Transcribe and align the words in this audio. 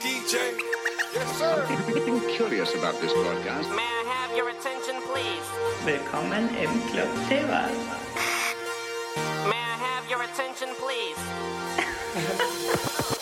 DJ. 0.00 0.34
Yes, 1.14 1.38
sir. 1.38 1.66
I'm 1.68 2.20
curious 2.36 2.74
about 2.74 3.00
this 3.00 3.12
broadcast. 3.12 3.68
May 3.70 3.82
I 3.82 4.04
have 4.08 4.36
your 4.36 4.48
attention, 4.50 4.96
please? 5.02 5.46
Willkommen 5.84 6.48
im 6.56 6.70
Club 6.90 7.08
Fever. 7.28 7.68
May 9.46 9.62
I 9.62 9.76
have 9.78 10.08
your 10.10 10.22
attention, 10.22 10.68
please? 10.80 11.18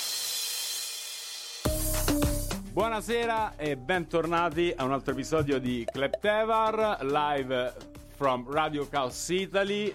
Buonasera 2.73 3.54
e 3.57 3.77
bentornati 3.77 4.73
a 4.75 4.84
un 4.84 4.93
altro 4.93 5.12
episodio 5.12 5.59
di 5.59 5.86
Club 5.91 6.18
Tevar 6.20 6.98
live 7.02 7.75
from 8.16 8.50
Radio 8.50 8.89
Chaos 8.89 9.29
Italy 9.29 9.95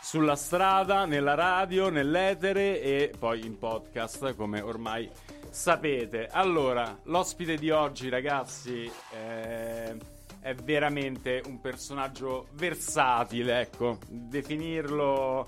sulla 0.00 0.34
strada, 0.36 1.04
nella 1.04 1.34
radio, 1.34 1.90
nell'etere 1.90 2.80
e 2.80 3.12
poi 3.16 3.44
in 3.44 3.58
podcast 3.58 4.34
come 4.34 4.60
ormai 4.60 5.08
sapete. 5.50 6.28
Allora, 6.30 6.98
l'ospite 7.04 7.56
di 7.56 7.70
oggi 7.70 8.08
ragazzi 8.08 8.90
eh, 9.12 9.96
è 10.40 10.54
veramente 10.54 11.42
un 11.46 11.60
personaggio 11.60 12.48
versatile, 12.52 13.60
ecco, 13.60 13.98
definirlo 14.08 15.46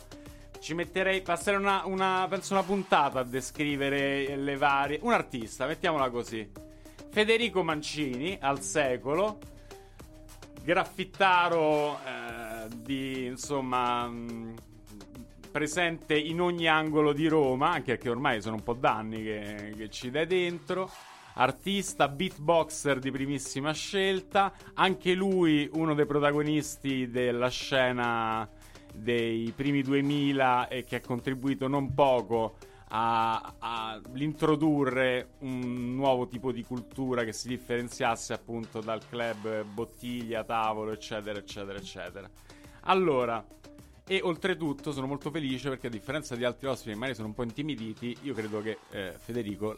ci 0.61 0.75
metterei, 0.75 1.23
passerei 1.23 1.59
una, 1.59 1.83
una, 1.87 2.27
penso 2.29 2.53
una 2.53 2.63
puntata 2.63 3.21
a 3.21 3.25
descrivere 3.25 4.37
le 4.37 4.57
varie. 4.57 4.99
Un 5.03 5.13
artista, 5.13 5.67
mettiamola 5.67 6.11
così. 6.11 6.49
Federico 7.11 7.63
Mancini, 7.63 8.37
al 8.41 8.61
secolo, 8.61 9.39
graffittaro 10.63 11.99
eh, 12.05 12.69
di 12.77 13.25
insomma. 13.27 14.07
Mh, 14.07 14.55
presente 15.51 16.17
in 16.17 16.41
ogni 16.41 16.69
angolo 16.69 17.13
di 17.13 17.27
Roma, 17.27 17.71
anche 17.71 17.95
perché 17.95 18.09
ormai 18.09 18.41
sono 18.41 18.57
un 18.57 18.63
po' 18.63 18.75
d'anni 18.75 19.23
che, 19.23 19.75
che 19.77 19.91
ci 19.91 20.11
dai 20.11 20.27
dentro. 20.27 20.91
Artista, 21.35 22.09
beatboxer 22.09 22.99
di 22.99 23.11
primissima 23.11 23.73
scelta, 23.73 24.53
anche 24.75 25.15
lui 25.15 25.69
uno 25.73 25.95
dei 25.95 26.07
protagonisti 26.07 27.09
della 27.09 27.49
scena 27.49 28.49
dei 28.93 29.53
primi 29.55 29.83
2000 29.83 30.69
e 30.69 30.85
che 30.85 30.97
ha 30.97 31.01
contribuito 31.01 31.69
non 31.69 31.95
poco 31.95 32.57
all'introdurre 32.93 35.35
un 35.41 35.95
nuovo 35.95 36.27
tipo 36.27 36.51
di 36.51 36.65
cultura 36.65 37.23
che 37.23 37.33
si 37.33 37.47
differenziasse 37.47 38.33
appunto 38.33 38.81
dal 38.81 39.01
club 39.09 39.63
bottiglia, 39.63 40.43
tavolo, 40.43 40.91
eccetera, 40.91 41.39
eccetera, 41.39 41.79
eccetera. 41.79 42.29
Allora, 42.85 43.45
e 44.11 44.19
oltretutto 44.25 44.91
sono 44.91 45.07
molto 45.07 45.31
felice 45.31 45.69
perché 45.69 45.87
a 45.87 45.91
differenza 45.91 46.35
di 46.35 46.43
altri 46.43 46.67
ospiti 46.67 46.91
che 46.91 46.97
magari 46.97 47.15
sono 47.15 47.29
un 47.29 47.35
po' 47.35 47.45
intimiditi, 47.45 48.17
io 48.23 48.35
credo 48.35 48.61
che 48.61 48.79
eh, 48.91 49.13
Federico, 49.17 49.77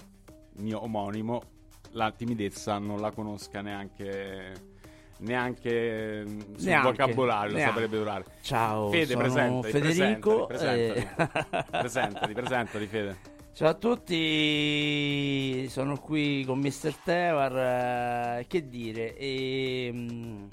mio 0.55 0.83
omonimo, 0.83 1.43
la 1.91 2.11
timidezza 2.13 2.79
non 2.79 2.99
la 2.99 3.11
conosca 3.11 3.61
neanche 3.61 4.71
neanche 5.19 6.25
sul 6.27 6.65
Neanche, 6.67 6.89
vocabolario 6.91 7.53
neanche. 7.55 7.67
lo 7.67 7.81
saprebbe 7.81 7.99
durare. 7.99 8.25
Ciao, 8.41 8.89
Fede, 8.89 9.07
sono 9.13 9.21
presentati, 9.21 9.71
Federico. 9.71 10.47
presentati, 10.47 10.81
eh, 10.81 11.09
presentati, 11.15 11.69
presentati, 11.71 12.33
presentati, 12.33 12.87
Fede. 12.87 13.17
Ciao 13.53 13.69
a 13.69 13.75
tutti, 13.75 15.69
sono 15.69 15.99
qui 15.99 16.43
con 16.47 16.59
Mr. 16.59 16.95
Tevar. 17.05 18.39
eh, 18.39 18.47
che 18.49 18.67
dire? 18.67 19.15
E, 19.15 20.49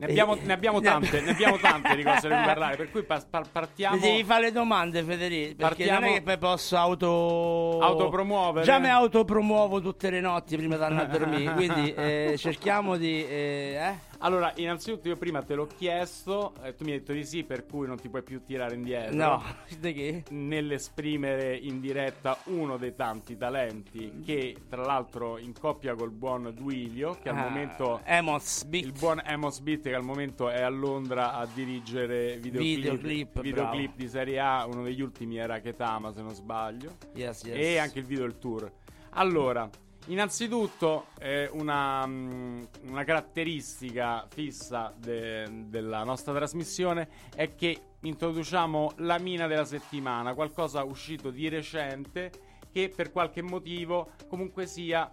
Ne 0.00 0.06
abbiamo, 0.06 0.34
ne 0.40 0.52
abbiamo 0.54 0.80
tante, 0.82 1.20
ne 1.20 1.30
abbiamo 1.32 1.58
tante 1.58 1.94
di 1.94 2.02
cose 2.02 2.26
da 2.26 2.40
parlare, 2.46 2.76
per 2.76 2.90
cui 2.90 3.02
pa- 3.02 3.22
pa- 3.28 3.44
partiamo... 3.52 3.96
Mi 3.96 4.00
devi 4.00 4.24
fare 4.24 4.44
le 4.44 4.52
domande, 4.52 5.02
Federico. 5.02 5.56
Perché 5.56 5.84
Partiamo- 5.84 6.00
non 6.00 6.08
è 6.08 6.12
che 6.14 6.22
poi 6.22 6.38
posso 6.38 6.76
auto. 6.78 7.78
Autopromuovere? 7.82 8.64
Già 8.64 8.78
mi 8.78 8.88
autopromuovo 8.88 9.80
tutte 9.82 10.08
le 10.08 10.20
notti 10.20 10.56
prima 10.56 10.76
di 10.78 10.82
andare 10.82 11.04
a 11.06 11.18
dormire. 11.18 11.52
Quindi 11.52 11.92
eh, 11.96 12.34
cerchiamo 12.38 12.96
di. 12.96 13.22
eh, 13.26 13.76
eh? 13.78 14.09
Allora, 14.22 14.52
innanzitutto 14.56 15.08
io 15.08 15.16
prima 15.16 15.42
te 15.42 15.54
l'ho 15.54 15.66
chiesto, 15.66 16.52
e 16.62 16.74
tu 16.74 16.84
mi 16.84 16.92
hai 16.92 16.98
detto 16.98 17.12
di 17.14 17.24
sì, 17.24 17.42
per 17.42 17.64
cui 17.64 17.86
non 17.86 17.98
ti 17.98 18.10
puoi 18.10 18.22
più 18.22 18.42
tirare 18.44 18.74
indietro. 18.74 19.16
No, 19.16 19.42
di 19.80 19.92
che? 19.94 20.24
Nell'esprimere 20.30 21.56
in 21.56 21.80
diretta 21.80 22.36
uno 22.44 22.76
dei 22.76 22.94
tanti 22.94 23.36
talenti 23.38 24.20
che, 24.22 24.56
tra 24.68 24.82
l'altro, 24.84 25.38
in 25.38 25.54
coppia 25.58 25.94
col 25.94 26.10
buon 26.10 26.52
Duilio, 26.54 27.16
che 27.22 27.30
al 27.30 27.38
Ah, 27.38 27.42
momento... 27.48 28.00
Amos 28.04 28.64
Beat. 28.64 28.84
Il 28.84 28.92
buon 28.92 29.22
Amos 29.24 29.60
Beat 29.60 29.82
che 29.84 29.94
al 29.94 30.02
momento 30.04 30.50
è 30.50 30.60
a 30.60 30.68
Londra 30.68 31.32
a 31.34 31.46
dirigere 31.46 32.36
videoclip, 32.36 32.76
Videoclip, 32.76 33.40
videoclip 33.40 33.96
di 33.96 34.08
Serie 34.08 34.38
A, 34.38 34.66
uno 34.66 34.82
degli 34.82 35.00
ultimi 35.00 35.38
era 35.38 35.60
Ketama 35.60 36.12
se 36.12 36.20
non 36.20 36.34
sbaglio, 36.34 36.96
Yes, 37.14 37.42
yes. 37.44 37.56
e 37.56 37.78
anche 37.78 37.98
il 38.00 38.04
video 38.04 38.24
del 38.24 38.38
tour. 38.38 38.70
Allora, 39.10 39.68
innanzitutto 40.06 41.06
eh, 41.18 41.48
una, 41.52 42.06
mm, 42.06 42.62
una 42.88 43.04
caratteristica 43.04 44.26
fissa 44.28 44.92
de- 44.96 45.66
della 45.68 46.02
nostra 46.04 46.32
trasmissione 46.34 47.08
è 47.34 47.54
che 47.54 47.82
introduciamo 48.00 48.92
la 48.98 49.18
mina 49.18 49.46
della 49.46 49.64
settimana, 49.64 50.34
qualcosa 50.34 50.82
uscito 50.84 51.30
di 51.30 51.48
recente 51.48 52.30
che 52.72 52.92
per 52.94 53.10
qualche 53.10 53.42
motivo 53.42 54.12
comunque 54.28 54.66
sia 54.66 55.10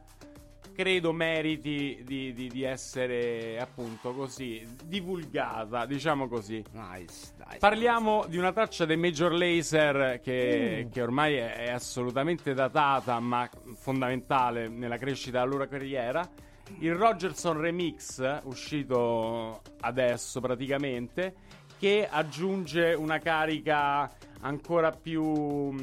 credo 0.78 1.12
meriti 1.12 2.04
di, 2.06 2.34
di- 2.34 2.48
di 2.50 2.62
essere 2.62 3.60
appunto 3.60 4.14
così 4.14 4.64
divulgata, 4.86 5.88
diciamo 5.88 6.28
così. 6.28 6.64
Nice, 6.74 7.34
nice. 7.44 7.58
Parliamo 7.58 8.26
di 8.28 8.38
una 8.38 8.54
traccia 8.54 8.86
dei 8.86 8.96
Major 8.96 9.34
Laser 9.34 10.20
che, 10.22 10.88
che 10.92 11.02
ormai 11.02 11.34
è, 11.34 11.54
è 11.56 11.72
assolutamente 11.72 12.54
datata, 12.54 13.20
ma 13.20 13.50
fondamentale 13.74 14.68
nella 14.68 14.98
crescita 14.98 15.40
della 15.40 15.50
loro 15.50 15.68
carriera. 15.68 16.30
Il 16.78 16.94
Rogerson 16.94 17.60
Remix, 17.60 18.42
uscito 18.44 19.64
adesso 19.80 20.40
praticamente, 20.40 21.34
che 21.80 22.08
aggiunge 22.08 22.94
una 22.94 23.18
carica 23.18 24.12
ancora 24.42 24.92
più, 24.92 25.74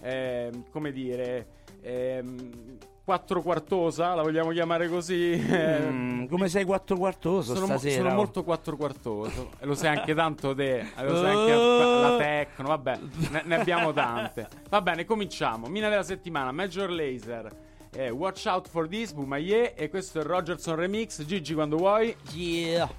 ehm, 0.00 0.64
come 0.70 0.92
dire, 0.92 1.46
ehm, 1.80 2.78
quattro 3.08 3.40
quartosa, 3.40 4.12
la 4.12 4.20
vogliamo 4.20 4.50
chiamare 4.50 4.86
così? 4.86 5.34
Mm, 5.48 6.26
come 6.26 6.50
sei 6.50 6.66
quattro 6.66 6.98
quartoso 6.98 7.54
Sono, 7.54 7.66
mo- 7.66 7.78
stasera? 7.78 8.02
sono 8.02 8.10
oh? 8.10 8.14
molto 8.16 8.44
quattroquartoso 8.44 9.52
e 9.58 9.64
lo 9.64 9.74
sai 9.74 9.96
anche 9.96 10.14
tanto 10.14 10.54
te, 10.54 10.86
lo 11.00 11.16
sai 11.16 11.34
anche 11.34 11.54
la 11.54 12.16
tecno, 12.18 12.68
vabbè, 12.68 12.98
ne, 13.30 13.42
ne 13.46 13.54
abbiamo 13.54 13.94
tante. 13.94 14.46
Va 14.68 14.82
bene, 14.82 15.06
cominciamo. 15.06 15.68
Mina 15.68 15.88
della 15.88 16.02
settimana, 16.02 16.52
Major 16.52 16.90
Laser, 16.90 17.50
eh, 17.94 18.10
Watch 18.10 18.44
Out 18.44 18.68
for 18.68 18.86
This, 18.86 19.12
Bumaye 19.12 19.74
e 19.74 19.88
questo 19.88 20.18
è 20.18 20.20
il 20.20 20.28
Rogerson 20.28 20.76
Remix, 20.76 21.24
Gigi 21.24 21.54
quando 21.54 21.78
vuoi. 21.78 22.14
Yeah. 22.34 22.90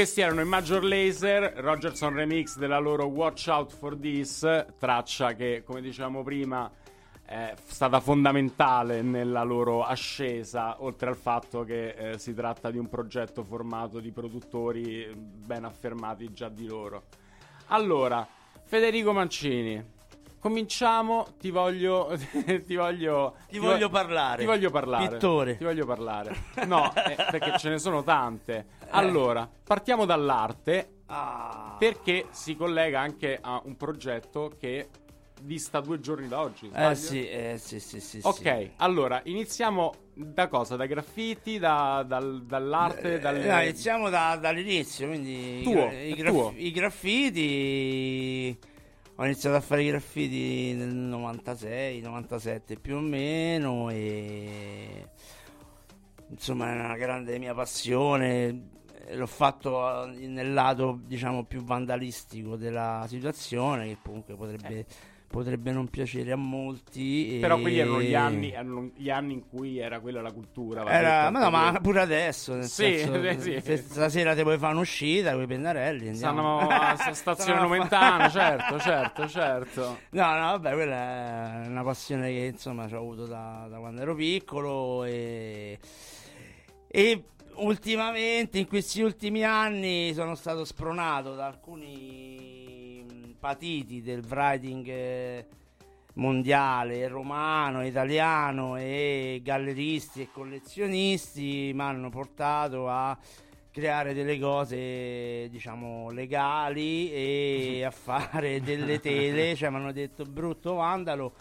Questi 0.00 0.22
erano 0.22 0.40
i 0.40 0.46
Major 0.46 0.82
Laser, 0.82 1.52
Rogerson 1.56 2.14
Remix 2.14 2.56
della 2.56 2.78
loro 2.78 3.04
Watch 3.04 3.48
Out 3.48 3.74
for 3.74 3.98
This, 3.98 4.46
traccia 4.78 5.34
che, 5.34 5.62
come 5.62 5.82
dicevamo 5.82 6.22
prima, 6.22 6.70
è 7.22 7.52
stata 7.66 8.00
fondamentale 8.00 9.02
nella 9.02 9.42
loro 9.42 9.84
ascesa, 9.84 10.82
oltre 10.82 11.10
al 11.10 11.16
fatto 11.16 11.64
che 11.64 11.88
eh, 11.90 12.18
si 12.18 12.32
tratta 12.32 12.70
di 12.70 12.78
un 12.78 12.88
progetto 12.88 13.44
formato 13.44 14.00
di 14.00 14.10
produttori 14.10 15.04
eh, 15.04 15.14
ben 15.14 15.64
affermati 15.64 16.32
già 16.32 16.48
di 16.48 16.64
loro. 16.64 17.02
Allora, 17.66 18.26
Federico 18.64 19.12
Mancini, 19.12 19.84
cominciamo, 20.40 21.26
ti 21.38 21.50
voglio... 21.50 22.16
ti 22.66 22.74
voglio... 22.74 23.36
Ti 23.48 23.58
voglio 23.58 23.88
parlare. 23.88 24.40
Ti 24.40 24.46
voglio 24.46 24.70
parlare. 24.70 25.08
Pittore. 25.08 25.56
Ti 25.56 25.64
voglio 25.64 25.86
parlare. 25.86 26.34
No, 26.66 26.92
eh, 26.96 27.14
perché 27.30 27.56
ce 27.58 27.68
ne 27.68 27.78
sono 27.78 28.02
tante. 28.02 28.66
Allora, 28.90 29.48
partiamo 29.64 30.04
dall'arte 30.04 30.94
Ah. 31.12 31.74
perché 31.76 32.26
si 32.30 32.54
collega 32.54 33.00
anche 33.00 33.36
a 33.42 33.60
un 33.64 33.76
progetto 33.76 34.52
che 34.60 34.88
dista 35.42 35.80
due 35.80 35.98
giorni 35.98 36.28
da 36.28 36.38
oggi. 36.40 36.66
Eh 36.66 36.68
sbaglio? 36.70 36.94
sì, 36.94 37.28
eh 37.28 37.54
sì, 37.58 37.80
sì, 37.80 37.98
sì. 37.98 38.20
Ok, 38.22 38.36
sì. 38.36 38.70
allora 38.76 39.20
iniziamo 39.24 39.92
da 40.14 40.46
cosa? 40.46 40.76
Da 40.76 40.86
graffiti, 40.86 41.58
da- 41.58 42.04
dal- 42.06 42.44
dall'arte, 42.44 43.14
Eh, 43.14 43.18
dalle... 43.18 43.44
no, 43.44 43.60
iniziamo 43.60 44.08
da- 44.08 44.36
dall'inizio, 44.40 45.08
quindi 45.08 45.60
i 45.60 45.62
Tuo, 45.64 45.72
gra- 45.72 45.92
i, 46.00 46.14
graf- 46.14 46.32
tuo. 46.32 46.52
i 46.54 46.70
graffiti 46.70 48.58
ho 49.20 49.24
iniziato 49.26 49.56
a 49.56 49.60
fare 49.60 49.82
i 49.82 49.88
graffiti 49.88 50.72
nel 50.72 50.94
96, 50.94 52.00
97 52.00 52.76
più 52.76 52.96
o 52.96 53.00
meno 53.00 53.90
e 53.90 55.10
insomma 56.30 56.70
è 56.70 56.74
una 56.74 56.96
grande 56.96 57.38
mia 57.38 57.52
passione. 57.52 58.68
L'ho 59.10 59.26
fatto 59.26 60.06
eh, 60.06 60.26
nel 60.26 60.54
lato 60.54 60.98
diciamo 61.04 61.44
più 61.44 61.62
vandalistico 61.62 62.56
della 62.56 63.04
situazione 63.08 63.88
che 63.88 63.98
comunque 64.02 64.36
potrebbe, 64.36 64.86
potrebbe 65.30 65.70
non 65.70 65.86
piacere 65.86 66.32
a 66.32 66.36
molti. 66.36 67.38
Però 67.40 67.56
e- 67.56 67.60
quelli 67.60 67.78
erano 67.78 68.02
gli 68.02 68.14
anni, 68.14 68.50
erano 68.50 68.90
gli 68.96 69.10
anni 69.10 69.34
in 69.34 69.48
cui 69.48 69.78
era 69.78 70.00
quella 70.00 70.20
la 70.20 70.32
cultura. 70.32 70.84
Era, 70.86 71.30
ma 71.30 71.38
no, 71.38 71.50
ma 71.50 71.78
pure 71.80 72.00
adesso. 72.00 72.54
Nel 72.54 72.64
Sì, 72.64 72.98
senso, 72.98 73.14
eh, 73.14 73.38
sì. 73.38 73.60
se 73.62 73.76
stasera 73.76 74.34
ti 74.34 74.42
puoi 74.42 74.58
fare 74.58 74.74
un'uscita 74.74 75.32
con 75.34 75.42
i 75.42 75.46
pennarelli. 75.46 76.08
Andiamo. 76.08 76.58
Stanno 76.66 76.68
a 76.68 76.96
sta 76.96 77.14
stazione 77.14 77.60
Nomentana, 77.60 78.28
certo, 78.28 78.78
certo, 78.80 79.28
certo. 79.28 79.98
No, 80.10 80.26
no, 80.34 80.58
vabbè, 80.58 80.72
quella 80.72 81.62
è 81.62 81.66
una 81.68 81.84
passione 81.84 82.28
che 82.30 82.50
insomma 82.52 82.88
ho 82.90 82.96
avuto 82.96 83.26
da, 83.26 83.68
da 83.70 83.78
quando 83.78 84.02
ero 84.02 84.16
piccolo 84.16 85.04
e, 85.04 85.78
e 86.88 87.24
ultimamente, 87.56 88.58
in 88.58 88.66
questi 88.66 89.00
ultimi 89.00 89.44
anni, 89.44 90.12
sono 90.12 90.34
stato 90.34 90.64
spronato 90.64 91.34
da 91.34 91.46
alcuni 91.46 92.29
patiti 93.40 94.02
del 94.02 94.22
writing 94.28 94.86
eh, 94.86 95.46
mondiale, 96.14 97.08
romano, 97.08 97.84
italiano 97.84 98.76
e 98.76 99.40
galleristi 99.42 100.20
e 100.20 100.28
collezionisti 100.30 101.72
mi 101.74 101.80
hanno 101.80 102.10
portato 102.10 102.88
a 102.88 103.16
creare 103.72 104.12
delle 104.12 104.38
cose 104.38 105.48
diciamo 105.48 106.10
legali 106.10 107.10
e 107.10 107.84
a 107.84 107.90
fare 107.90 108.60
delle 108.62 109.00
tele. 109.00 109.56
Cioè 109.56 109.70
mi 109.70 109.76
hanno 109.76 109.92
detto 109.92 110.24
brutto 110.24 110.74
vandalo 110.74 111.32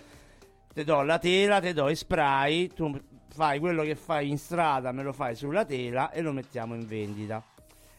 ti 0.74 0.84
do 0.84 1.02
la 1.02 1.18
tela 1.18 1.60
ti 1.60 1.74
do 1.74 1.90
i 1.90 1.95
spray 1.95 2.68
tu 2.68 2.98
fai 3.30 3.60
quello 3.60 3.84
che 3.84 3.95
fai 3.95 4.30
in 4.30 4.38
strada 4.38 4.92
me 4.92 5.04
lo 5.04 5.13
fai 5.13 5.36
sulla 5.36 5.66
tela 5.66 6.12
e 6.12 6.22
lo 6.22 6.31
mettiamo 6.31 6.75
in 6.75 6.86
vendita 6.86 7.44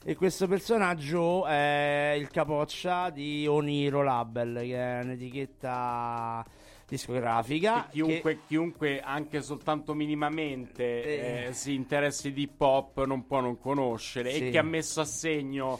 e 0.02 0.14
questo 0.16 0.46
personaggio 0.48 1.44
è 1.46 2.14
il 2.18 2.28
capoccia 2.30 3.10
di 3.10 3.46
Oniro 3.46 4.02
Label 4.02 4.60
che 4.62 4.74
è 4.76 5.02
un'etichetta 5.02 6.44
discografica 6.88 7.84
Che 7.84 7.90
chiunque, 7.92 8.38
chiunque 8.46 9.00
anche 9.00 9.42
soltanto 9.42 9.92
minimamente 9.94 11.02
Eh. 11.02 11.46
eh, 11.48 11.52
si 11.52 11.74
interessi 11.74 12.32
di 12.32 12.42
hip 12.42 12.60
hop 12.60 13.04
non 13.04 13.26
può 13.26 13.40
non 13.40 13.58
conoscere 13.58 14.32
Sì. 14.32 14.46
e 14.48 14.50
che 14.50 14.58
ha 14.58 14.62
messo 14.62 15.00
a 15.00 15.04
segno 15.04 15.78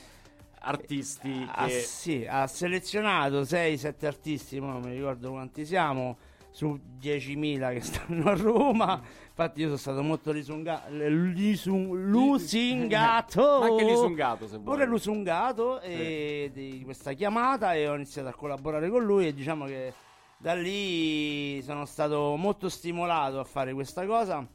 artisti 0.63 1.47
ha, 1.51 1.67
che 1.67 1.81
sì, 1.81 2.27
ha 2.29 2.47
selezionato 2.47 3.41
6-7 3.41 4.05
artisti, 4.05 4.61
ma 4.61 4.73
non 4.73 4.83
mi 4.83 4.93
ricordo 4.95 5.31
quanti 5.31 5.65
siamo, 5.65 6.19
su 6.51 6.79
10.000 7.01 7.73
che 7.73 7.81
stanno 7.81 8.29
a 8.31 8.35
Roma. 8.35 9.03
Infatti 9.41 9.61
io 9.61 9.67
sono 9.69 9.79
stato 9.79 10.03
molto 10.03 10.33
risunga- 10.33 10.85
lisun- 10.91 12.11
lusingato. 12.11 13.63
Anche 13.73 13.85
lisungato, 13.85 14.47
se 14.47 14.59
vuoi. 14.59 14.65
Pure 14.65 14.85
lusungato 14.85 15.81
e 15.81 16.51
di 16.53 16.83
questa 16.85 17.15
chiamata 17.15 17.73
e 17.73 17.89
ho 17.89 17.95
iniziato 17.95 18.29
a 18.29 18.35
collaborare 18.35 18.91
con 18.91 19.03
lui 19.03 19.29
e 19.29 19.33
diciamo 19.33 19.65
che 19.65 19.95
da 20.37 20.53
lì 20.53 21.63
sono 21.63 21.87
stato 21.87 22.37
molto 22.37 22.69
stimolato 22.69 23.41
a 23.41 23.45
fare 23.45 23.73
questa 23.73 24.05
cosa 24.05 24.47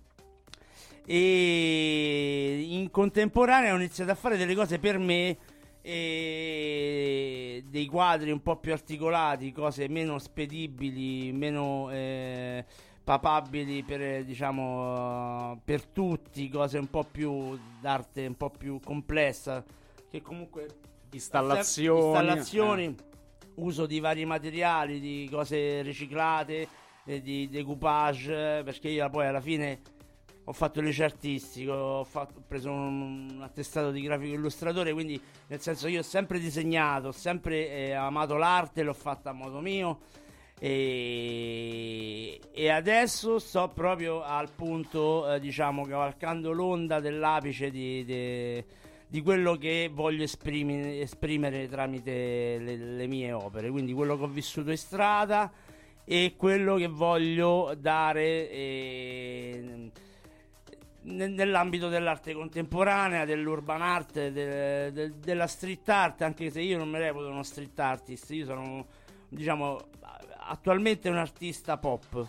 e 1.04 2.66
in 2.70 2.92
contemporanea 2.92 3.74
ho 3.74 3.78
iniziato 3.78 4.12
a 4.12 4.16
fare 4.16 4.38
delle 4.38 4.54
cose 4.54 4.78
per 4.78 5.00
me 5.00 5.38
e 5.82 7.64
dei 7.68 7.86
quadri 7.88 8.30
un 8.30 8.42
po' 8.42 8.58
più 8.58 8.72
articolati, 8.72 9.52
cose 9.52 9.88
meno 9.88 10.20
spedibili, 10.20 11.32
meno 11.32 11.90
eh, 11.92 12.66
papabili 13.06 13.84
per 13.84 14.02
eh, 14.02 14.26
diciamo 14.26 15.62
per 15.64 15.86
tutti, 15.86 16.50
cose 16.50 16.80
un 16.80 16.90
po' 16.90 17.04
più 17.10 17.58
d'arte 17.80 18.26
un 18.26 18.36
po' 18.36 18.50
più 18.50 18.80
complessa 18.84 19.64
che 20.10 20.22
comunque 20.24 20.80
installazioni, 21.12 22.02
installazioni, 22.02 22.96
uso 23.56 23.86
di 23.86 24.00
vari 24.00 24.26
materiali, 24.26 25.00
di 25.00 25.30
cose 25.32 25.84
riciclate, 25.84 26.68
eh, 27.06 27.22
di 27.22 27.48
decoupage, 27.48 28.60
eh, 28.60 28.64
perché 28.64 28.90
io 28.90 29.08
poi 29.10 29.28
alla 29.28 29.40
fine 29.40 29.82
ho 30.46 30.54
fatto 30.54 30.80
il 30.80 30.86
liceo 30.88 31.06
artistico, 31.06 31.74
ho, 31.74 32.04
fatto- 32.04 32.40
ho 32.40 32.44
preso 32.48 32.72
un, 32.72 33.30
un 33.36 33.42
attestato 33.42 33.92
di 33.92 34.02
grafico 34.02 34.34
illustratore, 34.34 34.94
quindi 34.94 35.22
nel 35.48 35.62
senso 35.62 35.88
io 35.88 36.00
ho 36.00 36.04
sempre 36.04 36.40
disegnato, 36.40 37.10
ho 37.10 37.14
sempre 37.14 37.70
eh, 37.70 37.92
amato 37.92 38.36
l'arte, 38.36 38.82
l'ho 38.82 38.94
fatta 38.94 39.30
a 39.30 39.34
modo 39.34 39.60
mio 39.60 40.00
e, 40.60 42.40
e 42.54 42.70
adesso 42.70 43.40
sto 43.40 43.70
proprio 43.74 44.24
al 44.24 44.50
punto, 44.52 45.32
eh, 45.34 45.40
diciamo, 45.40 45.86
cavalcando 45.86 46.52
l'onda 46.52 47.00
dell'apice 47.00 47.70
di, 47.70 48.04
di- 48.06 48.64
di 49.08 49.22
quello 49.22 49.56
che 49.56 49.90
voglio 49.94 50.24
esprimi- 50.24 51.00
esprimere 51.00 51.68
tramite 51.70 52.58
le, 52.60 52.76
le 52.76 53.08
mie 53.08 53.32
opere, 53.32 53.70
quindi 53.70 53.94
quello 53.94 54.18
che 54.18 54.24
ho 54.24 54.28
vissuto 54.28 54.72
in 54.72 54.78
strada 54.78 55.52
e 56.04 56.34
quello 56.38 56.76
che 56.76 56.88
voglio 56.88 57.74
dare 57.78 58.50
eh, 58.50 59.90
ne- 61.02 61.28
nell'ambito 61.28 61.88
dell'arte 61.90 62.34
contemporanea, 62.34 63.26
dell'urban 63.26 63.82
art, 63.82 64.14
de- 64.30 64.92
de- 64.92 65.14
della 65.20 65.48
street 65.48 65.88
art, 65.90 66.22
anche 66.24 66.50
se 66.50 66.62
io 66.62 66.78
non 66.78 66.90
mi 66.90 66.98
reputo 66.98 67.28
uno 67.28 67.44
street 67.44 67.78
artist, 67.80 68.30
io 68.32 68.46
sono 68.46 68.86
diciamo 69.30 69.80
attualmente 70.48 71.10
un 71.10 71.18
artista 71.18 71.78
pop 71.78 72.28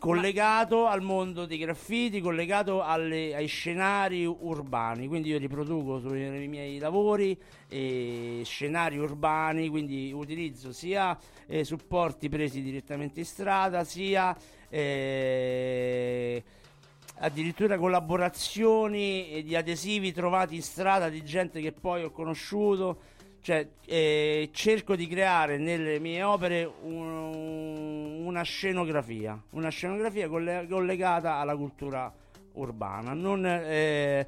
collegato 0.00 0.86
al 0.86 1.02
mondo 1.02 1.44
dei 1.44 1.58
graffiti, 1.58 2.22
collegato 2.22 2.82
alle- 2.82 3.34
ai 3.34 3.46
scenari 3.46 4.24
urbani, 4.24 5.06
quindi 5.06 5.28
io 5.28 5.38
riproduco 5.38 5.98
nei 6.08 6.48
miei 6.48 6.78
lavori 6.78 7.38
eh, 7.68 8.40
scenari 8.42 8.96
urbani, 8.96 9.68
quindi 9.68 10.10
utilizzo 10.10 10.72
sia 10.72 11.16
eh, 11.46 11.64
supporti 11.64 12.30
presi 12.30 12.62
direttamente 12.62 13.20
in 13.20 13.26
strada, 13.26 13.84
sia 13.84 14.34
eh, 14.70 16.42
addirittura 17.18 17.76
collaborazioni 17.76 19.42
di 19.44 19.54
adesivi 19.54 20.12
trovati 20.12 20.54
in 20.54 20.62
strada 20.62 21.10
di 21.10 21.22
gente 21.22 21.60
che 21.60 21.72
poi 21.72 22.04
ho 22.04 22.10
conosciuto. 22.10 23.18
Cioè, 23.42 23.66
eh, 23.86 24.50
cerco 24.52 24.94
di 24.96 25.06
creare 25.06 25.56
nelle 25.56 25.98
mie 25.98 26.22
opere 26.22 26.70
un- 26.82 28.22
una 28.26 28.42
scenografia, 28.42 29.40
una 29.52 29.70
scenografia 29.70 30.28
colle- 30.28 30.66
collegata 30.68 31.36
alla 31.36 31.56
cultura 31.56 32.12
urbana, 32.52 33.14
non 33.14 33.46
eh, 33.46 34.26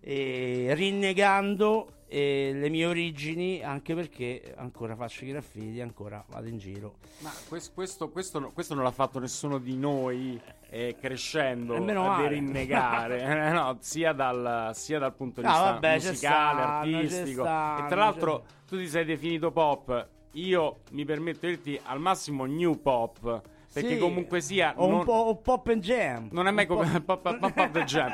eh, 0.00 0.68
rinnegando 0.74 1.88
eh, 2.08 2.52
le 2.54 2.68
mie 2.68 2.86
origini, 2.86 3.62
anche 3.62 3.94
perché 3.94 4.54
ancora 4.56 4.94
faccio 4.94 5.24
i 5.24 5.28
graffiti, 5.28 5.80
ancora 5.80 6.24
vado 6.28 6.46
in 6.48 6.58
giro. 6.58 6.96
Ma 7.18 7.32
questo, 7.48 7.72
questo, 7.74 8.08
questo, 8.10 8.50
questo 8.54 8.74
non 8.74 8.84
l'ha 8.84 8.90
fatto 8.92 9.18
nessuno 9.18 9.58
di 9.58 9.76
noi 9.76 10.40
eh, 10.88 10.96
crescendo 11.00 11.74
E 11.76 11.94
a 11.94 12.26
rinnegare, 12.26 13.50
no, 13.52 13.76
sia, 13.80 14.12
dal, 14.12 14.70
sia 14.74 14.98
dal 14.98 15.14
punto 15.14 15.40
di 15.40 15.46
No, 15.46 15.52
vista 15.52 15.70
vabbè, 15.70 15.94
musicale, 15.94 16.62
stanno, 16.62 16.78
artistico. 16.96 17.42
stanno, 17.42 17.84
e 17.84 17.88
tra 17.88 17.96
l'altro 18.00 18.44
tu 18.66 18.76
ti 18.78 18.88
sei 18.88 19.04
definito 19.04 19.52
pop, 19.52 20.08
io 20.32 20.80
mi 20.90 21.04
permetto 21.04 21.46
di 21.46 21.52
dirti 21.54 21.80
al 21.84 22.00
massimo 22.00 22.44
new 22.44 22.80
pop, 22.80 23.40
perché 23.72 23.94
Sì, 23.94 23.98
comunque 23.98 24.40
sia... 24.40 24.74
o 24.76 24.84
un 24.86 24.90
non- 24.90 25.04
po' 25.04 25.12
o 25.12 25.36
pop 25.36 25.68
and 25.68 25.80
jam. 25.80 26.28
Non 26.32 26.48
è 26.48 26.50
mai 26.50 26.66
Un 26.68 26.76
po'- 26.76 26.82
come 26.82 27.00
pop, 27.06 27.22
pop, 27.38 27.52
pop 27.52 27.70
the 27.70 27.84
jam. 27.84 28.10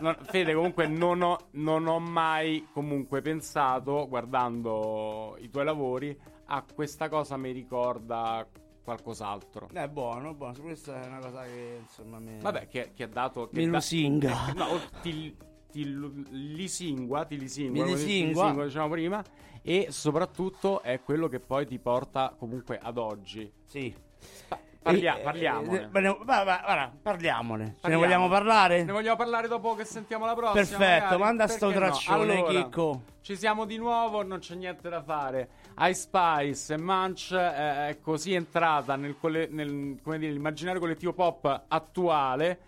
Non- 0.00 0.16
Fede, 0.22 0.52
comunque 0.54 0.86
non 0.88 1.22
ho, 1.22 1.36
non 1.52 1.86
ho 1.86 1.98
mai 2.00 2.66
comunque 2.72 3.20
pensato, 3.20 4.08
guardando 4.08 5.36
i 5.40 5.48
tuoi 5.48 5.64
lavori, 5.64 6.18
a 6.46 6.64
questa 6.74 7.08
cosa 7.08 7.36
mi 7.36 7.52
ricorda 7.52 8.44
qualcos'altro. 8.90 9.68
È 9.72 9.86
buono, 9.88 10.34
buono, 10.34 10.54
questa 10.60 11.00
è 11.02 11.06
una 11.06 11.18
cosa 11.20 11.44
che 11.44 11.78
insomma 11.80 12.18
mi... 12.18 12.40
Vabbè, 12.40 12.66
che, 12.66 12.90
che 12.94 13.04
ha 13.04 13.08
dato... 13.08 13.48
Che 13.48 13.56
Mi 13.58 13.66
da- 13.66 13.70
lusinga. 13.72 14.52
no, 14.54 14.66
ti, 15.00 15.36
ti 15.70 15.84
lisingua, 16.30 17.24
ti 17.24 17.38
lisingua, 17.38 17.84
Mi 17.84 17.92
lisingua. 17.92 18.42
lisingua, 18.44 18.64
diciamo 18.64 18.88
prima, 18.88 19.24
e 19.62 19.86
soprattutto 19.90 20.82
è 20.82 21.00
quello 21.02 21.28
che 21.28 21.38
poi 21.38 21.66
ti 21.66 21.78
porta 21.78 22.34
comunque 22.36 22.78
ad 22.78 22.98
oggi. 22.98 23.50
Sì. 23.64 23.94
Parlia- 24.82 25.18
Eh, 25.18 25.22
parliamone. 25.22 25.80
eh, 25.82 25.88
ma 25.92 26.00
ne- 26.00 26.16
va- 26.24 26.42
va- 26.44 26.60
guarda, 26.64 26.92
parliamone. 27.02 27.64
Ce 27.64 27.70
ne 27.72 27.78
Parliamo. 27.80 28.02
vogliamo 28.04 28.28
parlare? 28.28 28.82
Ne 28.82 28.92
vogliamo 28.92 29.16
parlare 29.16 29.46
dopo 29.46 29.74
che 29.74 29.84
sentiamo 29.84 30.24
la 30.24 30.32
prossima? 30.34 30.54
Perfetto, 30.54 31.02
magari? 31.04 31.18
manda 31.20 31.46
sto 31.48 31.66
Perché 31.66 31.80
no? 31.80 31.86
traccione, 31.90 32.32
Allora, 32.38 32.50
Chicco. 32.50 33.02
Ci 33.20 33.36
siamo 33.36 33.66
di 33.66 33.76
nuovo, 33.76 34.22
non 34.22 34.38
c'è 34.38 34.54
niente 34.54 34.88
da 34.88 35.02
fare. 35.02 35.48
Ice 35.80 35.92
Spice 35.94 36.72
e 36.74 36.78
Munch 36.78 37.30
eh, 37.32 37.88
è 37.90 37.98
così 38.00 38.32
entrata 38.32 38.96
nel, 38.96 39.16
colle- 39.20 39.48
nel 39.50 39.98
come 40.02 40.18
dire, 40.18 40.32
l'immaginario 40.32 40.80
collettivo 40.80 41.12
pop 41.12 41.64
attuale 41.68 42.60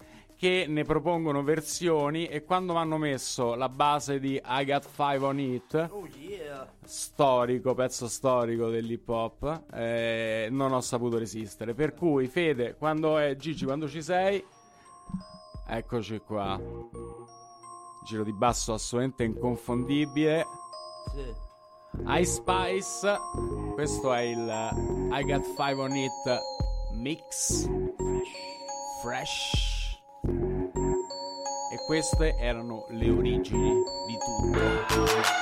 che 0.42 0.64
ne 0.66 0.82
propongono 0.82 1.44
versioni 1.44 2.26
e 2.26 2.42
quando 2.42 2.72
mi 2.72 2.80
hanno 2.80 2.98
messo 2.98 3.54
la 3.54 3.68
base 3.68 4.18
di 4.18 4.42
I 4.44 4.64
Got 4.64 4.84
Five 4.88 5.24
on 5.24 5.38
It, 5.38 5.88
Oh 5.92 6.08
yeah. 6.18 6.68
storico, 6.84 7.74
pezzo 7.74 8.08
storico 8.08 8.68
dell'hip 8.68 9.08
hop, 9.08 9.62
eh, 9.72 10.48
non 10.50 10.72
ho 10.72 10.80
saputo 10.80 11.16
resistere. 11.16 11.74
Per 11.74 11.94
cui, 11.94 12.26
Fede, 12.26 12.74
quando 12.74 13.18
è 13.18 13.36
Gigi, 13.36 13.64
quando 13.64 13.88
ci 13.88 14.02
sei, 14.02 14.44
eccoci 15.68 16.18
qua. 16.26 16.60
Giro 18.04 18.24
di 18.24 18.32
basso 18.32 18.72
assolutamente 18.72 19.22
inconfondibile. 19.22 20.44
Sì. 21.14 22.00
Ice 22.18 22.24
Spice, 22.24 23.16
questo 23.74 24.12
è 24.12 24.22
il 24.22 25.08
I 25.12 25.22
Got 25.22 25.44
Five 25.54 25.80
on 25.80 25.94
It 25.94 26.40
mix. 26.94 27.68
Fresh. 29.02 29.70
E 29.70 29.71
queste 31.92 32.36
erano 32.38 32.86
le 32.88 33.10
origini 33.10 33.74
di 34.06 34.16
tutto. 34.16 35.32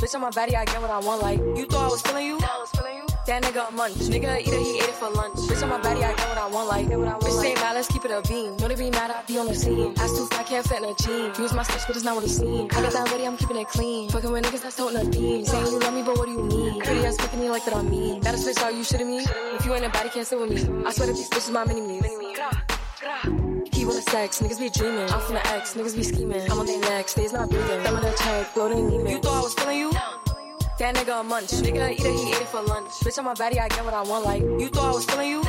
Bitch 0.00 0.14
on 0.14 0.22
my 0.22 0.30
body, 0.30 0.56
I 0.56 0.64
get 0.64 0.80
what 0.80 0.90
I 0.90 0.98
want. 0.98 1.20
Like 1.20 1.38
you 1.38 1.66
thought 1.66 1.84
I 1.84 1.88
was 1.90 2.00
feeling 2.00 2.26
you? 2.26 2.38
That 2.38 3.42
nigga 3.42 3.68
a 3.68 3.70
munch. 3.70 3.96
Nigga 3.96 4.40
eat 4.40 4.48
it, 4.48 4.62
he 4.62 4.78
ate 4.78 4.88
it 4.88 4.94
for 4.94 5.10
lunch. 5.10 5.36
Bitch 5.40 5.62
on 5.62 5.68
my 5.68 5.78
body, 5.78 6.02
I 6.02 6.14
get 6.16 6.26
what 6.26 6.38
I 6.38 6.46
want. 6.48 6.68
Like 6.68 6.86
bitch 6.86 7.38
stay 7.38 7.54
mad, 7.56 7.74
let's 7.74 7.86
keep 7.86 8.06
it 8.06 8.10
a 8.10 8.22
beam. 8.26 8.56
Know 8.56 8.68
they 8.68 8.76
be 8.76 8.90
mad, 8.90 9.10
I 9.10 9.22
be 9.28 9.38
on 9.38 9.46
the 9.46 9.54
scene. 9.54 9.92
Ass 9.98 10.16
too 10.16 10.24
fat, 10.26 10.46
can't 10.46 10.66
fit 10.66 10.78
in 10.78 10.88
a 10.88 10.94
jean. 10.94 11.34
Use 11.38 11.52
my 11.52 11.62
sketch, 11.62 11.86
but 11.86 11.96
it's 11.96 12.04
not 12.04 12.14
what 12.14 12.24
it 12.24 12.30
seems. 12.30 12.74
I 12.74 12.80
got 12.80 12.92
that 12.94 13.10
ready, 13.10 13.26
I'm 13.26 13.36
keeping 13.36 13.58
it 13.58 13.68
clean. 13.68 14.08
Fucking 14.08 14.32
with 14.32 14.42
niggas 14.42 14.62
that's 14.62 14.76
toting 14.76 14.96
a 14.96 15.04
theme. 15.04 15.44
Saying 15.44 15.66
you 15.66 15.78
love 15.78 15.92
me, 15.92 16.02
but 16.02 16.16
what 16.16 16.26
do 16.26 16.32
you 16.32 16.44
mean? 16.44 16.80
Pretty 16.80 17.04
ass 17.04 17.18
picking 17.18 17.40
me 17.40 17.50
like 17.50 17.66
that 17.66 17.74
on 17.74 17.90
me. 17.90 18.20
That 18.20 18.32
is 18.32 18.46
bitch, 18.46 18.64
are 18.64 18.72
you 18.72 18.82
shitting 18.82 19.06
me? 19.06 19.18
If 19.58 19.66
you 19.66 19.74
ain't 19.74 19.84
a 19.84 19.90
body, 19.90 20.08
can't 20.08 20.26
sit 20.26 20.40
with 20.40 20.48
me. 20.48 20.86
I 20.86 20.92
swear 20.92 21.08
that 21.08 21.14
these 21.14 21.28
bitches 21.28 21.52
my 21.52 21.66
mini 21.66 21.82
me. 21.82 23.49
The 23.86 24.02
sex, 24.02 24.40
niggas 24.40 24.58
be 24.58 24.68
dreaming. 24.68 25.10
I'm 25.10 25.20
from 25.20 25.34
the 25.34 25.46
X, 25.48 25.74
niggas 25.74 25.96
be 25.96 26.02
scheming. 26.02 26.50
I'm 26.50 26.58
on 26.58 26.66
their 26.66 26.78
necks, 26.80 27.14
they's 27.14 27.32
not 27.32 27.48
breathing. 27.48 27.82
Them 27.82 27.96
on 27.96 28.02
the 28.02 28.12
check, 28.12 28.54
bloating 28.54 28.78
anemic. 28.86 29.10
You 29.10 29.18
thought 29.18 29.38
I 29.38 29.42
was 29.42 29.54
feeling 29.54 29.78
you? 29.78 29.92
That 29.92 30.94
nigga 30.94 31.20
a 31.20 31.22
munch. 31.22 31.50
Nigga 31.50 31.92
eat 31.92 32.00
it, 32.00 32.14
he 32.14 32.30
ate 32.30 32.40
it 32.40 32.48
for 32.48 32.62
lunch. 32.62 32.90
Bitch 33.00 33.18
on 33.18 33.24
my 33.24 33.34
body, 33.34 33.58
I 33.58 33.68
get 33.68 33.84
what 33.84 33.94
I 33.94 34.02
want. 34.02 34.24
Like 34.24 34.42
you 34.42 34.68
thought 34.68 34.90
I 34.90 34.92
was 34.92 35.04
feeling 35.06 35.30
you? 35.30 35.42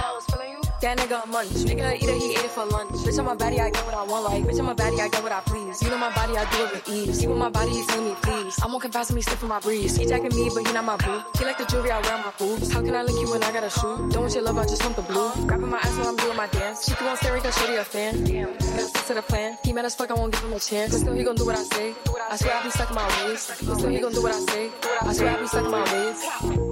That 0.82 0.98
nigga 0.98 1.24
a 1.24 1.28
munch. 1.28 1.50
Nigga 1.70 1.94
eat 1.96 2.10
it, 2.10 2.18
he 2.18 2.32
ate 2.32 2.44
it 2.44 2.50
for 2.50 2.66
lunch. 2.66 2.90
Bitch 3.06 3.20
on 3.20 3.26
my 3.26 3.36
body, 3.36 3.60
I 3.60 3.70
get 3.70 3.86
what 3.86 3.94
I 3.94 4.04
want. 4.04 4.26
Like 4.26 4.44
bitch 4.46 4.58
on 4.58 4.66
my 4.66 4.74
body, 4.74 5.00
I 5.00 5.10
get 5.10 5.22
what 5.22 5.32
I 5.32 5.40
please. 5.42 5.80
You 5.84 5.90
know 5.92 5.98
my 6.00 6.10
body, 6.10 6.36
I 6.36 6.44
do 6.50 6.64
it 6.66 6.72
with 6.74 6.90
ease. 6.90 7.20
See 7.20 7.28
with 7.28 7.38
my 7.38 7.50
body, 7.50 7.70
he's 7.70 7.86
telling 7.86 8.10
me 8.10 8.16
please. 8.24 8.60
I'm 8.64 8.74
on 8.74 8.82
confess 8.82 9.12
me, 9.12 9.22
sniffing 9.22 9.50
my 9.50 9.60
breeze. 9.60 9.96
He 9.96 10.08
jacking 10.08 10.36
me, 10.36 10.50
but 10.52 10.66
he 10.66 10.74
not 10.74 10.84
my 10.84 10.98
boo. 10.98 11.22
He 11.38 11.46
like 11.46 11.60
the 11.60 11.66
jewelry 11.66 11.92
I 11.92 12.02
wear 12.02 12.14
on 12.16 12.22
my 12.22 12.34
boobs. 12.40 12.72
How 12.72 12.82
can 12.82 12.96
I 12.96 13.04
link 13.04 13.20
you 13.22 13.30
when 13.32 13.44
I 13.44 13.52
got 13.52 13.64
a 13.64 13.70
shoe? 13.70 14.10
Don't 14.10 14.22
want 14.22 14.34
your 14.34 14.42
love, 14.44 14.58
I 14.58 14.64
just 14.66 14.84
want 14.84 14.96
the 14.96 15.04
blue. 15.04 15.30
Grabbing 15.46 15.70
my 15.70 15.78
ass 15.78 15.98
while 15.98 16.08
I'm 16.08 16.16
doing 16.16 16.36
my 16.36 16.48
dance. 16.48 16.86
She 16.86 16.96
keep 16.96 17.04
on 17.04 17.18
staring, 17.18 17.44
cause 17.44 17.56
shorty 17.60 17.76
a 17.76 17.84
fan. 17.84 18.24
Damn, 18.24 18.60
stick 18.60 19.06
to 19.06 19.14
the 19.14 19.22
plan. 19.22 19.60
He 19.64 19.74
mad 19.74 19.86
as 19.86 19.94
fuck, 19.94 20.10
I 20.10 20.16
won't 20.16 20.34
give 20.34 20.44
him 20.44 20.54
a 20.54 20.60
chance. 20.60 20.94
But 20.94 21.00
still, 21.02 21.14
he 21.14 21.24
gon' 21.24 21.36
do 21.36 21.46
what 21.46 21.58
I 21.58 21.64
say. 21.64 21.94
I 22.28 22.36
swear 22.38 22.56
I 22.56 22.64
be 22.64 22.72
stuck 22.72 22.90
in 22.90 22.96
my 22.96 23.08
ways. 23.28 23.52
But 23.68 23.78
still, 23.78 23.90
he 23.90 24.00
gon' 24.00 24.14
do 24.14 24.24
what 24.24 24.34
I 24.34 24.40
say. 24.40 24.72
I 25.02 25.14
swear 25.14 25.30
I 25.30 25.40
be 25.40 25.46
stuck 25.46 25.66
in 25.66 25.72
my 25.72 25.84
ways. 25.94 26.24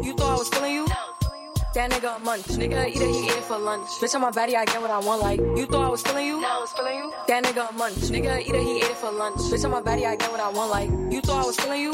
You 0.04 0.16
thought 0.16 0.34
I 0.34 0.38
was 0.39 0.50
feeling 0.50 0.74
you? 0.74 0.88
That 1.76 1.92
nigga 1.92 2.16
a 2.16 2.20
munch. 2.20 2.46
Nigga 2.58 2.90
eat 2.90 2.98
it, 2.98 3.14
he 3.14 3.26
ate 3.26 3.38
it 3.38 3.44
for 3.44 3.60
lunch. 3.60 3.88
Bitch 4.02 4.16
on 4.16 4.22
my 4.22 4.32
body, 4.32 4.56
I 4.56 4.66
get 4.66 4.82
what 4.82 4.90
I 4.90 4.98
want. 4.98 5.22
Like 5.22 5.40
you 5.40 5.68
thought 5.68 5.86
I 5.86 5.90
was 5.90 6.02
feeling 6.02 6.26
you? 6.26 6.44
i 6.44 6.60
was 6.60 6.72
feeling 6.74 6.98
you 6.98 7.14
That 7.28 7.44
nigga 7.44 7.70
a 7.70 7.74
munch. 7.74 7.96
Nigga 8.10 8.42
eat 8.42 8.56
it, 8.56 8.64
he 8.64 8.78
ate 8.78 8.84
it 8.86 8.98
for 8.98 9.12
lunch. 9.12 9.38
Bitch 9.38 9.64
on 9.66 9.72
my 9.72 9.82
body, 9.82 10.04
I 10.04 10.16
get 10.16 10.32
what 10.32 10.40
I 10.40 10.50
want. 10.50 10.72
Like 10.72 10.90
you 11.14 11.22
thought 11.22 11.44
I 11.44 11.46
was 11.46 11.60
feeling 11.60 11.82
you? 11.82 11.94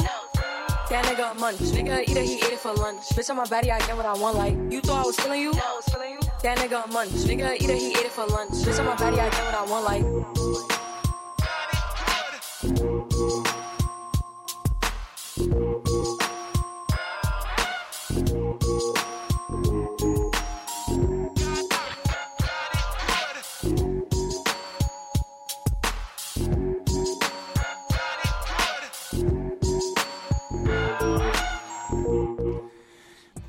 That 0.88 1.04
nigga 1.04 1.32
a 1.32 1.34
munch. 1.38 1.58
Nigga 1.58 2.08
eat 2.08 2.16
it, 2.16 2.24
he 2.24 2.36
ate 2.36 2.54
it 2.54 2.58
for 2.58 2.72
lunch. 2.72 3.02
Bitch 3.10 3.28
on 3.28 3.36
my 3.36 3.44
body, 3.44 3.70
I 3.70 3.78
get 3.80 3.94
what 3.94 4.06
I 4.06 4.14
want. 4.14 4.38
Like 4.38 4.54
you 4.72 4.80
thought 4.80 5.04
I 5.04 5.06
was 5.06 5.16
feeling 5.20 5.42
you? 5.42 5.52
That 5.52 6.56
nigga 6.56 6.86
a 6.86 6.88
munch. 6.90 7.10
Nigga 7.10 7.56
eat 7.56 7.68
it, 7.68 7.76
he 7.78 7.90
ate 7.90 7.96
it 7.98 8.12
for 8.12 8.26
lunch. 8.26 8.52
Bitch 8.52 8.78
on 8.78 8.86
my 8.86 8.96
body, 8.96 9.20
I 9.20 9.28
get 9.28 9.44
what 9.44 9.54
I 9.54 9.64
want. 9.70 9.84
Like 9.84 10.75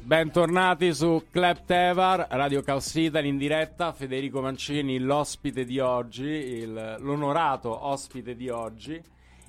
Bentornati 0.07 0.93
su 0.93 1.25
Club 1.29 1.65
Tevar, 1.65 2.27
Radio 2.29 2.61
Caos 2.61 2.95
Italy 2.95 3.27
in 3.27 3.37
diretta, 3.37 3.91
Federico 3.91 4.39
Mancini, 4.39 4.99
l'ospite 4.99 5.65
di 5.65 5.79
oggi, 5.79 6.23
il- 6.23 6.95
l'onorato 6.99 7.85
ospite 7.87 8.33
di 8.33 8.47
oggi 8.47 9.01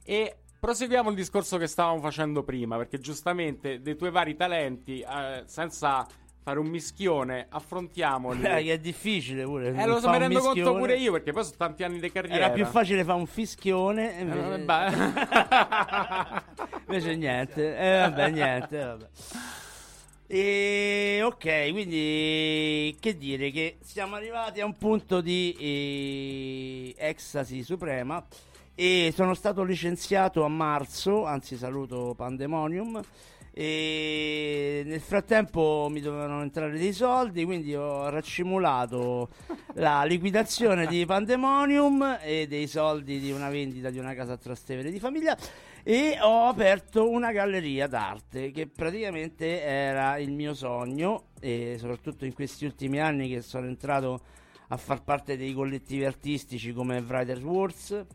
e 0.05 0.37
proseguiamo 0.59 1.11
il 1.11 1.15
discorso 1.15 1.59
che 1.59 1.69
stavamo 1.69 2.01
facendo 2.01 2.43
prima, 2.43 2.77
perché 2.77 2.99
giustamente 2.99 3.81
dei 3.83 3.95
tuoi 3.95 4.11
vari 4.11 4.35
talenti, 4.35 4.99
eh, 4.99 5.45
senza 5.47 6.05
fare 6.43 6.59
un 6.59 6.67
mischione, 6.67 7.47
affrontiamoli. 7.49 8.43
Eh, 8.43 8.63
che 8.65 8.73
è 8.73 8.79
difficile 8.79 9.45
pure. 9.45 9.73
Eh, 9.73 9.87
lo 9.87 10.01
so, 10.01 10.11
mi 10.11 10.19
rendo 10.19 10.41
conto 10.41 10.75
pure 10.75 10.97
io, 10.97 11.13
perché 11.13 11.31
poi 11.31 11.45
sono 11.45 11.55
tanti 11.57 11.85
anni 11.85 12.01
di 12.01 12.11
carriera. 12.11 12.47
Era 12.47 12.51
più 12.51 12.65
facile 12.67 13.05
fare 13.05 13.19
un 13.21 13.27
fischione. 13.27 14.19
Eh, 14.19 14.23
Invece, 14.23 14.65
vabbè. 14.65 16.43
invece 16.89 17.15
niente. 17.15 17.79
Eh, 17.79 17.99
vabbè, 18.01 18.31
niente. 18.31 18.77
Vabbè. 18.77 19.07
E, 20.31 21.23
ok, 21.25 21.71
quindi 21.71 22.95
che 23.01 23.17
dire 23.17 23.51
che 23.51 23.79
siamo 23.81 24.15
arrivati 24.15 24.61
a 24.61 24.67
un 24.67 24.77
punto 24.77 25.23
di 25.23 25.57
eh, 25.59 26.95
ecstasy 26.99 27.63
suprema. 27.63 28.23
E 28.75 29.11
sono 29.17 29.33
stato 29.33 29.65
licenziato 29.65 30.45
a 30.45 30.49
marzo, 30.49 31.25
anzi 31.25 31.57
saluto 31.57 32.15
Pandemonium 32.15 33.03
E 33.61 34.85
nel 34.87 35.01
frattempo 35.01 35.89
mi 35.91 36.01
dovevano 36.01 36.43
entrare 36.43 36.79
dei 36.79 36.93
soldi, 36.93 37.45
quindi 37.45 37.75
ho 37.75 38.09
raccimulato 38.09 39.31
la 39.75 40.05
liquidazione 40.05 40.87
di 40.87 41.05
Pandemonium 41.05 42.19
e 42.23 42.47
dei 42.47 42.69
soldi 42.69 43.19
di 43.19 43.33
una 43.33 43.49
vendita 43.49 43.91
di 43.91 43.99
una 43.99 44.15
casa 44.15 44.35
a 44.35 44.37
Trastevere 44.37 44.93
di 44.93 45.01
famiglia. 45.01 45.37
E 45.83 46.19
ho 46.21 46.47
aperto 46.47 47.11
una 47.11 47.33
galleria 47.33 47.89
d'arte 47.89 48.53
che 48.53 48.69
praticamente 48.69 49.61
era 49.61 50.19
il 50.19 50.31
mio 50.31 50.55
sogno 50.55 51.31
e 51.41 51.79
soprattutto 51.81 52.25
in 52.25 52.35
questi 52.35 52.65
ultimi 52.65 53.01
anni 53.01 53.29
che 53.29 53.43
sono 53.43 53.67
entrato 53.67 54.21
a 54.69 54.77
far 54.77 55.03
parte 55.03 55.37
dei 55.37 55.53
collettivi 55.53 56.05
artistici 56.05 56.73
come 56.73 57.01
Writers 57.01 57.43
Wars 57.43 58.07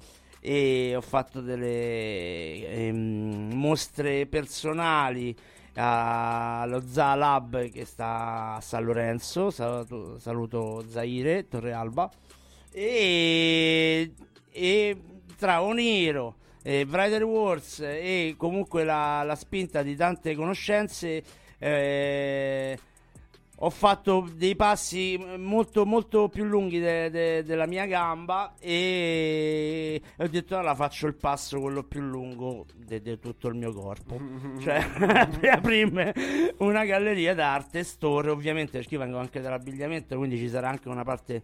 e 0.46 0.94
ho 0.94 1.00
fatto 1.00 1.40
delle 1.40 2.68
ehm, 2.68 3.54
mostre 3.54 4.26
personali 4.26 5.34
allo 5.76 6.84
Za 6.86 7.16
Lab 7.16 7.70
che 7.70 7.86
sta 7.86 8.56
a 8.56 8.62
San 8.62 8.84
Lorenzo. 8.84 9.52
Saluto, 9.52 10.20
saluto 10.20 10.84
Zaire 10.86 11.48
Torre 11.48 11.72
Alba. 11.72 12.12
E, 12.72 14.12
e 14.52 15.02
tra 15.38 15.62
Oniro 15.62 16.36
e 16.62 16.86
Writer 16.90 17.24
Wars 17.24 17.80
e 17.80 18.36
comunque 18.38 18.84
la, 18.84 19.24
la 19.24 19.36
spinta 19.36 19.82
di 19.82 19.96
tante 19.96 20.36
conoscenze 20.36 21.24
eh, 21.58 22.78
ho 23.58 23.70
fatto 23.70 24.28
dei 24.36 24.56
passi 24.56 25.18
molto, 25.38 25.86
molto 25.86 26.28
più 26.28 26.44
lunghi 26.44 26.80
de, 26.80 27.10
de, 27.10 27.44
della 27.44 27.68
mia 27.68 27.86
gamba 27.86 28.56
e 28.60 30.02
ho 30.18 30.28
detto 30.28 30.58
allora 30.58 30.74
faccio 30.74 31.06
il 31.08 31.16
passo 31.16 31.60
quello 31.60 31.84
più 31.84 32.02
lungo 32.02 32.66
di 32.76 33.20
tutto 33.20 33.48
il 33.48 33.56
mio 33.56 33.72
corpo. 33.72 34.20
Cioè 34.60 34.84
aprirmi 35.52 36.12
una 36.58 36.86
galleria 36.86 37.34
d'arte 37.34 37.84
store 37.84 38.30
ovviamente 38.30 38.78
perché 38.78 38.96
io 38.96 39.00
vengo 39.00 39.18
anche 39.18 39.40
dall'abbigliamento 39.40 40.18
quindi 40.18 40.38
ci 40.38 40.50
sarà 40.50 40.70
anche 40.70 40.90
una 40.90 41.04
parte 41.04 41.44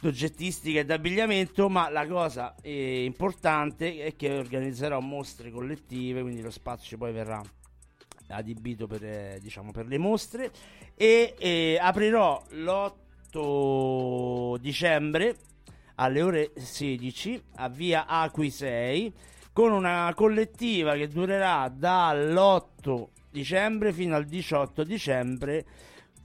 d'oggettistica 0.00 0.80
e 0.80 0.84
d'abbigliamento 0.84 1.68
ma 1.68 1.88
la 1.88 2.06
cosa 2.06 2.54
eh, 2.60 3.04
importante 3.04 3.98
è 3.98 4.14
che 4.16 4.38
organizzerò 4.38 5.00
mostre 5.00 5.50
collettive 5.50 6.20
quindi 6.20 6.42
lo 6.42 6.50
spazio 6.50 6.96
poi 6.98 7.12
verrà 7.12 7.40
adibito 8.28 8.86
per, 8.86 9.04
eh, 9.04 9.38
diciamo, 9.40 9.70
per 9.70 9.86
le 9.86 9.98
mostre. 9.98 10.50
E 10.94 11.34
eh, 11.38 11.78
aprirò 11.80 12.42
l'8 12.50 14.58
dicembre 14.58 15.36
alle 15.96 16.22
ore 16.22 16.52
16 16.56 17.42
a 17.56 17.68
via 17.68 18.06
Acqui 18.06 18.50
6 18.50 19.12
con 19.52 19.72
una 19.72 20.12
collettiva 20.14 20.94
che 20.94 21.08
durerà 21.08 21.72
dall'8 21.74 23.06
dicembre 23.30 23.92
fino 23.92 24.14
al 24.14 24.24
18 24.24 24.84
dicembre 24.84 25.64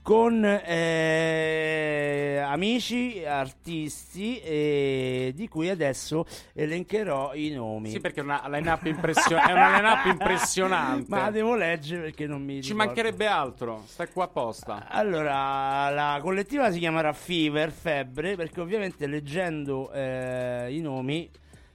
con 0.02 0.44
eh, 0.44 2.42
amici, 2.44 3.24
artisti 3.24 4.40
eh, 4.40 5.32
di 5.34 5.46
cui 5.48 5.68
adesso 5.68 6.26
elencherò 6.52 7.34
i 7.34 7.50
nomi. 7.50 7.90
Sì, 7.90 8.00
perché 8.00 8.20
è 8.20 8.22
una 8.24 8.42
line-up, 8.48 8.84
impressio- 8.86 9.36
è 9.38 9.52
una 9.52 9.76
line-up 9.76 10.06
impressionante. 10.06 11.06
Ma 11.08 11.30
devo 11.30 11.54
leggere 11.54 12.02
perché 12.02 12.26
non 12.26 12.42
mi 12.42 12.62
Ci 12.62 12.70
ricordo. 12.72 12.84
mancherebbe 12.84 13.26
altro, 13.26 13.82
stai 13.86 14.08
qua 14.12 14.24
apposta. 14.24 14.88
Allora, 14.88 15.88
la 15.90 16.18
collettiva 16.20 16.70
si 16.72 16.80
chiamerà 16.80 17.12
Fever, 17.12 17.70
Febbre, 17.70 18.34
perché 18.34 18.60
ovviamente 18.60 19.06
leggendo 19.06 19.90
eh, 19.92 20.66
i 20.70 20.80
nomi 20.80 21.30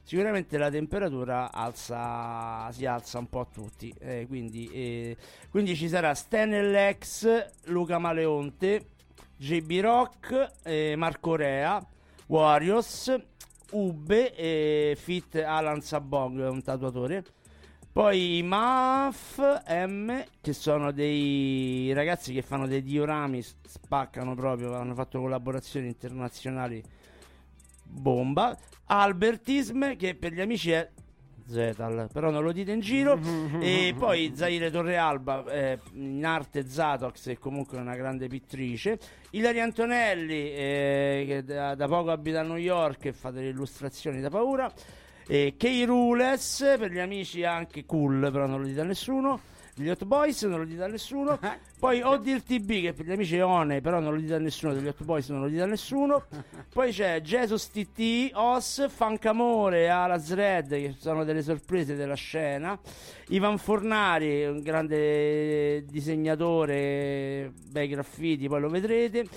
sicuramente 0.07 0.57
la 0.57 0.69
temperatura 0.69 1.51
alza, 1.51 2.71
si 2.71 2.85
alza 2.85 3.19
un 3.19 3.27
po' 3.27 3.41
a 3.41 3.47
tutti. 3.51 3.93
Eh, 3.99 4.25
quindi, 4.25 4.69
eh, 4.71 5.17
quindi 5.49 5.75
ci 5.75 5.89
sarà 5.89 6.15
Stenellex, 6.15 7.65
Luca 7.65 7.99
Maleonte, 7.99 8.87
JB 9.35 9.81
Rock, 9.81 10.51
eh, 10.63 10.95
Marco 10.95 11.35
Rea, 11.35 11.85
Warriors, 12.27 13.13
Ube, 13.71 14.95
Fit 14.95 15.35
Alan 15.35 15.81
Sabong, 15.81 16.39
un 16.51 16.63
tatuatore. 16.63 17.25
Poi 17.91 18.41
Maf 18.43 19.39
M, 19.67 20.23
che 20.39 20.53
sono 20.53 20.93
dei 20.93 21.91
ragazzi 21.91 22.31
che 22.31 22.43
fanno 22.43 22.65
dei 22.65 22.81
diorami, 22.81 23.41
spaccano 23.41 24.35
proprio, 24.35 24.73
hanno 24.75 24.93
fatto 24.93 25.19
collaborazioni 25.19 25.87
internazionali 25.87 26.81
bomba. 27.87 28.57
Albertism, 28.85 29.95
che 29.95 30.15
per 30.15 30.33
gli 30.33 30.41
amici 30.41 30.71
è 30.71 30.89
Zetal, 31.47 32.09
però 32.11 32.29
non 32.29 32.43
lo 32.43 32.51
dite 32.51 32.71
in 32.71 32.81
giro. 32.81 33.17
e 33.61 33.95
poi 33.97 34.33
Zaire 34.35 34.69
Torrealba, 34.69 35.45
eh, 35.45 35.79
in 35.93 36.25
arte 36.25 36.67
Zatox, 36.67 37.29
è 37.29 37.37
comunque 37.37 37.77
una 37.77 37.95
grande 37.95 38.27
pittrice. 38.27 38.99
Ilaria 39.31 39.63
Antonelli, 39.63 40.51
eh, 40.51 41.23
che 41.27 41.43
da, 41.43 41.75
da 41.75 41.87
poco 41.87 42.11
abita 42.11 42.41
a 42.41 42.43
New 42.43 42.57
York 42.57 43.05
e 43.05 43.13
fa 43.13 43.31
delle 43.31 43.49
illustrazioni 43.49 44.19
da 44.19 44.29
paura. 44.29 44.71
E 45.25 45.55
Kay 45.57 45.83
Rules, 45.83 46.75
per 46.77 46.91
gli 46.91 46.99
amici 46.99 47.43
anche 47.43 47.85
cool, 47.85 48.29
però 48.31 48.45
non 48.45 48.61
lo 48.61 48.67
dite 48.67 48.81
a 48.81 48.85
nessuno. 48.85 49.39
Gli 49.79 49.89
Hot 49.89 50.05
Boys 50.05 50.41
non 50.43 50.57
lo 50.57 50.65
dite 50.65 50.83
a 50.83 50.87
nessuno. 50.87 51.39
Poi 51.77 52.01
Odir 52.01 52.41
TB 52.41 52.67
che 52.81 52.93
per 52.93 53.05
gli 53.05 53.11
amici 53.11 53.37
è 53.37 53.45
One, 53.45 53.79
però 53.79 53.99
non 53.99 54.15
lo 54.15 54.19
dite 54.19 54.33
a 54.33 54.39
nessuno. 54.39 54.73
Degli 54.73 54.87
Hot 54.87 55.03
Boys 55.03 55.29
non 55.29 55.41
lo 55.41 55.47
dite 55.47 55.61
a 55.61 55.67
nessuno. 55.67 56.25
Poi 56.73 56.91
c'è 56.91 57.21
Jesus 57.21 57.69
TT, 57.69 58.31
Os, 58.33 58.89
Fancamore, 58.89 59.87
Alas 59.89 60.33
Red, 60.33 60.69
che 60.69 60.95
sono 60.97 61.23
delle 61.23 61.43
sorprese 61.43 61.95
della 61.95 62.15
scena. 62.15 62.77
Ivan 63.27 63.59
Fornari, 63.59 64.45
un 64.45 64.61
grande 64.61 65.85
disegnatore, 65.85 67.51
bei 67.69 67.87
graffiti, 67.87 68.47
poi 68.47 68.61
lo 68.61 68.69
vedrete. 68.69 69.27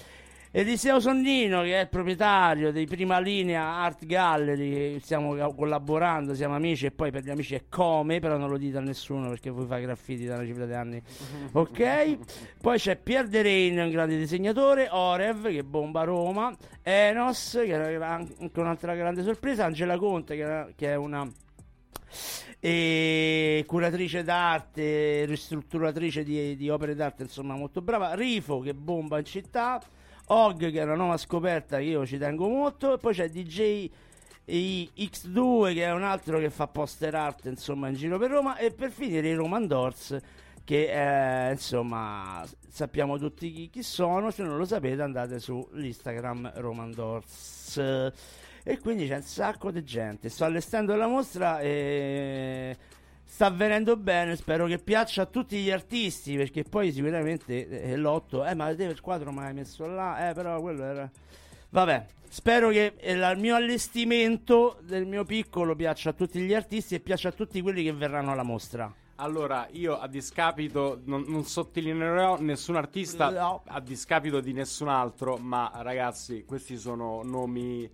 Eliseo 0.52 0.98
Sonnino 0.98 1.62
che 1.62 1.76
è 1.78 1.82
il 1.82 1.88
proprietario 1.88 2.72
di 2.72 2.84
Prima 2.84 3.20
Linea 3.20 3.62
Art 3.62 4.04
Gallery, 4.04 4.98
stiamo 4.98 5.36
co- 5.36 5.54
collaborando, 5.54 6.34
siamo 6.34 6.56
amici 6.56 6.86
e 6.86 6.90
poi 6.90 7.12
per 7.12 7.22
gli 7.22 7.30
amici 7.30 7.54
è 7.54 7.64
come, 7.68 8.18
però 8.18 8.36
non 8.36 8.50
lo 8.50 8.56
dite 8.56 8.78
a 8.78 8.80
nessuno 8.80 9.28
perché 9.28 9.48
voi 9.48 9.66
fate 9.66 9.82
graffiti 9.82 10.24
da 10.24 10.34
una 10.34 10.44
cifra 10.44 10.66
di 10.66 10.72
anni. 10.72 11.00
Ok? 11.52 12.18
Poi 12.60 12.78
c'è 12.78 12.96
Pierre 12.96 13.28
De 13.28 13.42
Rein, 13.42 13.78
un 13.78 13.90
grande 13.90 14.16
disegnatore, 14.18 14.88
Orev 14.90 15.48
che 15.50 15.62
bomba 15.62 16.02
Roma, 16.02 16.52
Enos 16.82 17.52
che 17.62 17.72
è 17.72 17.94
anche 18.02 18.60
un'altra 18.60 18.96
grande 18.96 19.22
sorpresa, 19.22 19.66
Angela 19.66 19.96
Conte 19.98 20.34
che 20.34 20.44
è- 20.44 20.66
che 20.74 20.88
è 20.88 20.94
una 20.96 21.30
e 22.62 23.64
curatrice 23.66 24.22
d'arte, 24.24 25.24
ristrutturatrice 25.26 26.24
di, 26.24 26.56
di 26.56 26.68
opere 26.68 26.94
d'arte, 26.96 27.22
insomma 27.22 27.54
molto 27.54 27.80
brava. 27.80 28.14
Rifo 28.14 28.58
che 28.60 28.74
bomba 28.74 29.18
in 29.18 29.24
città, 29.24 29.80
Og 30.32 30.56
che 30.56 30.70
è 30.70 30.82
una 30.84 30.94
nuova 30.94 31.16
scoperta 31.16 31.78
che 31.78 31.84
io 31.84 32.06
ci 32.06 32.16
tengo 32.16 32.48
molto, 32.48 32.94
e 32.94 32.98
poi 32.98 33.12
c'è 33.12 33.28
DJ 33.28 33.90
X2 34.46 35.74
che 35.74 35.84
è 35.84 35.92
un 35.92 36.04
altro 36.04 36.38
che 36.38 36.50
fa 36.50 36.66
poster 36.66 37.14
art 37.14 37.46
insomma 37.46 37.88
in 37.88 37.94
giro 37.94 38.18
per 38.18 38.30
Roma 38.30 38.56
e 38.56 38.72
per 38.72 38.90
finire 38.90 39.28
i 39.28 39.34
Roman 39.34 39.66
Doors 39.66 40.16
che 40.64 41.48
eh, 41.48 41.52
insomma 41.52 42.44
sappiamo 42.68 43.18
tutti 43.18 43.52
chi, 43.52 43.70
chi 43.70 43.82
sono, 43.82 44.30
se 44.30 44.42
non 44.42 44.56
lo 44.56 44.64
sapete 44.64 45.02
andate 45.02 45.38
su 45.38 45.68
l'Instagram 45.72 46.52
Roman 46.56 46.92
Doors 46.92 48.12
e 48.62 48.78
quindi 48.78 49.08
c'è 49.08 49.16
un 49.16 49.22
sacco 49.22 49.70
di 49.70 49.82
gente. 49.84 50.28
Sto 50.28 50.44
allestendo 50.44 50.94
la 50.94 51.06
mostra 51.06 51.60
e 51.60 52.76
sta 53.30 53.46
avvenendo 53.46 53.96
bene. 53.96 54.34
Spero 54.34 54.66
che 54.66 54.78
piaccia 54.78 55.22
a 55.22 55.26
tutti 55.26 55.56
gli 55.58 55.70
artisti 55.70 56.36
perché 56.36 56.64
poi 56.64 56.92
sicuramente 56.92 57.68
è 57.68 57.94
l'otto. 57.96 58.44
Eh, 58.44 58.54
ma 58.54 58.74
te 58.74 58.84
il 58.84 59.00
quadro 59.00 59.30
mai 59.30 59.54
messo 59.54 59.86
là? 59.86 60.28
Eh, 60.28 60.34
però 60.34 60.60
quello 60.60 60.82
era. 60.82 61.10
Vabbè, 61.70 62.06
spero 62.28 62.70
che 62.70 62.94
eh, 62.98 63.12
il 63.12 63.38
mio 63.38 63.54
allestimento 63.54 64.78
del 64.82 65.06
mio 65.06 65.24
piccolo 65.24 65.76
piaccia 65.76 66.10
a 66.10 66.12
tutti 66.12 66.40
gli 66.40 66.52
artisti 66.52 66.96
e 66.96 67.00
piaccia 67.00 67.28
a 67.28 67.32
tutti 67.32 67.60
quelli 67.62 67.84
che 67.84 67.92
verranno 67.92 68.32
alla 68.32 68.42
mostra. 68.42 68.92
Allora, 69.16 69.68
io 69.72 69.98
a 69.98 70.08
discapito, 70.08 71.00
non, 71.04 71.24
non 71.28 71.44
sottolineerò 71.44 72.40
nessun 72.40 72.76
artista 72.76 73.30
No. 73.30 73.62
a 73.66 73.78
discapito 73.78 74.40
di 74.40 74.52
nessun 74.52 74.88
altro, 74.88 75.36
ma 75.36 75.70
ragazzi, 75.76 76.44
questi 76.44 76.76
sono 76.78 77.22
nomi 77.22 77.88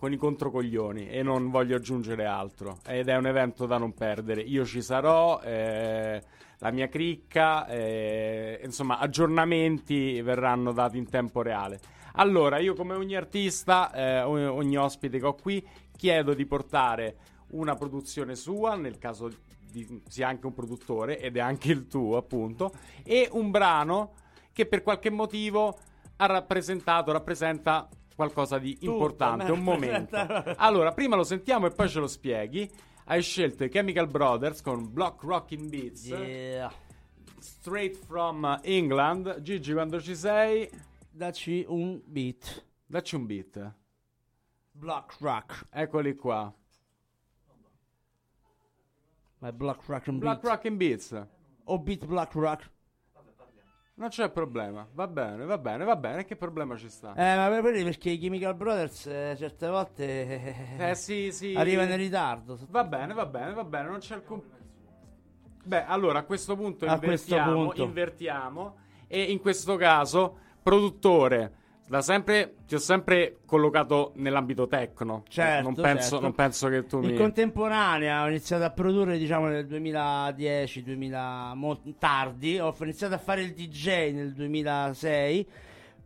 con 0.00 0.14
i 0.14 0.16
controcoglioni 0.16 1.10
e 1.10 1.22
non 1.22 1.50
voglio 1.50 1.76
aggiungere 1.76 2.24
altro. 2.24 2.78
Ed 2.86 3.08
è 3.08 3.16
un 3.18 3.26
evento 3.26 3.66
da 3.66 3.76
non 3.76 3.92
perdere. 3.92 4.40
Io 4.40 4.64
ci 4.64 4.80
sarò, 4.80 5.42
eh, 5.42 6.22
la 6.56 6.70
mia 6.70 6.88
cricca, 6.88 7.66
eh, 7.66 8.62
insomma, 8.64 8.96
aggiornamenti 8.96 10.22
verranno 10.22 10.72
dati 10.72 10.96
in 10.96 11.06
tempo 11.10 11.42
reale. 11.42 11.80
Allora, 12.14 12.56
io 12.56 12.72
come 12.72 12.94
ogni 12.94 13.14
artista, 13.14 13.92
eh, 13.92 14.22
ogni, 14.22 14.78
ospite 14.78 15.18
che 15.18 15.26
ho 15.26 15.34
qui, 15.34 15.62
chiedo 15.94 16.32
di 16.32 16.46
portare 16.46 17.16
una 17.48 17.74
produzione 17.74 18.36
sua, 18.36 18.76
nel 18.76 18.96
caso 18.96 19.30
di, 19.70 20.00
sia 20.08 20.28
anche 20.28 20.46
un 20.46 20.54
produttore, 20.54 21.20
ed 21.20 21.36
è 21.36 21.40
anche 21.40 21.70
il 21.72 21.86
tuo, 21.88 22.16
appunto, 22.16 22.72
e 23.04 23.28
un 23.32 23.50
brano 23.50 24.14
che 24.54 24.64
per 24.64 24.82
qualche 24.82 25.10
motivo 25.10 25.76
ha 26.16 26.24
rappresentato, 26.24 27.12
rappresenta 27.12 27.86
qualcosa 28.20 28.58
di 28.58 28.76
importante, 28.80 29.44
me 29.44 29.50
un 29.50 29.62
momento. 29.62 30.14
Allora, 30.58 30.92
prima 30.92 31.16
lo 31.16 31.24
sentiamo 31.24 31.66
e 31.66 31.70
poi 31.70 31.88
ce 31.88 32.00
lo 32.00 32.06
spieghi. 32.06 32.70
Hai 33.06 33.22
scelto 33.22 33.64
i 33.64 33.70
Chemical 33.70 34.08
Brothers 34.08 34.60
con 34.60 34.92
Block 34.92 35.22
Rockin' 35.22 35.70
Beats. 35.70 36.04
Yeah. 36.06 36.70
straight 37.38 37.96
from 37.96 38.60
England. 38.62 39.40
Gigi, 39.40 39.72
quando 39.72 40.00
ci 40.02 40.14
sei, 40.14 40.68
Dacci 41.10 41.64
un 41.66 42.02
beat. 42.04 42.62
dacci 42.86 43.14
un 43.14 43.24
beat. 43.24 43.74
Black 44.72 45.16
Rock. 45.20 45.66
Eccoli 45.70 46.14
qua. 46.14 46.52
Ma 49.38 49.50
Black 49.52 49.82
Rock 49.86 50.08
and 50.08 50.18
Black 50.18 50.42
beat. 50.42 50.52
Rockin' 50.52 50.76
Beats. 50.76 51.26
O 51.64 51.78
beat 51.78 52.04
Black 52.04 52.34
Rock. 52.34 52.70
Non 54.00 54.08
c'è 54.08 54.30
problema. 54.30 54.88
Va 54.94 55.06
bene, 55.06 55.44
va 55.44 55.58
bene, 55.58 55.84
va 55.84 55.94
bene. 55.94 56.24
Che 56.24 56.34
problema 56.34 56.74
ci 56.74 56.88
sta? 56.88 57.12
Eh, 57.14 57.36
ma 57.36 57.60
perché 57.60 58.08
i 58.08 58.18
Chemical 58.18 58.54
Brothers 58.54 59.06
eh, 59.06 59.34
certe 59.36 59.68
volte 59.68 60.76
Eh 60.78 60.94
sì, 60.94 61.30
sì. 61.30 61.52
arrivano 61.54 61.90
in 61.90 61.98
ritardo. 61.98 62.58
Va 62.70 62.82
bene, 62.84 63.12
va 63.12 63.26
bene, 63.26 63.52
va 63.52 63.62
bene, 63.62 63.88
non 63.90 63.98
c'è 63.98 64.14
alcun... 64.14 64.40
Beh, 65.62 65.84
allora 65.84 66.20
a 66.20 66.22
questo 66.22 66.56
punto 66.56 66.86
A 66.86 66.98
questo 66.98 67.34
invertiamo, 67.34 67.64
punto. 67.64 67.82
invertiamo 67.82 68.76
e 69.06 69.22
in 69.24 69.38
questo 69.38 69.76
caso 69.76 70.38
produttore 70.62 71.56
da 71.90 72.02
sempre 72.02 72.54
ti 72.68 72.76
ho 72.76 72.78
sempre 72.78 73.38
collocato 73.44 74.12
nell'ambito 74.14 74.68
tecno. 74.68 75.24
Certo, 75.26 75.64
non 75.64 75.74
penso, 75.74 76.02
certo. 76.02 76.20
non 76.20 76.34
penso 76.34 76.68
che 76.68 76.86
tu 76.86 77.00
In 77.02 77.10
mi 77.10 77.16
contemporanea 77.16 78.22
ho 78.22 78.28
iniziato 78.28 78.62
a 78.62 78.70
produrre 78.70 79.18
diciamo 79.18 79.48
nel 79.48 79.66
2010, 79.66 80.84
2000, 80.84 81.54
mo- 81.56 81.82
tardi, 81.98 82.60
ho 82.60 82.72
iniziato 82.82 83.14
a 83.14 83.18
fare 83.18 83.42
il 83.42 83.54
DJ 83.54 84.12
nel 84.12 84.32
2006, 84.34 85.48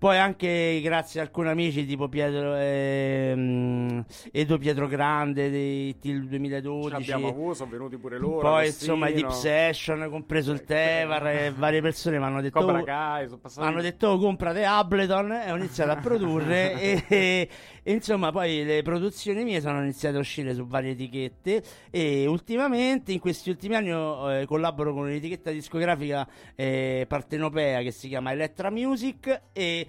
poi 0.04 0.18
anche 0.18 0.80
grazie 0.82 1.20
a 1.20 1.22
alcuni 1.22 1.48
amici 1.48 1.86
tipo 1.86 2.10
Pietro, 2.10 2.54
ehm, 2.56 4.04
Edo 4.32 4.58
Pietro 4.58 4.86
Grande 4.86 5.48
di 5.48 5.96
Till 5.98 6.24
ci 6.24 6.28
2012. 6.28 6.94
abbiamo 6.94 7.28
avuto, 7.28 7.54
sono 7.54 7.70
venuti 7.70 7.96
pure 7.96 8.18
loro. 8.18 8.40
Poi 8.40 8.64
Agostino, 8.64 8.92
insomma 8.92 9.08
i 9.08 9.14
Deep 9.14 9.30
Session, 9.30 10.06
compreso 10.10 10.52
il 10.52 10.62
Tevar 10.62 11.26
e 11.28 11.52
varie 11.56 11.80
persone 11.80 12.18
mi 12.18 12.24
hanno 12.24 12.42
detto 12.42 12.60
Cobra 12.60 12.80
"Oh, 12.80 12.84
Kai, 12.84 13.28
sono 13.28 13.38
passati 13.38 13.66
hanno 13.66 13.80
detto 13.80 14.08
"Oh, 14.08 14.18
comprate 14.18 14.62
Ableton 14.62 15.32
e 15.32 15.50
ho 15.50 15.56
iniziato 15.56 15.92
a 15.92 15.96
produrre 15.96 16.78
e, 17.08 17.48
insomma 17.84 18.30
poi 18.30 18.64
le 18.64 18.82
produzioni 18.82 19.44
mie 19.44 19.60
sono 19.60 19.82
iniziate 19.82 20.16
a 20.16 20.20
uscire 20.20 20.54
su 20.54 20.66
varie 20.66 20.92
etichette 20.92 21.62
e 21.90 22.26
ultimamente 22.26 23.12
in 23.12 23.20
questi 23.20 23.50
ultimi 23.50 23.76
anni 23.76 23.90
eh, 23.90 24.46
collaboro 24.46 24.92
con 24.92 25.02
un'etichetta 25.04 25.50
discografica 25.50 26.26
eh, 26.54 27.04
partenopea 27.08 27.82
che 27.82 27.90
si 27.90 28.08
chiama 28.08 28.32
Electra 28.32 28.70
Music 28.70 29.42
e 29.52 29.86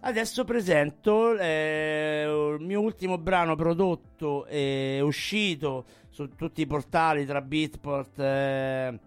adesso 0.00 0.44
presento 0.44 1.36
eh, 1.38 2.24
il 2.58 2.64
mio 2.64 2.80
ultimo 2.80 3.18
brano 3.18 3.54
prodotto 3.56 4.46
e 4.46 5.00
uscito 5.02 5.84
su 6.10 6.34
tutti 6.34 6.62
i 6.62 6.66
portali 6.66 7.26
tra 7.26 7.42
Beatport 7.42 8.18
eh, 8.18 8.98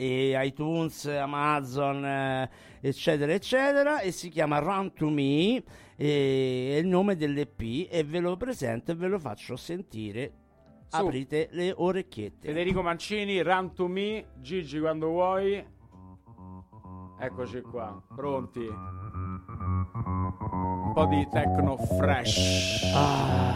e 0.00 0.46
iTunes, 0.46 1.04
Amazon, 1.04 2.02
eh, 2.02 2.50
eccetera, 2.80 3.34
eccetera, 3.34 4.00
e 4.00 4.10
si 4.10 4.30
chiama 4.30 4.58
Run 4.58 4.94
to 4.94 5.10
Me, 5.10 5.62
e 6.02 6.76
è 6.76 6.78
il 6.78 6.86
nome 6.86 7.14
dell'EP, 7.14 7.88
e 7.90 8.02
ve 8.04 8.20
lo 8.20 8.34
presento 8.38 8.92
e 8.92 8.94
ve 8.94 9.06
lo 9.06 9.18
faccio 9.18 9.54
sentire. 9.54 10.32
Su. 10.88 10.96
Aprite 10.96 11.48
le 11.52 11.74
orecchiette. 11.76 12.48
Federico 12.48 12.80
Mancini, 12.80 13.42
Run 13.42 13.74
to 13.74 13.86
Me, 13.86 14.28
Gigi 14.40 14.80
quando 14.80 15.08
vuoi. 15.08 15.62
Eccoci 17.22 17.60
qua, 17.60 18.00
pronti. 18.14 18.66
Un 18.66 19.42
po' 20.94 21.04
di 21.04 21.28
techno 21.30 21.76
fresh. 21.76 22.94
Ah. 22.94 23.50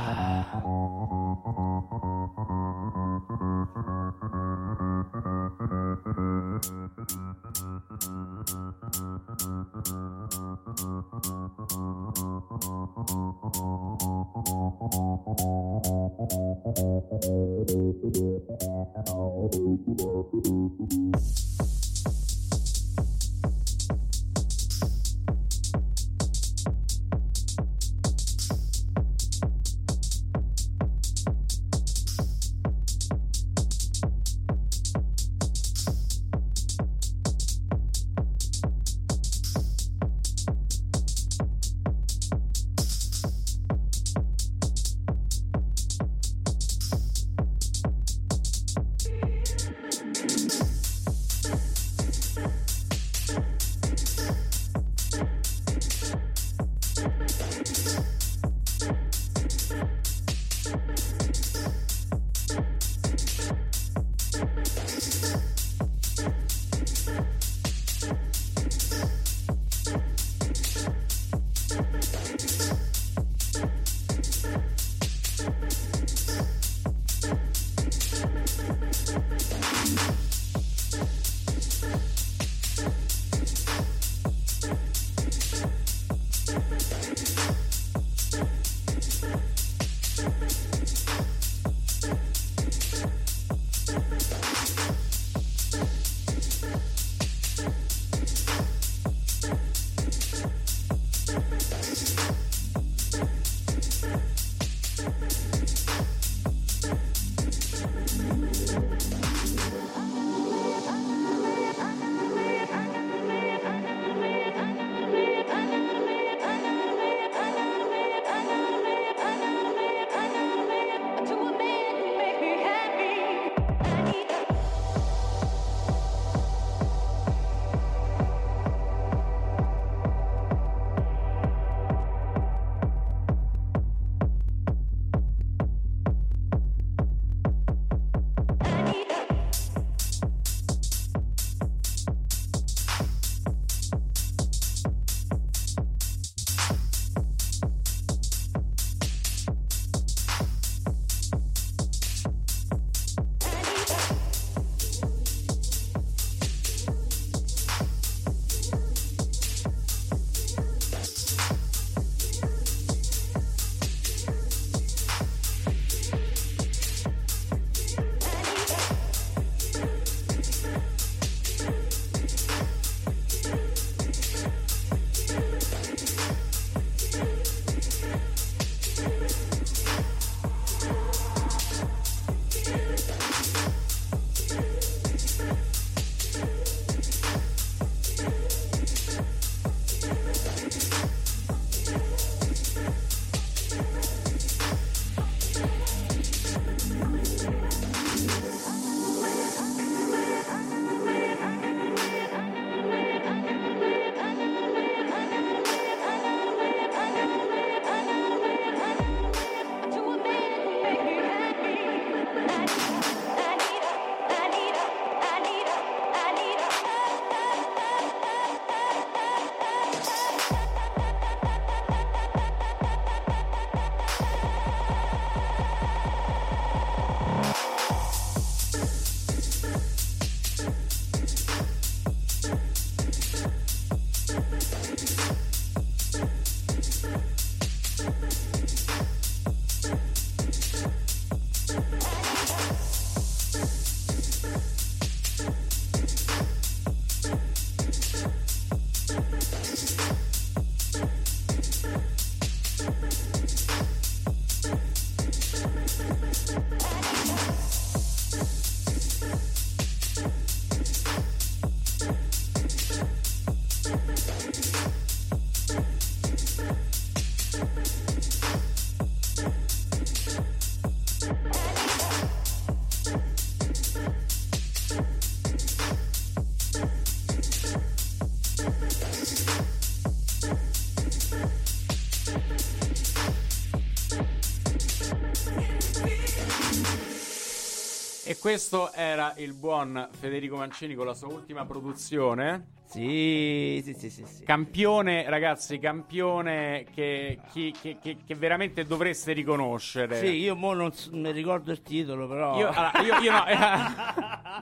Questo 288.48 288.92
era 288.92 289.32
il 289.38 289.54
buon 289.54 290.06
Federico 290.20 290.56
Mancini 290.56 290.94
con 290.94 291.06
la 291.06 291.14
sua 291.14 291.28
ultima 291.28 291.64
produzione. 291.64 292.72
Sì, 292.84 293.80
sì, 293.82 293.94
sì, 293.94 294.10
sì. 294.10 294.22
sì. 294.26 294.44
Campione, 294.44 295.24
ragazzi, 295.30 295.78
campione 295.78 296.84
che, 296.94 297.38
chi- 297.50 297.74
che- 297.80 297.96
che- 298.02 298.18
che 298.26 298.34
veramente 298.34 298.84
dovreste 298.84 299.32
riconoscere. 299.32 300.18
Sì, 300.18 300.26
io 300.40 300.54
mo 300.56 300.74
non 300.74 300.92
s- 300.92 301.08
mi 301.08 301.32
ricordo 301.32 301.72
il 301.72 301.80
titolo, 301.80 302.28
però. 302.28 302.58
Io, 302.58 302.68
allora, 302.68 302.92
io, 303.00 303.14
io 303.22 303.30
no, 303.32 303.46
eh, 303.46 303.56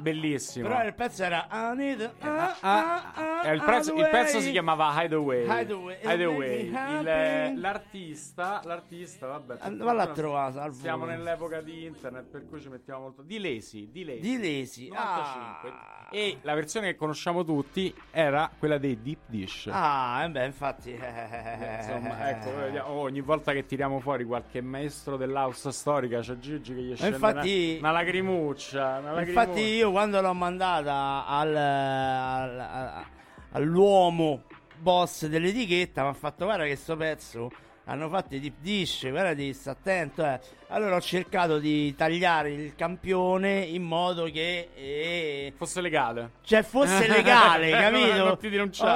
bellissimo. 0.01 0.69
Però 0.69 0.85
il 0.85 0.95
pezzo 0.95 1.23
era 1.25 1.47
I 1.51 1.77
need 1.77 2.01
a- 2.21 2.31
Ah, 2.33 2.57
ah, 2.61 3.13
ah, 3.15 3.49
eh, 3.49 3.55
il, 3.55 3.63
prezzo- 3.63 3.95
il 3.95 4.09
pezzo 4.11 4.41
si 4.41 4.51
chiamava 4.51 4.93
Hideaway. 5.03 5.45
Hideaway. 5.63 5.97
Hideaway. 6.03 6.67
Il- 6.67 7.61
l'artista, 7.61 8.61
l'artista, 8.65 9.27
vabbè. 9.27 9.57
Valla 9.77 10.03
a 10.03 10.51
Salvo. 10.53 10.73
Siamo 10.75 11.05
nell'epoca 11.05 11.61
di 11.61 11.85
internet, 11.85 12.27
per 12.31 12.47
cui 12.49 12.61
ci 12.61 12.69
mettiamo 12.69 13.01
molto. 13.03 13.23
Di 13.23 13.39
Lesi, 13.39 13.89
di 13.91 14.05
Lesi. 14.05 14.21
Di 14.21 14.39
Lesi. 14.39 14.89
95. 14.89 15.69
Ah. 15.71 16.01
E 16.15 16.39
la 16.43 16.55
versione 16.55 16.89
che 16.89 16.97
conosciamo 16.97 17.43
tutti 17.45 17.95
era 18.11 18.51
quella 18.59 18.77
dei 18.79 19.01
Deep 19.01 19.21
Dish. 19.27 19.69
Ah, 19.73 20.23
eh 20.25 20.29
beh, 20.31 20.45
infatti. 20.45 20.93
Eh, 20.93 21.01
Insomma, 21.81 22.29
ecco, 22.31 22.51
oh, 22.91 23.01
ogni 23.01 23.21
volta 23.21 23.53
che 23.53 23.65
tiriamo 23.65 23.99
fuori 24.01 24.25
qualche 24.25 24.61
maestro 24.61 25.17
dell'house 25.17 25.73
storica 25.73 26.21
c'è 26.21 26.37
Gigi 26.39 26.75
che 26.75 26.81
gli 26.83 26.95
scende 26.97 27.15
infatti- 27.17 27.77
una, 27.81 27.89
una 27.91 27.99
lacrimuccia, 28.01 28.99
una 28.99 29.21
Infatti, 29.21 29.33
lacrimuccia. 29.35 29.82
Io 29.83 29.91
quando 29.91 30.21
l'ho 30.21 30.33
mandata 30.33 31.25
al, 31.27 31.57
al- 31.57 32.61
a- 32.61 33.07
all'uomo 33.53 34.45
boss 34.79 35.27
dell'etichetta, 35.27 36.03
mi 36.03 36.09
ha 36.09 36.13
fatto 36.15 36.45
guarda 36.45 36.65
che 36.65 36.77
sto 36.77 36.97
pezzo. 36.97 37.51
Hanno 37.87 38.09
fatto 38.09 38.37
i 38.37 38.41
deep 38.41 38.55
dish, 38.61 39.11
guarda 39.11 39.35
di 39.35 39.53
sta 39.53 39.73
attento. 39.73 40.25
eh." 40.25 40.39
Allora 40.69 40.95
ho 40.97 41.01
cercato 41.01 41.59
di 41.59 41.93
tagliare 41.97 42.53
il 42.53 42.75
campione 42.77 43.59
in 43.61 43.83
modo 43.83 44.25
che 44.31 44.69
eh, 44.73 45.53
fosse 45.57 45.81
legale. 45.81 46.31
cioè 46.45 46.63
fosse 46.63 47.09
legale, 47.09 47.71
capito? 47.75 48.13
Non. 48.25 48.39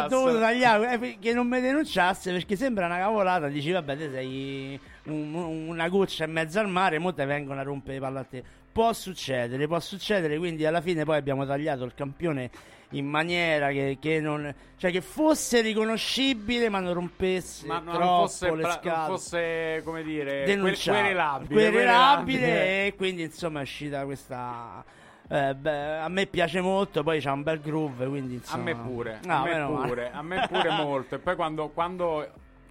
Ho 0.04 0.08
dovuto 0.08 0.38
tagliare 0.38 0.92
eh, 1.00 1.18
che 1.20 1.32
non 1.34 1.48
mi 1.48 1.60
denunciasse 1.60 2.30
perché 2.32 2.54
sembra 2.54 2.86
una 2.86 2.98
cavolata. 2.98 3.48
Dici, 3.48 3.72
vabbè, 3.72 3.96
te 3.96 4.10
sei 4.12 4.80
un- 5.06 5.34
una 5.34 5.88
goccia 5.88 6.24
in 6.24 6.30
mezzo 6.32 6.60
al 6.60 6.68
mare, 6.68 6.98
mo 7.00 7.12
te 7.12 7.24
vengono 7.24 7.58
a 7.58 7.64
rompere 7.64 7.94
le 7.94 8.00
palle 8.00 8.18
a 8.20 8.24
te. 8.24 8.44
Può 8.76 8.92
succedere, 8.92 9.66
può 9.66 9.80
succedere. 9.80 10.36
Quindi 10.36 10.66
alla 10.66 10.82
fine 10.82 11.04
poi 11.04 11.16
abbiamo 11.16 11.46
tagliato 11.46 11.82
il 11.84 11.94
campione 11.94 12.50
in 12.90 13.06
maniera 13.06 13.70
che, 13.70 13.96
che 13.98 14.20
non 14.20 14.54
cioè 14.76 14.90
che 14.90 15.00
fosse 15.00 15.62
riconoscibile 15.62 16.68
ma 16.68 16.80
non 16.80 16.92
rompesse 16.92 17.66
Ma 17.66 17.78
non 17.78 17.96
fosse, 17.96 18.54
le 18.54 18.62
scale 18.64 18.96
non 18.96 19.06
fosse 19.06 19.80
come 19.82 20.02
dire, 20.02 20.44
querelabile. 20.44 21.52
Querelabile, 21.54 22.86
e 22.86 22.94
quindi 22.94 23.22
insomma 23.22 23.60
è 23.60 23.62
uscita 23.62 24.04
questa 24.04 24.84
eh, 25.26 25.54
beh, 25.54 25.98
a 25.98 26.08
me 26.08 26.26
piace 26.26 26.60
molto 26.60 27.02
poi 27.02 27.18
c'ha 27.18 27.32
un 27.32 27.42
bel 27.42 27.60
groove 27.60 28.06
quindi 28.06 28.34
A 28.34 28.36
insomma 28.36 28.62
me 28.62 28.76
pure, 28.76 29.20
No, 29.24 29.42
a 29.42 29.42
me 29.42 29.86
pure, 29.86 30.10
a 30.12 30.22
me 30.22 30.46
pure 30.48 30.70
molto. 30.70 31.14
E 31.14 31.18
poi 31.18 31.34
quando, 31.34 31.70
quando 31.70 32.28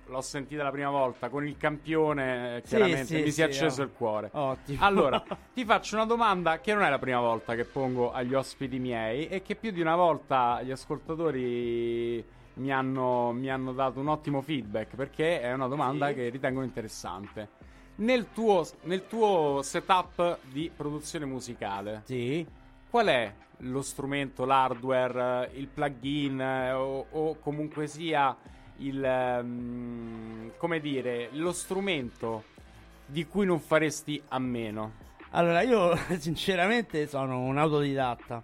l'ho 0.08 0.22
sentita 0.22 0.64
la 0.64 0.72
prima 0.72 0.90
volta 0.90 1.30
con 1.30 1.46
il 1.46 1.58
campione, 1.58 2.58
eh, 2.58 2.62
Sì, 2.62 2.68
chiaramente 2.76 3.06
sì, 3.06 3.16
mi 3.16 3.24
si 3.24 3.32
sì, 3.32 3.42
è 3.42 3.44
acceso 3.46 3.82
oh. 3.82 3.86
il 3.86 3.92
cuore. 3.92 4.30
Ottimo. 4.34 4.84
Allora, 4.84 5.24
ti 5.54 5.66
faccio 5.66 5.96
una 5.96 6.06
domanda 6.06 6.60
che 6.60 6.74
non 6.74 6.84
è 6.84 6.90
la 6.90 7.00
prima 7.00 7.20
volta 7.20 7.56
che 7.56 7.66
pongo 7.66 8.12
agli 8.12 8.34
ospiti 8.34 8.80
miei 8.80 9.28
e 9.28 9.42
che 9.42 9.56
più 9.56 9.72
di 9.72 9.82
una 9.82 9.96
volta 9.96 10.62
gli 10.62 10.72
ascoltatori 10.72 12.24
mi 12.56 12.72
hanno, 12.72 13.32
mi 13.32 13.50
hanno 13.50 13.74
dato 13.74 14.00
un 14.00 14.08
ottimo 14.08 14.42
feedback 14.42 14.96
perché 14.96 15.42
è 15.42 15.52
una 15.54 15.68
domanda 15.68 16.08
Sì. 16.08 16.14
che 16.14 16.30
ritengo 16.30 16.62
interessante. 16.62 17.50
Nel 17.98 18.28
tuo, 18.34 18.68
nel 18.84 19.08
tuo 19.08 19.62
setup 19.64 20.40
di 20.44 20.70
produzione 20.76 21.26
musicale, 21.26 22.02
sì 22.06 22.46
qual 22.96 23.08
è 23.08 23.34
lo 23.60 23.82
strumento, 23.82 24.46
l'hardware, 24.46 25.50
il 25.56 25.68
plugin 25.68 26.40
eh, 26.40 26.72
o, 26.72 27.06
o 27.12 27.36
comunque 27.40 27.88
sia 27.88 28.34
il 28.78 29.04
ehm, 29.04 30.52
come 30.58 30.80
dire, 30.80 31.30
lo 31.34 31.52
strumento 31.52 32.44
di 33.06 33.26
cui 33.26 33.46
non 33.46 33.60
faresti 33.60 34.22
a 34.30 34.40
meno? 34.40 35.04
Allora, 35.32 35.62
io 35.62 35.96
sinceramente 36.18 37.08
sono 37.08 37.40
un 37.42 37.58
autodidatta. 37.58 38.44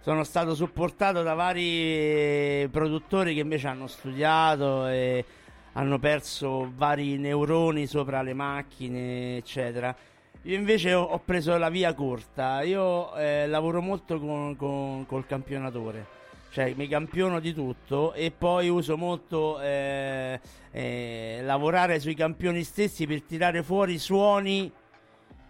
Sono 0.00 0.24
stato 0.24 0.54
supportato 0.54 1.22
da 1.22 1.34
vari 1.34 2.66
produttori 2.70 3.34
che 3.34 3.40
invece 3.40 3.66
hanno 3.68 3.88
studiato 3.88 4.86
e 4.86 5.24
hanno 5.72 5.98
perso 5.98 6.72
vari 6.74 7.18
neuroni 7.18 7.86
sopra 7.86 8.22
le 8.22 8.32
macchine, 8.32 9.36
eccetera. 9.36 9.94
Io 10.42 10.56
invece 10.56 10.94
ho, 10.94 11.02
ho 11.02 11.18
preso 11.18 11.56
la 11.58 11.68
via 11.68 11.92
corta. 11.94 12.62
Io 12.62 13.14
eh, 13.16 13.46
lavoro 13.46 13.82
molto 13.82 14.18
con, 14.18 14.56
con- 14.56 15.04
col 15.06 15.26
campionatore. 15.26 16.17
Cioè, 16.50 16.72
mi 16.76 16.88
campiono 16.88 17.40
di 17.40 17.52
tutto 17.52 18.14
e 18.14 18.30
poi 18.30 18.68
uso 18.68 18.96
molto 18.96 19.60
eh, 19.60 20.40
eh, 20.72 21.40
lavorare 21.42 22.00
sui 22.00 22.14
campioni 22.14 22.64
stessi 22.64 23.06
per 23.06 23.22
tirare 23.22 23.62
fuori 23.62 23.98
suoni 23.98 24.70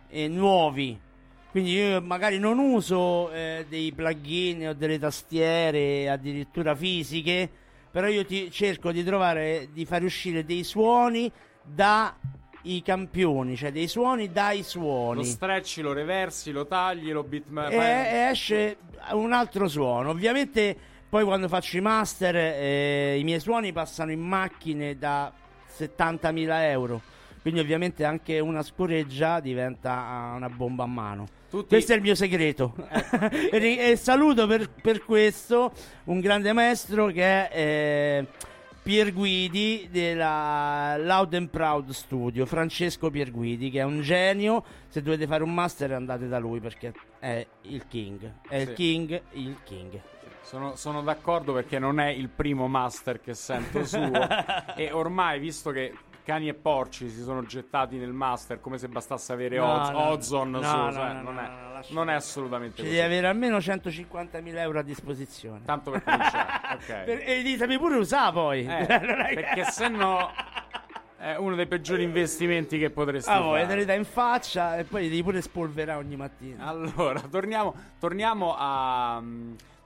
eh, 0.09 0.29
nuovi. 0.29 0.99
Quindi 1.51 1.73
io 1.73 2.03
magari 2.03 2.39
non 2.39 2.59
uso 2.59 3.31
eh, 3.33 3.65
dei 3.69 3.93
plugin 3.93 4.69
o 4.69 4.75
delle 4.75 4.99
tastiere 4.99 6.09
addirittura 6.11 6.75
fisiche, 6.75 7.49
però 7.91 8.07
io 8.09 8.25
ti 8.27 8.51
cerco 8.51 8.93
di 8.93 9.03
trovare, 9.03 9.69
di 9.73 9.87
fare 9.87 10.05
uscire 10.05 10.45
dei 10.45 10.63
suoni 10.63 11.31
dai 11.63 12.83
campioni, 12.85 13.57
cioè 13.57 13.73
dei 13.73 13.89
suoni 13.89 14.31
dai 14.31 14.59
Lo 14.59 14.65
suoni. 14.65 15.25
stretchi, 15.25 15.81
lo 15.81 15.93
reversi, 15.93 16.51
lo 16.51 16.67
tagli, 16.67 17.13
lo 17.13 17.23
bitmap. 17.23 17.71
E, 17.71 17.77
e 17.77 18.17
esce 18.31 18.77
un 19.13 19.33
altro 19.33 19.69
suono. 19.69 20.11
Ovviamente 20.11 20.77
poi 21.09 21.25
quando 21.25 21.49
faccio 21.49 21.77
i 21.77 21.81
master 21.81 22.37
eh, 22.37 23.18
i 23.18 23.25
miei 23.25 23.40
suoni 23.40 23.73
passano 23.73 24.11
in 24.12 24.21
macchine 24.21 24.99
da 24.99 25.33
70.000 25.79 26.49
euro. 26.71 27.01
Quindi 27.40 27.61
ovviamente 27.61 28.05
anche 28.05 28.40
una 28.40 28.62
scoreggia 28.62 29.40
diventa 29.40 29.92
ah, 30.07 30.35
una 30.35 30.49
bomba 30.51 30.85
a 30.85 30.87
mano. 30.88 31.27
Tutti- 31.49 31.68
Questo 31.68 31.92
è 31.92 31.97
il 31.97 32.03
mio 32.03 32.14
segreto. 32.14 32.75
e, 33.51 33.57
ri- 33.59 33.79
e 33.79 33.97
saluto 33.97 34.47
per, 34.47 34.68
per 34.71 35.03
questo 35.03 35.73
un 36.05 36.21
grande 36.21 36.53
maestro 36.53 37.07
che 37.07 37.49
è 37.49 37.51
eh, 37.53 38.27
Pier 38.83 39.14
Guidi 39.14 39.88
della 39.90 40.97
Loud 40.99 41.33
and 41.35 41.49
Proud 41.49 41.90
Studio, 41.90 42.44
Francesco 42.44 43.09
Pier 43.11 43.31
Guidi, 43.31 43.71
che 43.71 43.79
è 43.81 43.85
un 43.85 44.03
genio. 44.03 44.62
Se 44.88 45.01
dovete 45.01 45.27
fare 45.27 45.42
un 45.42 45.55
master 45.55 45.92
andate 45.92 46.29
da 46.29 46.38
lui 46.38 46.61
perché 46.61 46.92
è 47.18 47.47
il 47.62 47.87
king. 47.88 48.31
È 48.47 48.57
Sì. 48.59 48.68
il 48.68 48.73
king, 48.75 49.23
il 49.33 49.57
king. 49.64 50.01
Sono, 50.49 50.77
sono 50.77 51.03
d'accordo 51.03 51.53
perché 51.53 51.79
non 51.79 52.01
è 52.01 52.09
il 52.09 52.31
primo 52.31 52.69
master 52.69 53.21
che 53.21 53.35
sento 53.35 53.85
suo. 53.85 54.11
e 54.77 54.91
ormai, 54.93 55.39
visto 55.39 55.71
che 55.73 55.93
cani 56.25 56.49
e 56.49 56.55
porci 56.55 57.11
si 57.11 57.21
sono 57.23 57.43
gettati 57.45 57.97
nel 57.97 58.13
master 58.15 58.59
come 58.59 58.79
se 58.79 58.89
bastasse 58.89 59.31
avere 59.35 59.59
No, 59.59 59.65
Oz- 59.81 59.91
no, 59.91 60.09
Ozone 60.09 60.51
no, 60.51 60.63
su, 60.63 60.75
no, 60.77 60.93
cioè, 60.93 61.13
no, 61.13 61.21
non, 61.21 61.35
no, 61.35 61.41
è, 61.41 61.85
non 61.91 62.09
è 62.09 62.15
assolutamente 62.15 62.77
Ci 62.77 62.83
così. 62.83 62.95
devi 62.95 63.05
avere 63.05 63.27
almeno 63.27 63.59
150.000 63.59 64.57
euro 64.57 64.79
a 64.79 64.83
disposizione. 64.83 65.61
Tanto 65.67 65.91
per 65.91 66.03
cominciare, 66.03 66.75
ok. 66.77 66.87
Per- 67.05 67.23
e 67.29 67.41
li 67.43 67.57
devi 67.59 67.77
pure 67.77 67.97
usare 67.97 68.33
poi. 68.33 68.65
Eh, 68.67 68.87
perché 68.89 69.65
se 69.65 69.89
no 69.89 70.31
è 71.19 71.35
uno 71.37 71.57
dei 71.57 71.67
peggiori 71.67 72.05
investimenti 72.05 72.79
che 72.79 72.89
potresti 72.89 73.29
Ah, 73.29 73.35
te 73.43 73.65
fare. 73.67 73.77
li 73.77 73.85
dai 73.85 73.99
in 73.99 74.05
faccia 74.07 74.79
e 74.79 74.85
poi 74.85 75.03
li 75.03 75.09
devi 75.11 75.23
pure 75.23 75.43
spolverare 75.43 75.99
ogni 75.99 76.17
mattina. 76.17 76.65
Allora, 76.65 77.21
torniamo, 77.21 77.75
torniamo 77.99 78.55
a. 78.57 79.23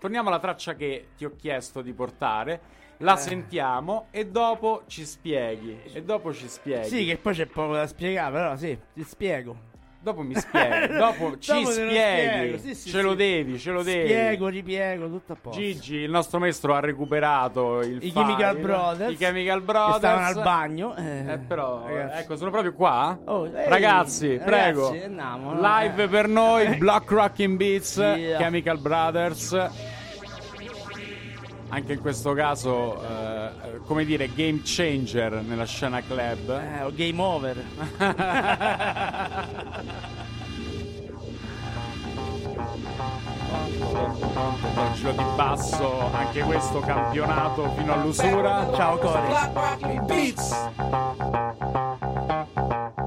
torniamo 0.02 0.28
alla 0.30 0.40
traccia 0.40 0.74
che 0.74 1.10
ti 1.16 1.24
ho 1.24 1.32
chiesto 1.38 1.80
di 1.80 1.92
portare. 1.92 2.52
Eh. 2.98 3.04
La 3.04 3.16
sentiamo 3.16 4.06
e 4.10 4.26
dopo 4.26 4.82
ci 4.88 5.04
spieghi. 5.04 5.78
E 5.92 6.02
dopo 6.02 6.34
ci 6.34 6.48
spieghi. 6.48 6.88
Sì, 6.88 7.06
che 7.06 7.16
poi 7.18 7.34
c'è 7.34 7.46
poco 7.46 7.74
da 7.74 7.86
spiegare, 7.86 8.32
però 8.32 8.56
sì, 8.56 8.76
ti 8.92 9.04
spiego. 9.04 9.70
Dopo 10.02 10.22
mi 10.22 10.34
spieghi. 10.34 10.94
dopo 10.98 11.38
ci 11.38 11.52
Dopo 11.52 11.70
spieghi. 11.70 12.58
sì, 12.58 12.74
sì, 12.74 12.90
ce 12.90 12.98
sì. 12.98 13.02
lo 13.04 13.14
devi, 13.14 13.56
ce 13.58 13.70
lo 13.70 13.82
devi. 13.84 14.08
Spiego, 14.08 14.48
ripiego, 14.48 15.06
tutto 15.08 15.32
a 15.32 15.36
posto. 15.40 15.60
Gigi, 15.60 15.96
il 15.98 16.10
nostro 16.10 16.40
maestro, 16.40 16.74
ha 16.74 16.80
recuperato 16.80 17.80
il 17.82 17.96
I 17.98 18.10
file, 18.10 18.12
Chemical 18.12 18.56
Brothers. 18.58 19.12
I 19.12 19.16
Chemical 19.16 19.58
Che 19.58 19.64
Brothers. 19.64 19.96
stavano 19.98 20.26
al 20.26 20.42
bagno. 20.42 20.96
Eh, 20.96 21.32
Eh, 21.32 21.38
però, 21.38 21.86
ragazzi. 21.86 22.20
ecco, 22.22 22.36
sono 22.36 22.50
proprio 22.50 22.72
qua. 22.72 23.16
Oh, 23.26 23.46
ehi, 23.46 23.68
ragazzi, 23.68 24.40
prego. 24.44 24.88
ragazzi, 24.88 25.04
andiamo, 25.04 25.52
no? 25.54 25.60
Live 25.60 26.02
Eh. 26.02 26.08
per 26.08 26.26
noi, 26.28 26.76
Block 26.78 27.10
Rocking 27.10 27.56
Beats, 27.56 27.96
Yeah. 27.96 28.38
Chemical 28.38 28.78
Brothers. 28.80 29.70
Anche 31.74 31.94
in 31.94 32.00
questo 32.02 32.34
caso, 32.34 33.02
eh, 33.02 33.78
come 33.86 34.04
dire, 34.04 34.30
game 34.34 34.60
changer 34.62 35.42
nella 35.42 35.64
scena 35.64 36.02
club. 36.02 36.50
Eh, 36.50 36.82
oh, 36.82 36.92
game 36.94 37.22
over. 37.22 37.64
Giro 44.92 45.12
di 45.12 45.24
basso, 45.34 46.10
anche 46.12 46.42
questo 46.42 46.80
campionato 46.80 47.70
fino 47.70 47.94
all'usura. 47.94 48.70
Ciao 48.74 48.98
Cori. 48.98 49.32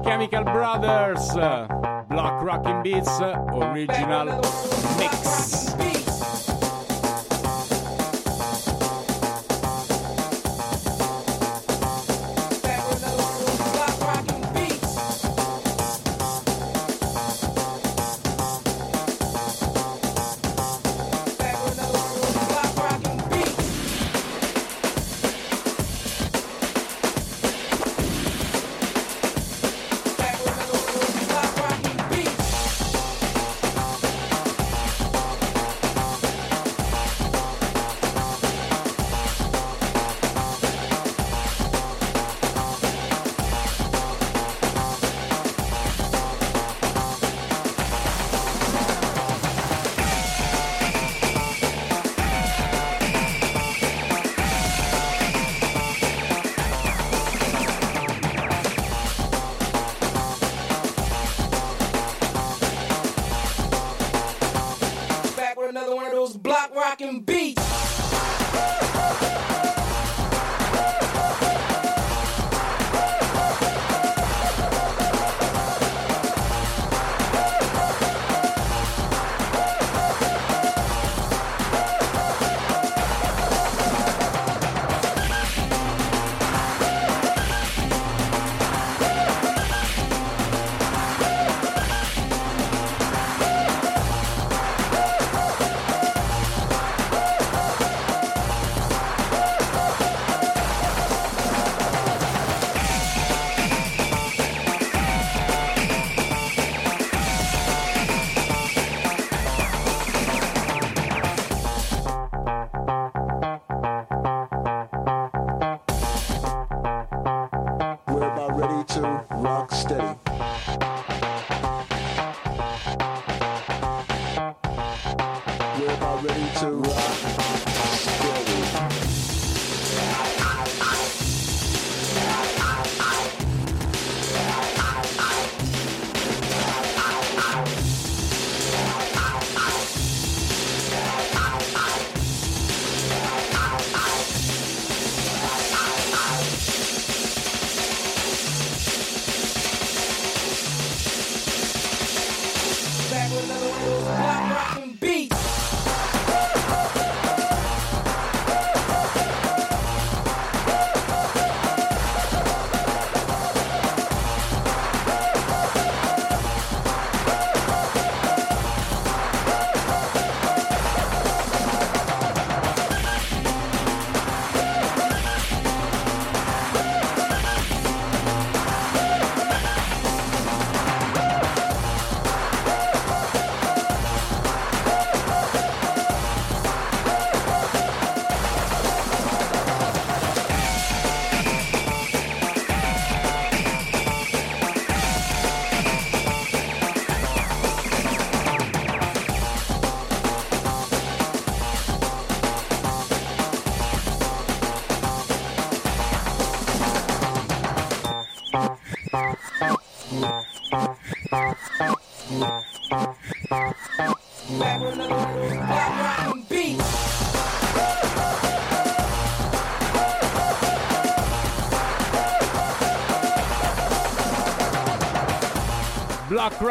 Chemical 0.02 0.42
Brothers, 0.42 1.34
Block 2.08 2.42
Rockin' 2.42 2.80
Beats 2.82 3.20
Original 3.52 4.40
Mix. 4.98 5.95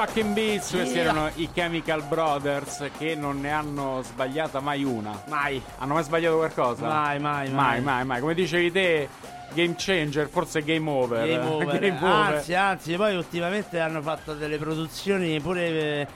Block 0.06 0.18
Rockin' 0.18 0.34
Beats, 0.34 0.70
questi 0.72 1.00
erano 1.00 1.32
i 1.36 1.50
Chemical 1.52 2.04
Brothers 2.04 2.90
che 2.98 3.16
non 3.16 3.42
ne 3.42 3.52
hanno 3.52 4.02
sbagliata 4.04 4.60
mai 4.60 4.84
una. 4.84 5.20
Mai, 5.28 5.60
Hanno 5.80 5.96
mai 5.96 6.04
sbagliato 6.04 6.38
qualcosa? 6.38 6.86
mai, 6.88 7.20
mai, 7.20 7.50
Mai, 7.50 7.82
mai, 7.82 8.06
mai. 8.06 8.20
Come 8.20 8.36
dicevi 8.36 8.72
te, 8.72 9.10
game 9.54 9.74
changer, 9.76 10.28
forse 10.30 10.64
game 10.64 10.88
over. 10.90 11.26
Game 11.28 11.46
over. 11.50 11.80
Game 11.80 11.98
over. 11.98 12.36
Anzi, 12.36 12.54
anzi, 12.54 12.96
poi 12.96 13.16
ultimamente 13.16 13.80
hanno 13.80 14.02
fatto 14.04 14.34
delle 14.36 14.58
produzioni 14.58 15.40
pure 15.42 15.68
eh, 15.68 16.08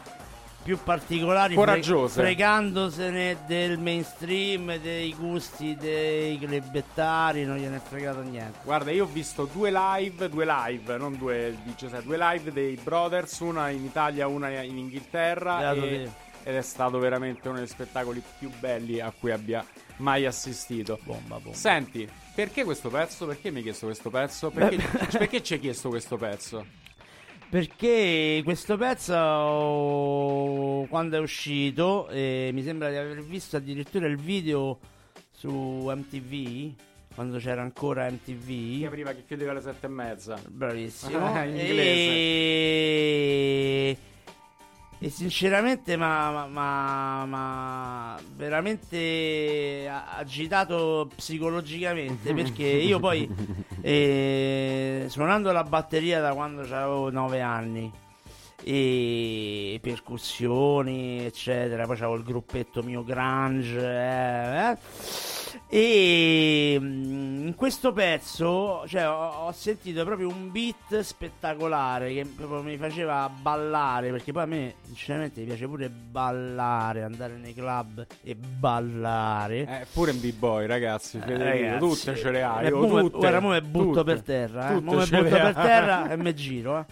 più 0.69 0.77
particolari, 0.83 1.55
Coraggiose. 1.55 2.21
fregandosene 2.21 3.37
del 3.47 3.79
mainstream, 3.79 4.77
dei 4.77 5.15
gusti 5.15 5.75
dei 5.75 6.37
clubettari, 6.37 7.43
non 7.43 7.57
gliene 7.57 7.77
è 7.77 7.79
fregato 7.79 8.21
niente. 8.21 8.59
Guarda, 8.63 8.91
io 8.91 9.05
ho 9.05 9.07
visto 9.07 9.49
due 9.51 9.71
live, 9.73 10.29
due 10.29 10.45
live, 10.45 10.95
non 10.97 11.17
due, 11.17 11.57
dice, 11.63 11.89
due 12.03 12.17
live 12.19 12.51
dei 12.51 12.75
Brothers, 12.75 13.39
una 13.39 13.69
in 13.69 13.83
Italia, 13.83 14.27
una 14.27 14.61
in 14.61 14.77
Inghilterra. 14.77 15.73
E- 15.73 16.27
ed 16.43 16.55
è 16.55 16.61
stato 16.61 16.99
veramente 16.99 17.49
uno 17.49 17.57
degli 17.57 17.67
spettacoli 17.67 18.21
più 18.37 18.49
belli 18.59 18.99
a 18.99 19.11
cui 19.11 19.31
abbia 19.31 19.65
mai 19.97 20.25
assistito. 20.25 20.99
Bomba, 21.03 21.39
bomba. 21.39 21.57
Senti, 21.57 22.07
perché 22.35 22.63
questo 22.63 22.89
pezzo? 22.89 23.25
Perché 23.25 23.49
mi 23.49 23.57
hai 23.57 23.63
chiesto 23.63 23.87
questo 23.87 24.11
pezzo? 24.11 24.51
Perché, 24.51 24.77
perché 25.17 25.41
ci 25.41 25.53
hai 25.53 25.59
chiesto 25.59 25.89
questo 25.89 26.15
pezzo? 26.15 26.65
Perché 27.49 28.41
questo 28.43 28.77
pezzo 28.77 29.15
quando 30.87 31.17
è 31.17 31.19
uscito, 31.19 32.07
eh, 32.09 32.51
mi 32.53 32.61
sembra 32.61 32.91
di 32.91 32.95
aver 32.95 33.23
visto 33.23 33.57
addirittura 33.57 34.05
il 34.05 34.17
video 34.17 34.77
su 35.31 35.49
MTV, 35.51 36.73
quando 37.15 37.39
c'era 37.39 37.63
ancora 37.63 38.05
Che 38.05 38.11
MTV. 38.11 38.85
apriva 38.85 39.13
che 39.13 39.25
chiudeva 39.25 39.49
alle 39.51 39.61
sette 39.61 39.87
e 39.87 39.89
mezza. 39.89 40.39
Bravissimo. 40.47 41.17
In 41.49 41.55
e... 41.57 41.67
e 45.01 45.09
sinceramente 45.09 45.95
ma, 45.95 46.45
ma, 46.47 47.25
ma- 47.25 48.19
veramente 48.35 49.89
agitato 49.89 51.09
psicologicamente 51.15 52.33
perché 52.33 52.65
io 52.65 52.99
poi 52.99 53.29
eh, 53.81 55.05
suonando 55.07 55.51
la 55.53 55.63
batteria 55.63 56.19
da 56.19 56.33
quando 56.33 56.61
avevo 56.61 57.09
9 57.09 57.41
anni 57.41 57.91
e 58.63 59.79
percussioni, 59.81 61.25
eccetera. 61.25 61.85
Poi 61.85 61.95
c'avevo 61.95 62.15
il 62.15 62.23
gruppetto 62.23 62.83
mio 62.83 63.03
grunge. 63.03 63.79
eh, 63.79 64.71
eh. 64.71 64.77
E 65.71 66.77
mm, 66.81 67.45
in 67.47 67.55
questo 67.55 67.93
pezzo 67.93 68.83
cioè, 68.87 69.07
ho, 69.07 69.45
ho 69.45 69.51
sentito 69.51 70.03
proprio 70.03 70.27
un 70.27 70.51
beat 70.51 70.99
spettacolare 71.01 72.11
che 72.11 72.25
proprio 72.25 72.63
mi 72.63 72.75
faceva 72.77 73.29
ballare. 73.29 74.09
Perché 74.09 74.31
poi 74.31 74.41
a 74.41 74.45
me, 74.47 74.73
sinceramente, 74.81 75.43
piace 75.43 75.67
pure 75.67 75.89
ballare, 75.89 77.03
andare 77.03 77.35
nei 77.35 77.53
club 77.53 78.03
e 78.23 78.33
ballare. 78.35 79.59
Eh, 79.81 79.85
pure 79.93 80.09
un 80.09 80.19
b-boy, 80.19 80.65
ragazzi. 80.65 81.17
Eh, 81.17 81.21
Federico, 81.21 81.65
ragazzi, 81.65 82.11
tutte 82.13 82.39
eh, 82.39 82.71
oh, 82.71 82.87
mo 82.87 82.93
me- 82.95 83.01
tutte, 83.01 83.17
guarda, 83.17 83.39
mo 83.39 83.61
butto 83.61 83.87
tutte, 83.89 84.03
per 84.03 84.21
terra, 84.23 84.69
eh. 84.69 84.73
Mo 84.73 84.79
butto 84.95 85.07
per 85.23 85.53
terra 85.53 86.09
e 86.09 86.15
me 86.15 86.33
giro. 86.39 86.85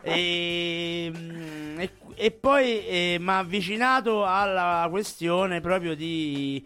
eh. 0.00 0.10
E, 0.10 1.12
mm, 1.14 1.80
e- 1.80 1.90
e 2.22 2.30
poi 2.30 3.16
mi 3.18 3.28
ha 3.30 3.38
avvicinato 3.38 4.24
alla 4.24 4.86
questione 4.88 5.60
proprio 5.60 5.96
di, 5.96 6.64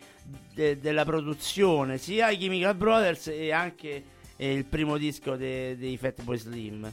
de- 0.53 0.79
della 0.79 1.07
produzione, 1.07 1.97
sia 1.97 2.29
i 2.29 2.37
Chemical 2.37 2.75
Brothers 2.75 3.29
e 3.29 3.53
anche 3.53 4.05
eh, 4.37 4.53
il 4.53 4.67
primo 4.67 4.99
disco 4.99 5.35
de- 5.35 5.79
dei 5.79 5.97
Fatboy 5.97 6.37
Slim. 6.37 6.93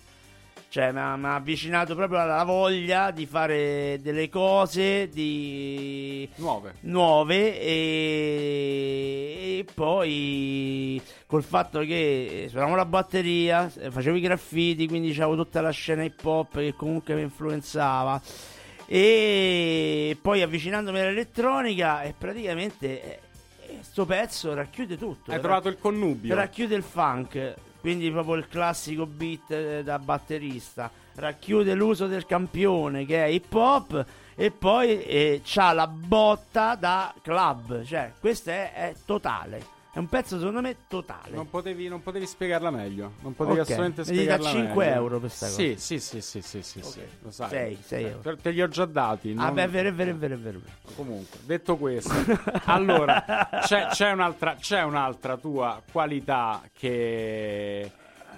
Cioè, 0.69 0.91
mi 0.93 0.97
ha 0.99 1.35
avvicinato 1.35 1.93
proprio 1.93 2.19
alla 2.19 2.43
voglia 2.45 3.11
di 3.11 3.25
fare 3.27 3.99
delle 4.01 4.27
cose 4.29 5.07
di 5.09 6.27
Nuove. 6.37 6.75
nuove 6.79 7.59
e, 7.61 9.57
e 9.59 9.65
poi 9.71 10.99
col 11.27 11.43
fatto 11.43 11.81
che 11.81 12.47
suonavo 12.49 12.75
la 12.75 12.85
batteria, 12.85 13.71
eh, 13.77 13.91
facevo 13.91 14.15
i 14.15 14.21
graffiti, 14.21 14.87
quindi 14.87 15.11
c'avevo 15.11 15.35
tutta 15.43 15.61
la 15.61 15.69
scena 15.69 16.03
hip 16.03 16.23
hop 16.23 16.55
che 16.55 16.73
comunque 16.73 17.13
mi 17.13 17.21
influenzava 17.21 18.19
e 18.95 20.15
poi 20.21 20.43
avvicinandomi 20.43 20.99
all'elettronica 20.99 22.03
e 22.03 22.13
praticamente 22.15 23.01
eh, 23.01 23.19
eh, 23.65 23.77
sto 23.81 24.05
pezzo 24.05 24.53
racchiude 24.53 24.99
tutto. 24.99 25.31
Hai 25.31 25.39
trovato 25.39 25.67
il 25.67 25.79
connubio. 25.79 26.35
racchiude 26.35 26.75
il 26.75 26.83
funk, 26.83 27.55
quindi 27.79 28.11
proprio 28.11 28.35
il 28.35 28.47
classico 28.47 29.07
beat 29.07 29.49
eh, 29.49 29.83
da 29.83 29.97
batterista, 29.97 30.91
racchiude 31.15 31.73
l'uso 31.73 32.05
del 32.05 32.27
campione 32.27 33.03
che 33.07 33.25
è 33.25 33.27
hip 33.29 33.51
hop 33.51 34.05
e 34.35 34.51
poi 34.51 35.01
eh, 35.01 35.41
c'ha 35.43 35.73
la 35.73 35.87
botta 35.87 36.75
da 36.75 37.15
club, 37.19 37.83
cioè 37.85 38.11
questo 38.19 38.51
è, 38.51 38.73
è 38.73 38.93
totale, 39.07 39.65
è 39.95 39.99
un 39.99 40.07
pezzo 40.09 40.39
secondo 40.39 40.59
me 40.61 40.75
totale. 40.87 41.35
Non 41.35 41.49
potevi, 41.51 41.87
non 41.87 42.01
potevi 42.01 42.25
spiegarla 42.25 42.71
meglio. 42.71 43.13
Non 43.21 43.35
potevi 43.35 43.59
Ok. 43.59 43.65
assolutamente 43.69 44.01
Mi 44.01 44.17
dite 44.17 44.31
a 44.31 44.37
spiegarla 44.37 44.49
5 44.65 44.85
meglio. 44.85 44.97
euro 44.97 45.19
per 45.19 45.29
sta 45.29 45.45
cosa. 45.45 45.57
Sì, 45.59 45.75
sì, 45.77 45.99
sì, 45.99 46.21
sì, 46.21 46.41
sì, 46.41 46.61
sì, 46.63 46.81
sì, 46.81 46.99
Ok. 46.99 47.05
lo 47.21 47.31
sai. 47.31 47.49
Sei, 47.49 47.77
sei 47.83 48.03
Eh, 48.05 48.07
euro. 48.07 48.21
te- 48.21 48.41
Te 48.41 48.49
li 48.49 48.61
ho 48.63 48.67
già 48.67 48.85
dati. 48.85 49.35
Ah 49.37 49.45
non- 49.45 49.53
beh, 49.53 49.63
è 49.63 49.69
vero, 49.69 49.89
è 49.89 49.93
vero, 49.93 50.09
è 50.11 50.15
vero, 50.15 50.33
è 50.33 50.37
vero. 50.37 50.59
Comunque, 50.95 51.39
detto 51.45 51.77
questo, 51.77 52.11
allora 52.65 53.23
c'è, 53.65 53.87
c'è 53.91 54.11
un'altra, 54.11 54.55
c'è 54.55 54.81
un'altra 54.81 55.37
tua 55.37 55.79
qualità 55.91 56.61
che. 56.73 57.91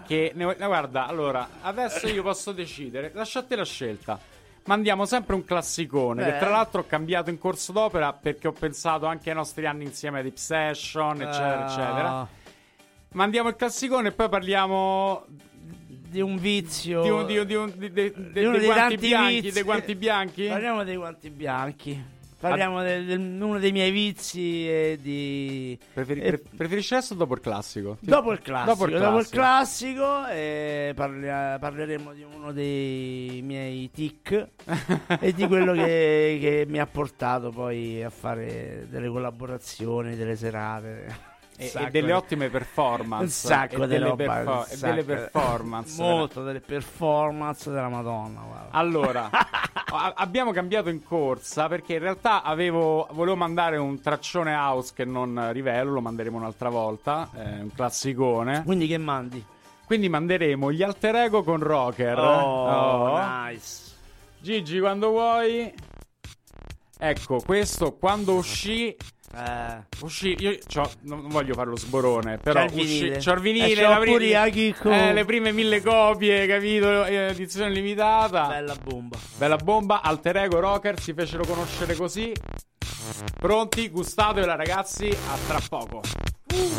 che 0.06 0.32
ne, 0.36 0.56
guarda, 0.58 1.08
allora 1.08 1.48
adesso 1.62 2.08
io 2.08 2.22
posso 2.22 2.52
decidere, 2.52 3.12
lasciate 3.14 3.56
la 3.56 3.64
scelta. 3.66 4.20
Mandiamo 4.68 5.06
sempre 5.06 5.36
un 5.36 5.44
classicone 5.44 6.24
che 6.24 6.36
Eh. 6.38 6.40
tra 6.40 6.50
l'altro 6.50 6.82
ho 6.82 6.86
cambiato 6.88 7.30
in 7.30 7.38
corso 7.38 7.72
d'opera 7.72 8.14
perché 8.14 8.48
ho 8.48 8.52
pensato 8.52 9.06
anche 9.06 9.30
ai 9.30 9.36
nostri 9.36 9.68
anni 9.68 9.84
insieme 9.84 10.20
ad 10.22 10.34
Session, 10.34 11.22
eccetera, 11.22 11.66
Ah, 11.66 11.72
eccetera. 11.72 12.28
Mandiamo 13.10 13.50
il 13.50 13.56
classicone 13.56 14.08
e 14.08 14.12
poi 14.12 14.28
parliamo 14.28 15.24
Di 15.88 16.20
un 16.20 16.38
vizio. 16.38 17.04
di, 17.04 17.10
un, 17.10 17.26
di, 17.28 17.38
un- 17.38 17.46
di, 17.46 17.54
un- 17.56 17.74
di- 17.76 17.92
de- 17.92 18.12
de- 18.16 18.32
di 18.32 18.46
uno 18.46 18.58
dei 18.58 18.68
tanti 18.70 18.98
bianchi, 18.98 19.34
vizi. 19.42 19.52
dei 19.54 19.64
guanti 19.64 19.96
bianchi. 19.96 20.48
Parliamo 20.48 20.84
dei 20.84 20.96
guanti 20.96 21.30
bianchi. 21.30 22.06
Parliamo 22.40 22.84
di 22.84 23.14
uno 23.14 23.58
dei 23.60 23.72
miei 23.72 23.92
vizi 23.92 24.68
e 24.70 25.00
di... 25.02 25.78
Preferi- 25.94 26.20
e- 26.22 26.38
pre- 26.38 26.42
preferisci 26.58 26.94
adesso 26.94 27.14
o 27.14 27.16
dopo 27.18 27.34
il 27.34 27.40
classico? 27.40 27.98
Dopo 28.02 28.32
il 28.34 28.40
classico, 28.42 28.72
Dopo 28.76 28.86
il 28.88 29.00
dopo 29.00 29.18
il 29.20 29.30
classico. 29.30 30.04
classico, 30.04 30.28
eh, 30.28 30.94
parlia- 30.96 31.58
parleremo 31.60 32.14
di 32.14 32.24
uno 32.24 32.52
dei 32.52 33.42
miei 33.44 33.90
tic 33.90 34.48
e 35.20 35.34
di 35.34 35.48
quello 35.48 35.74
che, 35.74 36.38
che 36.40 36.66
mi 36.68 36.80
ha 36.80 36.86
portato 36.86 37.50
poi 37.52 38.04
a 38.04 38.10
fare 38.10 38.86
delle 38.90 39.08
collaborazioni, 39.10 40.16
delle 40.16 40.36
serate. 40.36 41.34
E, 41.58 41.68
e 41.68 41.68
sacco 41.70 41.90
delle 41.90 42.12
ottime 42.12 42.50
performance. 42.50 43.24
un 43.24 43.30
sacco 43.30 43.84
e 43.84 43.88
delle, 43.88 44.10
roba, 44.10 44.24
perfo- 44.26 44.52
un 44.52 44.66
e 44.70 44.78
delle 44.78 45.02
sacco- 45.04 45.06
performance. 45.06 46.02
molto 46.02 46.44
delle 46.44 46.60
performance 46.60 47.70
della 47.72 47.88
Madonna. 47.88 48.42
guarda. 48.42 48.68
Allora, 48.72 49.30
a- 49.96 50.14
abbiamo 50.16 50.52
cambiato 50.52 50.90
in 50.90 51.04
corsa 51.04 51.68
perché 51.68 51.94
in 51.94 52.00
realtà 52.00 52.44
avevo, 52.44 53.08
volevo 53.12 53.36
mandare 53.36 53.78
un 53.78 54.00
traccione 54.02 54.54
house 54.54 54.92
che 54.94 55.06
non 55.06 55.50
rivelo, 55.52 55.92
lo 55.94 56.02
manderemo 56.02 56.38
un'altra 56.38 56.70
volta, 56.70 57.30
eh, 57.36 57.62
un 57.62 57.72
classicone. 57.74 58.64
Quindi 58.64 58.88
che 58.88 58.98
mandi? 58.98 59.44
Quindi 59.86 60.10
manderemo 60.10 60.72
gli 60.72 60.82
alter 60.84 61.16
ego 61.16 61.44
con 61.44 61.60
rocker. 61.60 62.18
Oh, 62.18 62.24
Oh. 62.70 63.20
nice. 63.46 63.94
Gigi, 64.40 64.80
quando 64.80 65.10
vuoi. 65.10 65.74
Ecco, 66.98 67.42
questo 67.46 67.94
quando 67.96 68.36
uscì 68.36 68.96
Eh, 69.38 69.84
Uscì, 70.02 70.34
io 70.40 70.58
c'ho- 70.66 70.90
non 71.02 71.28
voglio 71.28 71.54
fare 71.56 71.70
lo 71.70 71.76
sborone, 71.78 72.38
però 72.38 72.62
C'è 72.62 72.66
il 72.68 72.72
vinile. 72.72 73.18
uscì, 73.18 73.30
c'ho 73.30 73.34
il 73.36 73.42
vinile, 73.42 73.72
Eh, 73.72 73.76
c'ho 73.84 73.90
la 73.90 73.98
pri- 74.00 74.12
pure 74.12 74.26
io, 74.26 74.50
Chicco. 74.50 74.90
eh, 74.92 75.12
le 75.14 75.26
prime 75.26 75.52
mille 75.52 75.82
copie, 75.82 76.48
capito? 76.48 77.04
Eh, 77.06 77.16
Edizione 77.32 77.70
limitata. 77.70 78.48
bella 78.48 78.76
bomba. 78.82 79.18
Bella 79.38 79.58
bomba, 79.58 80.02
alter 80.02 80.38
ego 80.38 80.60
rocker, 80.60 81.00
si 81.02 81.14
fecero 81.14 81.44
conoscere 81.46 81.96
così. 81.96 82.32
Pronti? 83.40 83.90
Gustatevela 83.90 84.56
ragazzi, 84.56 85.08
a 85.10 85.38
tra 85.48 85.60
poco. 85.68 86.02
E 86.48 86.70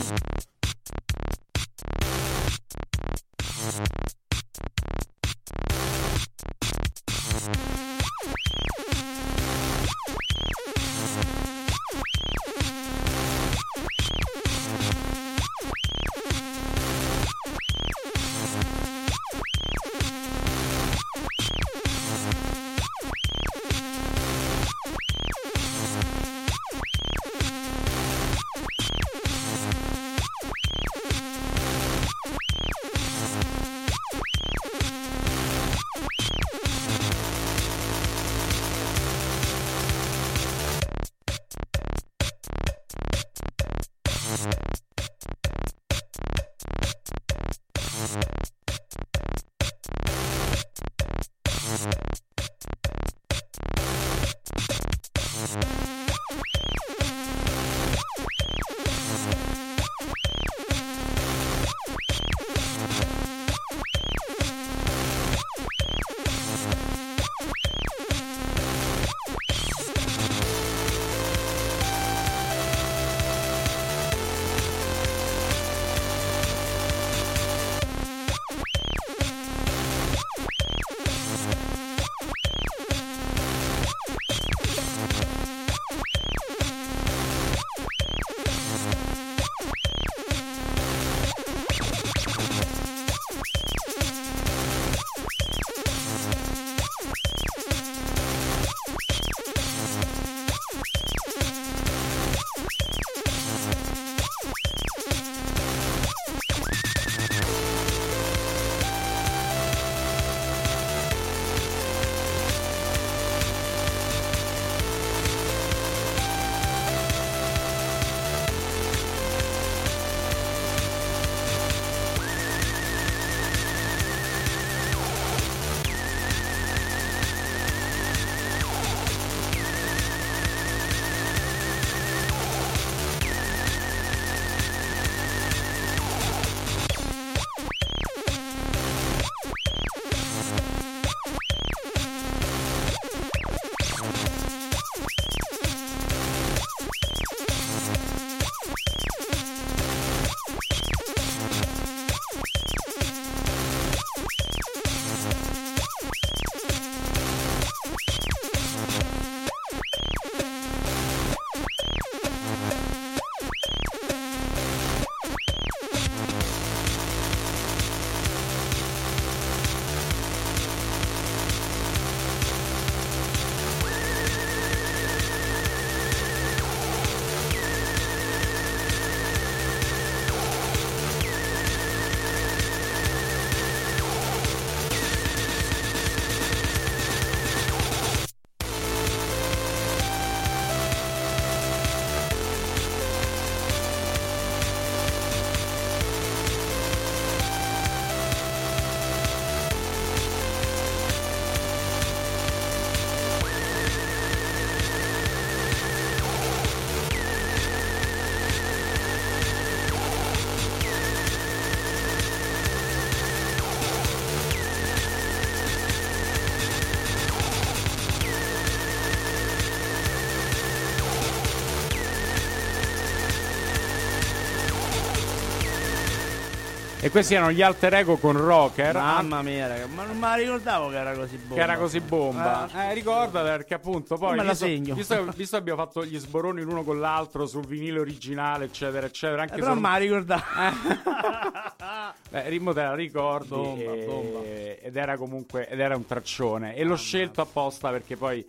questi 227.17 227.33
erano 227.35 227.51
gli 227.51 227.63
alter 227.63 227.95
ego 227.95 228.19
con 228.19 228.37
Rocker. 228.37 228.95
Mamma 228.95 229.41
mia, 229.41 229.67
raga, 229.67 229.87
ma 229.87 230.05
non 230.05 230.19
me 230.19 230.27
la 230.29 230.35
ricordavo 230.35 230.91
che 230.91 230.97
era 230.99 231.15
così 231.15 231.37
bomba. 231.39 231.55
Che 231.55 231.61
era 231.63 231.77
così 231.79 232.01
bomba. 232.01 232.69
Eh. 232.75 232.91
Eh, 232.91 232.93
ricordate 232.93 233.49
perché 233.49 233.73
appunto 233.73 234.17
poi 234.19 234.37
Me 234.37 234.43
la 234.43 234.51
visto, 234.51 234.67
segno. 234.67 234.95
visto, 234.95 235.25
visto 235.35 235.57
che 235.57 235.63
abbiamo 235.63 235.83
fatto 235.83 236.05
gli 236.05 236.19
sboroni 236.19 236.61
l'uno 236.61 236.83
con 236.85 237.01
l'altro 237.01 237.47
sul 237.47 237.65
vinile 237.67 238.01
originale, 238.01 238.67
eccetera, 238.67 239.07
eccetera. 239.07 239.41
Anche 239.43 239.55
Eh, 239.55 239.59
però 239.61 239.73
se 239.73 239.81
me 239.81 239.89
la 239.89 239.97
ricordavo. 239.97 240.43
Beh, 242.29 242.49
Rimmo 242.51 242.73
te 242.75 242.83
la 242.83 242.95
ricordi 242.95 243.49
Bomba, 243.49 243.93
e- 243.95 244.05
bomba. 244.05 244.39
ed 244.83 244.97
era 244.97 245.17
comunque 245.17 245.69
ed 245.71 245.81
era 245.81 245.97
un 245.97 246.05
traccione 246.05 246.75
e 246.77 246.85
l'ho 246.85 246.97
scelto 246.97 247.41
apposta 247.41 247.89
perché 247.91 248.17
poi 248.19 248.47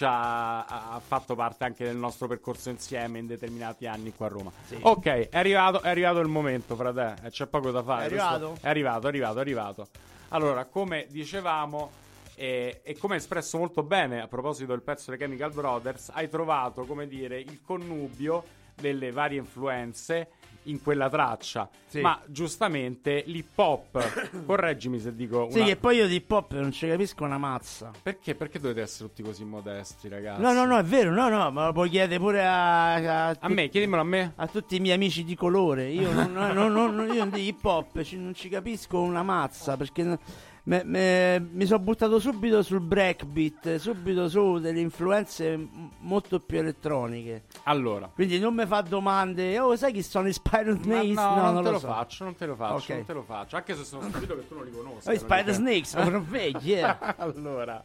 ha, 0.00 0.64
ha 0.64 1.00
fatto 1.00 1.34
parte 1.34 1.64
anche 1.64 1.84
del 1.84 1.96
nostro 1.96 2.26
percorso 2.26 2.70
insieme 2.70 3.18
in 3.18 3.26
determinati 3.26 3.86
anni 3.86 4.12
qua 4.12 4.26
a 4.26 4.28
Roma. 4.28 4.52
Ok, 4.80 5.06
è 5.06 5.36
arrivato, 5.36 5.82
è 5.82 5.88
arrivato 5.88 6.20
il 6.20 6.28
momento, 6.28 6.76
frate, 6.76 7.16
eh, 7.24 7.30
c'è 7.30 7.46
poco 7.46 7.70
da 7.70 7.82
fare. 7.82 8.02
È 8.02 8.06
arrivato? 8.06 8.56
È 8.60 8.68
arrivato, 8.68 9.06
è 9.06 9.08
arrivato, 9.08 9.38
è 9.38 9.40
arrivato. 9.40 9.88
Allora, 10.28 10.64
come 10.64 11.06
dicevamo 11.10 11.90
eh, 12.36 12.80
e 12.82 12.96
come 12.96 13.14
hai 13.14 13.20
espresso 13.20 13.58
molto 13.58 13.82
bene 13.82 14.22
a 14.22 14.26
proposito 14.28 14.70
del 14.72 14.80
pezzo 14.80 15.10
dei 15.10 15.18
Chemical 15.18 15.52
Brothers, 15.52 16.10
hai 16.14 16.28
trovato, 16.28 16.84
come 16.84 17.06
dire, 17.06 17.38
il 17.38 17.60
connubio 17.60 18.44
delle 18.74 19.10
varie 19.10 19.38
influenze 19.38 20.30
in 20.64 20.82
quella 20.82 21.08
traccia. 21.08 21.68
Sì. 21.86 22.00
Ma 22.00 22.20
giustamente 22.26 23.22
l'hip 23.26 23.56
hop, 23.58 24.44
correggimi 24.46 24.98
se 24.98 25.14
dico 25.14 25.44
una... 25.44 25.50
Sì, 25.50 25.64
che 25.64 25.76
poi 25.76 25.96
io 25.96 26.06
di 26.06 26.16
hip 26.16 26.30
hop 26.30 26.52
non 26.54 26.72
ci 26.72 26.86
capisco 26.86 27.24
una 27.24 27.38
mazza. 27.38 27.90
Perché? 28.02 28.34
Perché 28.34 28.60
dovete 28.60 28.82
essere 28.82 29.08
tutti 29.08 29.22
così 29.22 29.44
modesti, 29.44 30.08
ragazzi? 30.08 30.42
No, 30.42 30.52
no, 30.52 30.64
no, 30.64 30.78
è 30.78 30.84
vero, 30.84 31.10
no, 31.12 31.28
no, 31.28 31.50
ma 31.50 31.66
lo 31.66 31.72
puoi 31.72 31.88
chiedere 31.88 32.18
pure 32.20 32.44
a, 32.44 33.28
a, 33.28 33.36
A 33.38 33.48
me, 33.48 33.68
chiedimelo 33.68 34.02
a 34.02 34.04
me. 34.04 34.32
a 34.36 34.46
tutti 34.46 34.76
i 34.76 34.80
miei 34.80 34.94
amici 34.94 35.24
di 35.24 35.34
colore. 35.34 35.88
Io 35.88 36.12
non, 36.12 36.32
no, 36.52 36.68
no, 36.68 36.90
no, 36.90 37.12
io 37.12 37.24
di 37.26 37.46
hip 37.46 37.64
hop 37.64 37.98
non 38.12 38.34
ci 38.34 38.48
capisco 38.48 39.00
una 39.00 39.22
mazza 39.22 39.76
perché 39.76 40.18
me- 40.64 40.82
me- 40.84 41.40
mi 41.40 41.64
sono 41.66 41.78
buttato 41.80 42.18
subito 42.18 42.62
sul 42.62 42.80
breakbeat, 42.80 43.76
subito 43.76 44.28
su 44.28 44.58
delle 44.58 44.80
influenze 44.80 45.58
molto 46.00 46.38
più 46.40 46.58
elettroniche. 46.58 47.44
Allora, 47.64 48.10
Quindi 48.14 48.38
non 48.38 48.54
mi 48.54 48.66
fa 48.66 48.80
domande, 48.82 49.58
oh, 49.58 49.74
sai 49.76 49.92
chi 49.92 50.02
sono 50.02 50.28
i 50.28 50.32
Spider 50.32 50.78
Snakes? 50.80 51.14
no, 51.16 51.50
non, 51.52 51.62
te 51.64 51.70
lo, 51.70 51.78
so. 51.78 51.86
faccio, 51.88 52.24
non 52.24 52.34
te 52.36 52.46
lo 52.46 52.54
faccio, 52.56 52.74
Ok. 52.74 52.88
non 52.90 53.04
te 53.04 53.12
lo 53.12 53.22
faccio. 53.22 53.56
Anche 53.56 53.74
se 53.74 53.84
sono 53.84 54.02
stupito 54.08 54.34
che 54.36 54.46
tu 54.48 54.54
non 54.54 54.64
li 54.64 54.70
conosci. 54.70 55.08
Oh, 55.08 55.12
i 55.12 55.18
Spider 55.18 55.54
Snakes, 55.54 55.94
ma 55.94 56.04
non 56.08 56.26
vedi, 56.28 56.72
eh. 56.74 56.82
allora, 57.18 57.82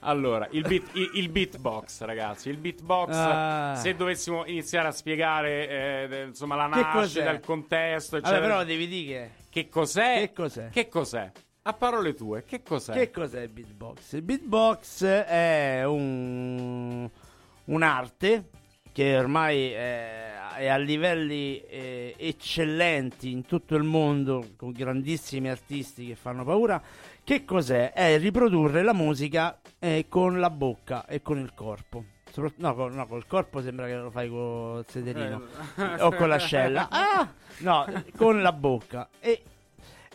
allora 0.00 0.46
il, 0.50 0.62
beat- 0.62 0.94
il- 0.94 1.10
il 1.14 1.28
beatbox, 1.28 2.00
ragazzi. 2.02 2.48
Il 2.50 2.56
beatbox, 2.58 3.10
Ah. 3.14 3.74
se 3.76 3.94
dovessimo 3.94 4.44
iniziare 4.46 4.88
a 4.88 4.92
spiegare 4.92 5.68
eh, 6.08 6.24
insomma, 6.28 6.56
la 6.56 6.66
nascita, 6.66 7.30
il 7.30 7.40
contesto, 7.40 8.16
eccetera. 8.16 8.40
però 8.40 8.64
devi 8.64 8.86
dire 8.86 9.32
Che 9.50 9.68
cos'è? 9.68 10.18
Che 10.20 10.32
cos'è? 10.32 10.68
Che 10.70 10.88
cos'è? 10.88 11.30
A 11.68 11.74
parole 11.74 12.14
tue, 12.14 12.44
che 12.44 12.62
cos'è? 12.62 12.94
che 12.94 13.10
cos'è 13.10 13.42
il 13.42 13.50
beatbox? 13.50 14.12
Il 14.12 14.22
beatbox 14.22 15.04
è 15.04 15.84
un, 15.84 17.06
un'arte 17.64 18.44
che 18.90 19.18
ormai 19.18 19.72
è, 19.72 20.54
è 20.56 20.68
a 20.68 20.78
livelli 20.78 21.60
eh, 21.60 22.14
eccellenti 22.16 23.30
in 23.30 23.44
tutto 23.44 23.74
il 23.74 23.82
mondo, 23.82 24.52
con 24.56 24.72
grandissimi 24.72 25.50
artisti 25.50 26.06
che 26.06 26.14
fanno 26.14 26.42
paura. 26.42 26.80
Che 27.22 27.44
cos'è? 27.44 27.92
È 27.92 28.16
riprodurre 28.18 28.82
la 28.82 28.94
musica 28.94 29.60
eh, 29.78 30.06
con 30.08 30.40
la 30.40 30.48
bocca 30.48 31.04
e 31.04 31.20
con 31.20 31.36
il 31.38 31.52
corpo. 31.52 32.02
No, 32.56 32.74
con, 32.74 32.94
no, 32.94 33.06
col 33.06 33.26
corpo 33.26 33.60
sembra 33.60 33.84
che 33.86 33.94
lo 33.94 34.10
fai 34.10 34.30
col 34.30 34.86
sederino 34.88 35.42
Eh. 35.76 36.00
o 36.00 36.14
con 36.14 36.28
l'ascella. 36.28 36.88
Ah! 37.18 37.30
No, 37.58 37.84
con 38.16 38.40
la 38.40 38.52
bocca. 38.52 39.10
E 39.20 39.42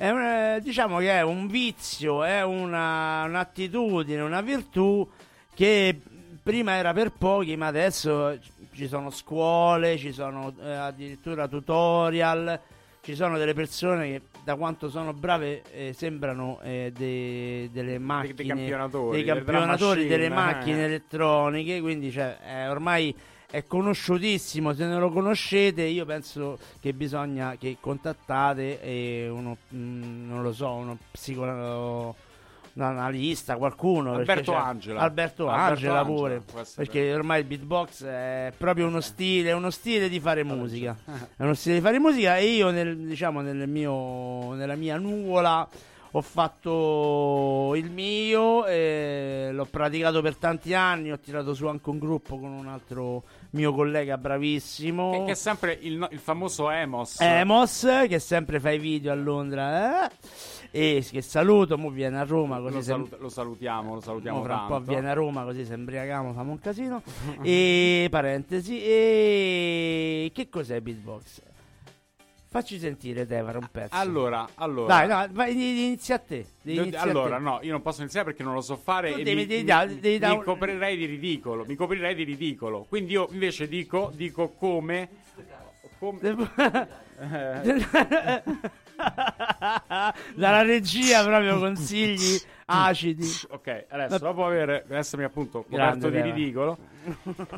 è 0.03 0.09
un- 0.09 0.21
eh, 0.21 0.59
diciamo 0.61 0.97
che 0.97 1.11
è 1.11 1.21
un 1.21 1.47
vizio, 1.47 2.23
è 2.25 2.43
una- 2.43 3.23
un'attitudine, 3.25 4.21
una 4.21 4.41
virtù 4.41 5.07
che 5.55 5.97
prima 6.43 6.73
era 6.73 6.91
per 6.91 7.11
pochi, 7.17 7.55
ma 7.55 7.67
adesso 7.67 8.37
ci 8.73 8.87
sono 8.87 9.09
scuole, 9.11 9.97
ci 9.97 10.11
sono 10.11 10.53
eh, 10.61 10.71
addirittura 10.73 11.47
tutorial, 11.47 12.59
ci 13.01 13.15
sono 13.15 13.37
delle 13.37 13.53
persone 13.53 14.07
che 14.07 14.21
da 14.43 14.55
quanto 14.55 14.89
sono 14.89 15.13
brave 15.13 15.61
eh, 15.71 15.93
sembrano 15.93 16.59
eh, 16.63 16.91
de- 16.93 17.69
delle 17.71 17.97
macchine, 17.97 18.33
dei 18.33 18.45
campionatori, 18.47 19.15
dei 19.15 19.25
campionatori 19.25 20.05
delle 20.07 20.27
machine, 20.27 20.49
eh. 20.51 20.53
macchine 20.57 20.83
elettroniche, 20.85 21.79
quindi 21.79 22.11
cioè, 22.11 22.37
ormai 22.67 23.15
è 23.53 23.65
conosciutissimo, 23.67 24.73
se 24.73 24.83
non 24.87 24.99
lo 24.99 25.11
conoscete 25.11 25.83
io 25.83 26.05
penso 26.05 26.57
che 26.79 26.91
bisogna 26.91 27.55
che 27.55 27.77
contattate 27.79 29.27
uno, 29.31 29.57
mm, 29.75 30.27
non 30.27 30.41
lo 30.41 30.51
so, 30.51 30.71
uno 30.71 30.97
psicologo, 31.11 32.15
un 32.73 32.81
analista, 32.81 33.55
qualcuno. 33.55 34.15
Alberto 34.15 34.55
Angela. 34.55 35.01
Alberto, 35.01 35.49
Alberto 35.49 35.71
Angela 35.71 35.99
Angela, 35.99 36.15
pure, 36.15 36.41
essere 36.59 36.63
perché 36.77 37.13
ormai 37.13 37.41
il 37.41 37.45
beatbox 37.45 38.05
è 38.05 38.51
proprio 38.57 38.87
uno 38.87 39.01
stile, 39.01 39.49
è 39.49 39.53
uno 39.53 39.69
stile 39.69 40.09
di 40.09 40.19
fare 40.19 40.43
musica. 40.43 40.97
È 41.37 41.43
uno 41.43 41.53
stile 41.53 41.75
di 41.75 41.81
fare 41.81 41.99
musica 41.99 42.37
e 42.37 42.45
io 42.45 42.71
nel, 42.71 42.97
diciamo, 42.97 43.41
nel 43.41 43.67
mio, 43.67 44.55
nella 44.55 44.75
mia 44.75 44.97
nuvola 44.97 45.69
ho 46.15 46.21
fatto 46.21 47.73
il 47.75 47.89
mio, 47.89 48.67
e 48.67 49.49
l'ho 49.51 49.65
praticato 49.65 50.21
per 50.21 50.35
tanti 50.35 50.75
anni, 50.75 51.11
ho 51.11 51.17
tirato 51.17 51.55
su 51.55 51.65
anche 51.65 51.89
un 51.89 51.97
gruppo 51.97 52.37
con 52.37 52.51
un 52.51 52.67
altro 52.67 53.23
mio 53.53 53.73
collega 53.73 54.17
bravissimo. 54.17 55.11
Che, 55.11 55.23
che 55.25 55.31
è 55.31 55.35
sempre 55.35 55.77
il, 55.81 56.07
il 56.11 56.19
famoso 56.19 56.69
Emos. 56.69 57.19
Emos, 57.19 57.87
che 58.07 58.19
sempre 58.19 58.59
fa 58.59 58.71
i 58.71 58.79
video 58.79 59.11
a 59.11 59.15
Londra, 59.15 60.07
eh? 60.07 60.11
e 60.75 61.05
che 61.07 61.21
saluto, 61.21 61.77
mo 61.77 61.89
viene 61.91 62.17
a 62.19 62.23
Roma 62.23 62.59
così 62.59 62.73
lo, 62.73 62.81
sem- 62.81 63.05
salut- 63.05 63.21
lo 63.21 63.29
salutiamo, 63.29 63.93
lo 63.93 64.01
salutiamo 64.01 64.37
Mo 64.39 64.43
fra 64.43 64.55
un 64.55 64.67
po' 64.67 64.73
tanto. 64.77 64.91
viene 64.91 65.09
a 65.11 65.13
Roma 65.13 65.43
così 65.43 65.65
se 65.65 65.75
imbriachiamo 65.75 66.33
famo 66.33 66.51
un 66.51 66.59
casino 66.59 67.03
e 67.43 68.07
parentesi 68.09 68.81
e 68.83 70.31
che 70.33 70.49
cos'è 70.49 70.81
beatbox? 70.81 71.41
Facci 72.53 72.77
sentire 72.77 73.25
Tevar 73.25 73.55
un 73.57 73.67
pezzo 73.71 73.95
Allora, 73.95 74.47
allora. 74.55 74.93
Dai 74.93 75.07
no 75.07 75.27
vai, 75.33 75.51
inizia 75.53 76.15
a 76.15 76.19
te 76.19 76.45
Io- 76.61 76.81
iniziare 76.83 77.07
a 77.07 77.11
allora, 77.11 77.37
te. 77.37 77.41
no, 77.41 77.59
io 77.63 77.71
non 77.71 77.81
posso 77.81 78.01
iniziare 78.01 78.27
perché 78.27 78.43
non 78.43 78.53
lo 78.53 78.61
so 78.61 78.75
fare 78.75 79.11
Tu 79.11 79.17
e 79.19 79.23
devi- 79.23 79.35
mi, 79.37 79.45
devi 79.47 79.61
mi- 79.61 79.67
da- 79.67 79.85
devi 79.87 80.19
da- 80.19 80.35
mi 80.35 80.43
coprirei 80.43 80.95
di 80.95 81.05
ridicolo. 81.05 81.65
Mi 81.65 81.73
coprirei 81.75 82.13
di 82.13 82.23
ridicolo. 82.23 82.85
Quindi 82.87 83.13
io 83.13 83.27
invece 83.31 83.67
dico, 83.67 84.11
dico 84.13 84.49
come. 84.49 85.09
come 85.97 86.35
dalla 90.35 90.61
regia 90.61 91.23
proprio 91.23 91.57
consigli 91.59 92.39
acidi 92.65 93.27
ok, 93.49 93.85
adesso 93.89 94.17
dopo 94.19 94.45
aver 94.45 94.85
essermi 94.89 95.25
appunto 95.25 95.65
Grande 95.67 95.99
coperto 96.01 96.09
di 96.09 96.21
Teva. 96.21 96.35
ridicolo, 96.35 96.77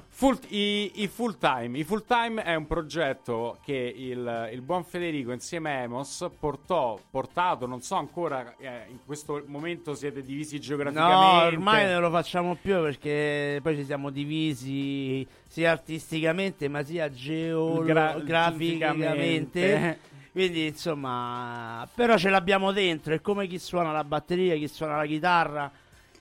full- 0.07 0.39
i, 0.49 0.91
i 1.03 1.07
full 1.07 1.37
time. 1.37 1.77
I 1.77 1.83
full 1.83 2.03
time 2.05 2.43
è 2.43 2.55
un 2.55 2.67
progetto 2.67 3.57
che 3.63 3.73
il, 3.95 4.49
il 4.53 4.61
buon 4.61 4.83
Federico 4.83 5.31
insieme 5.31 5.71
a 5.71 5.81
Emos 5.83 6.27
portò, 6.39 6.99
portato, 7.09 7.65
non 7.65 7.81
so 7.81 7.95
ancora, 7.95 8.55
eh, 8.57 8.85
in 8.89 8.99
questo 9.05 9.43
momento 9.47 9.93
siete 9.95 10.21
divisi 10.23 10.55
No, 10.55 10.61
geograficamente. 10.61 11.55
ormai 11.55 11.85
non 11.91 12.01
lo 12.01 12.09
facciamo 12.09 12.55
più 12.55 12.81
perché 12.81 13.59
poi 13.61 13.75
ci 13.75 13.85
siamo 13.85 14.09
divisi 14.09 15.25
sia 15.47 15.71
artisticamente 15.71 16.67
ma 16.67 16.83
sia 16.83 17.07
Gra- 17.07 17.15
geograficamente. 17.15 18.77
geograficamente. 18.77 19.99
Quindi 20.35 20.65
insomma, 20.67 21.87
però 21.95 22.17
ce 22.17 22.29
l'abbiamo 22.29 22.73
dentro, 22.73 23.13
è 23.13 23.21
come 23.21 23.47
chi 23.47 23.57
suona 23.57 23.93
la 23.93 24.03
batteria, 24.03 24.55
chi 24.55 24.67
suona 24.67 24.97
la 24.97 25.05
chitarra, 25.05 25.71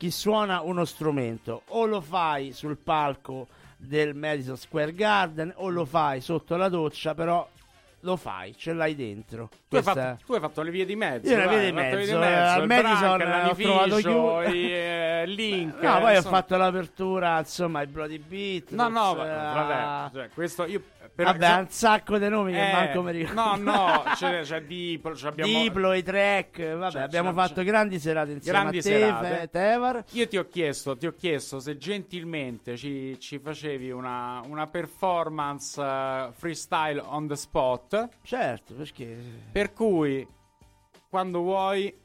chi 0.05 0.11
suona 0.11 0.61
uno 0.61 0.85
strumento. 0.85 1.63
O 1.69 1.87
lo 1.87 2.03
fai 2.03 2.53
sul 2.53 2.77
palco 2.77 3.47
del 3.79 4.15
Madison 4.15 4.59
Square 4.59 4.93
Garden 4.93 5.51
o 5.57 5.71
lo 5.71 5.87
fai 5.87 6.21
sotto 6.21 6.57
la 6.57 6.69
doccia, 6.69 7.15
però 7.15 7.49
lo 8.05 8.17
fai, 8.17 8.55
ce 8.57 8.73
l'hai 8.73 8.95
dentro. 8.95 9.49
Tu 9.69 9.77
hai, 9.77 9.83
Questa 9.83 9.91
è- 9.93 9.95
fatto, 9.95 10.23
tu 10.27 10.33
hai 10.35 10.41
fatto 10.41 10.63
le 10.63 10.71
vie 10.71 10.85
di 10.85 10.95
mezzo. 10.97 11.29
Io 11.31 11.37
le 11.37 11.49
vie 11.49 11.59
di 11.59 11.65
hai 11.67 11.73
mezzo, 11.73 11.97
vie 11.97 12.05
di 12.07 12.11
eh, 12.13 12.15
il 12.15 12.67
Madison, 12.67 13.17
Branca, 13.17 13.43
eh, 13.47 13.51
ho 13.51 13.55
trovato 13.55 13.97
chiu- 13.97 14.55
i, 14.55 14.73
eh, 14.73 15.25
Link. 15.27 15.81
No, 15.81 15.99
poi 16.01 16.13
ho 16.13 16.17
insomma. 16.17 16.37
fatto 16.37 16.57
l'apertura, 16.57 17.39
insomma, 17.39 17.83
i 17.83 17.87
Bloody 17.87 18.19
Beat. 18.19 18.71
No, 18.73 18.89
no, 18.89 19.13
eh, 19.25 19.29
vabbè, 19.29 20.11
cioè, 20.13 20.29
questo 20.35 20.65
io... 20.67 20.83
per- 21.15 21.27
Vabbè, 21.27 21.59
un 21.61 21.69
sacco 21.69 22.19
di 22.19 22.29
nomi 22.29 22.53
che 22.53 22.69
Eh, 22.69 22.73
manco 22.73 23.03
mi 23.03 23.13
ricordo. 23.13 23.41
No, 23.41 23.57
no, 23.57 24.03
c'è, 24.17 24.41
c'è 24.43 24.63
Diplo, 24.63 25.13
c'è 25.13 25.29
abbiamo... 25.29 25.63
Diplo, 25.63 25.93
i 25.93 26.03
track, 26.03 26.75
vabbè, 26.75 26.91
Cioè, 26.91 27.03
abbiamo 27.03 27.29
c'è- 27.31 27.35
fatto 27.37 27.55
c'è- 27.55 27.65
grandi 27.65 27.99
serate 28.01 28.33
insieme 28.33 28.59
Grandi 28.59 28.79
a 28.79 28.83
te, 28.83 28.89
serate. 28.89 29.29
Fe- 29.29 29.49
Tevar. 29.51 30.05
Io 30.11 30.29
ti 30.29 30.37
ho 30.37 30.47
chiesto, 30.49 30.97
ti 30.97 31.07
ho 31.07 31.15
chiesto 31.17 31.61
se 31.61 31.77
gentilmente 31.79 32.77
ci, 32.77 33.17
ci 33.21 33.39
facevi 33.39 33.91
una, 33.93 34.43
una 34.47 34.67
performance 34.67 35.81
eh, 35.81 36.29
freestyle 36.33 37.01
on 37.07 37.29
the 37.29 37.37
spot, 37.37 37.94
Certo, 38.23 38.75
perché 38.75 39.17
per 39.53 39.73
cui 39.73 40.27
quando 41.09 41.41
vuoi 41.41 41.97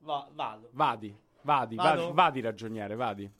Va- 0.00 0.28
vado. 0.32 0.68
vadi, 0.72 1.16
vadi, 1.42 1.76
Vado? 1.76 2.00
vadi, 2.02 2.12
vadi 2.12 2.40
ragioniere, 2.40 2.94
vadi. 2.94 3.30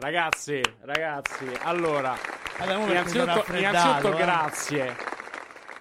Ragazzi, 0.00 0.62
ragazzi, 0.80 1.44
allora, 1.60 2.16
innanzitutto, 2.62 3.44
innanzitutto 3.54 4.14
eh. 4.14 4.16
grazie. 4.16 4.96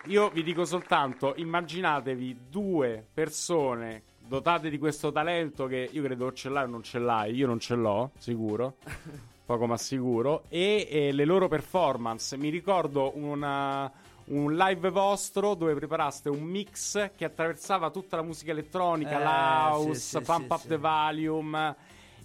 Io 0.08 0.30
vi 0.30 0.44
dico 0.44 0.66
soltanto, 0.66 1.36
immaginatevi 1.38 2.38
due 2.50 3.06
persone 3.14 4.04
dotate 4.20 4.70
di 4.70 4.78
questo 4.78 5.14
talento 5.14 5.68
che 5.68 5.88
io 5.90 6.04
credo 6.04 6.34
ce 6.34 6.50
l'hai 6.50 6.66
o 6.66 6.68
non 6.68 6.84
ce 6.84 7.00
l'hai, 7.00 7.34
io 7.34 7.48
non 7.48 7.60
ce 7.60 7.76
l'ho, 7.76 8.12
sicuro, 8.18 8.76
poco 9.46 9.66
ma 9.68 9.78
sicuro, 9.78 10.44
e, 10.50 10.86
e 10.90 11.12
le 11.14 11.24
loro 11.24 11.48
performance. 11.48 12.36
Mi 12.36 12.50
ricordo 12.50 13.14
una- 13.16 13.90
un 14.26 14.54
live 14.54 14.90
vostro 14.90 15.56
dove 15.56 15.74
preparaste 15.76 16.28
un 16.28 16.42
mix 16.42 17.12
che 17.16 17.24
attraversava 17.24 17.90
tutta 17.90 18.18
la 18.18 18.22
musica 18.24 18.52
elettronica, 18.52 19.18
Eh, 19.18 19.24
l'house, 19.24 19.94
sì, 20.00 20.18
sì, 20.18 20.22
pump 20.24 20.54
sì, 20.58 20.66
up 20.66 20.68
the 20.68 20.78
volume. 20.78 21.76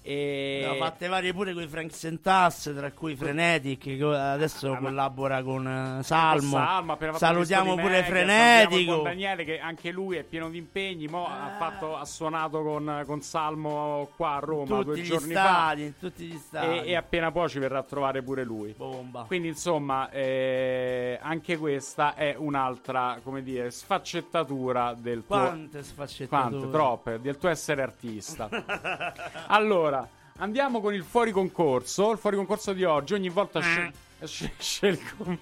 E... 0.07 0.59
Ne 0.61 0.69
ho 0.69 0.75
fatte 0.75 1.09
varie 1.09 1.33
pure 1.33 1.55
con 1.55 1.63
i 1.63 1.67
Frank 1.67 1.91
Sentas, 1.91 2.71
tra 2.77 2.93
cui 2.93 3.17
Frenetic, 3.17 3.97
che 3.97 4.05
adesso 4.05 4.77
collabora 4.77 5.43
con 5.43 5.67
eh, 5.67 6.03
Salmo. 6.03 6.59
Fatto 6.59 7.17
Salutiamo 7.17 7.75
pure 7.77 8.01
il 8.01 8.05
Frenetico. 8.05 9.01
Daniele 9.01 9.45
che 9.45 9.59
anche 9.59 9.91
lui 9.91 10.17
è 10.17 10.23
pieno 10.23 10.51
di 10.51 10.59
impegni. 10.59 11.07
Mo 11.07 11.27
ha, 11.27 11.55
fatto- 11.57 11.97
ha 11.97 12.05
suonato 12.05 12.63
con, 12.63 13.03
con 13.07 13.23
Salmo 13.23 14.11
qua 14.15 14.35
a 14.35 14.39
Roma 14.41 14.77
tutti 14.77 14.85
due 14.85 15.03
giorni 15.03 15.31
stadi, 15.31 15.85
in 15.85 15.99
tutti 15.99 16.25
gli 16.25 16.35
fa. 16.35 16.39
stadi. 16.39 16.79
E, 16.81 16.91
e 16.91 16.97
appena 16.97 17.33
poi 17.33 17.49
ci 17.49 17.59
verrà 17.59 17.79
a 17.79 17.83
trovare 17.83 18.23
pure 18.23 18.45
lui. 18.45 18.75
Bomba. 18.77 19.23
Quindi, 19.23 19.49
insomma, 19.49 20.11
eh, 20.11 21.19
anche 21.23 21.57
questa 21.57 22.15
è 22.15 22.35
un'altra, 22.37 23.21
come 23.23 23.43
dire, 23.43 23.71
sfaccettatura 23.71 24.93
del 24.93 25.25
tuo. 25.27 25.39
Quante 25.39 25.83
sfaccettature. 25.83 26.51
Quante, 26.51 26.71
troppe, 26.71 27.21
del 27.23 27.39
tuo 27.39 27.49
essere 27.49 27.81
artista. 27.81 28.51
allora, 29.49 29.94
andiamo 30.39 30.81
con 30.81 30.95
il 30.95 31.03
fuori 31.05 31.31
concorso. 31.33 32.13
Il 32.13 32.19
fuori 32.19 32.37
concorso 32.37 32.73
di 32.73 32.85
oggi, 32.85 33.15
ogni 33.15 33.29
volta 33.29 33.61
scel- 33.61 33.93
scel- 34.25 34.51
scelgo, 34.59 35.39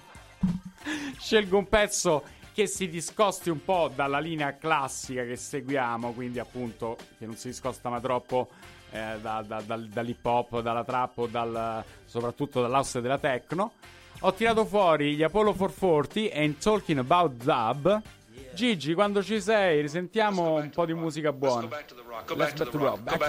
scelgo 1.19 1.59
un 1.59 1.69
pezzo 1.69 2.23
che 2.53 2.67
si 2.67 2.89
discosti 2.89 3.49
un 3.49 3.65
po' 3.65 3.91
dalla 3.95 4.19
linea 4.19 4.57
classica 4.57 5.25
che 5.25 5.37
seguiamo, 5.37 6.13
quindi 6.13 6.39
appunto 6.39 6.97
che 7.19 7.25
non 7.27 7.37
si 7.37 7.49
discosta 7.49 7.89
ma 7.89 7.99
troppo 8.01 8.49
eh, 8.91 9.17
da- 9.23 9.43
da- 9.47 9.63
dal- 9.65 9.89
dall'hip 9.89 10.25
hop, 10.25 10.61
dalla 10.61 10.85
trap 10.85 11.19
o 11.19 11.27
dal, 11.27 11.83
soprattutto 12.05 12.61
dall'house 12.61 13.01
della 13.01 13.19
techno. 13.19 13.73
Ho 14.21 14.35
tirato 14.35 14.67
fuori 14.67 15.15
gli 15.17 15.23
Apollo 15.23 15.55
440 15.55 16.39
and 16.39 16.59
Talking 16.59 16.99
About 16.99 17.33
Dub. 17.43 18.03
Gigi, 18.55 18.95
quando 18.95 19.23
ci 19.23 19.41
sei, 19.41 19.81
risentiamo 19.81 20.55
un 20.55 20.71
po' 20.71 20.85
di 20.85 20.93
musica 20.93 21.33
buona. 21.33 21.63
Let's 21.63 21.71
back 21.71 21.87
to 21.87 21.95
the 21.95 22.03
rock. 22.07 22.35
Back 22.35 22.55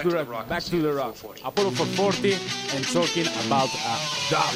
to 0.02 0.08
the 0.08 0.24
rock. 0.24 0.46
back 0.46 0.62
to 0.64 0.80
the 0.80 0.92
rock. 0.92 1.16
Apollo 1.42 1.70
440 1.70 2.32
and 2.76 2.84
talking 2.92 3.26
about 3.46 3.70
a 3.72 3.98
dub. 4.28 4.52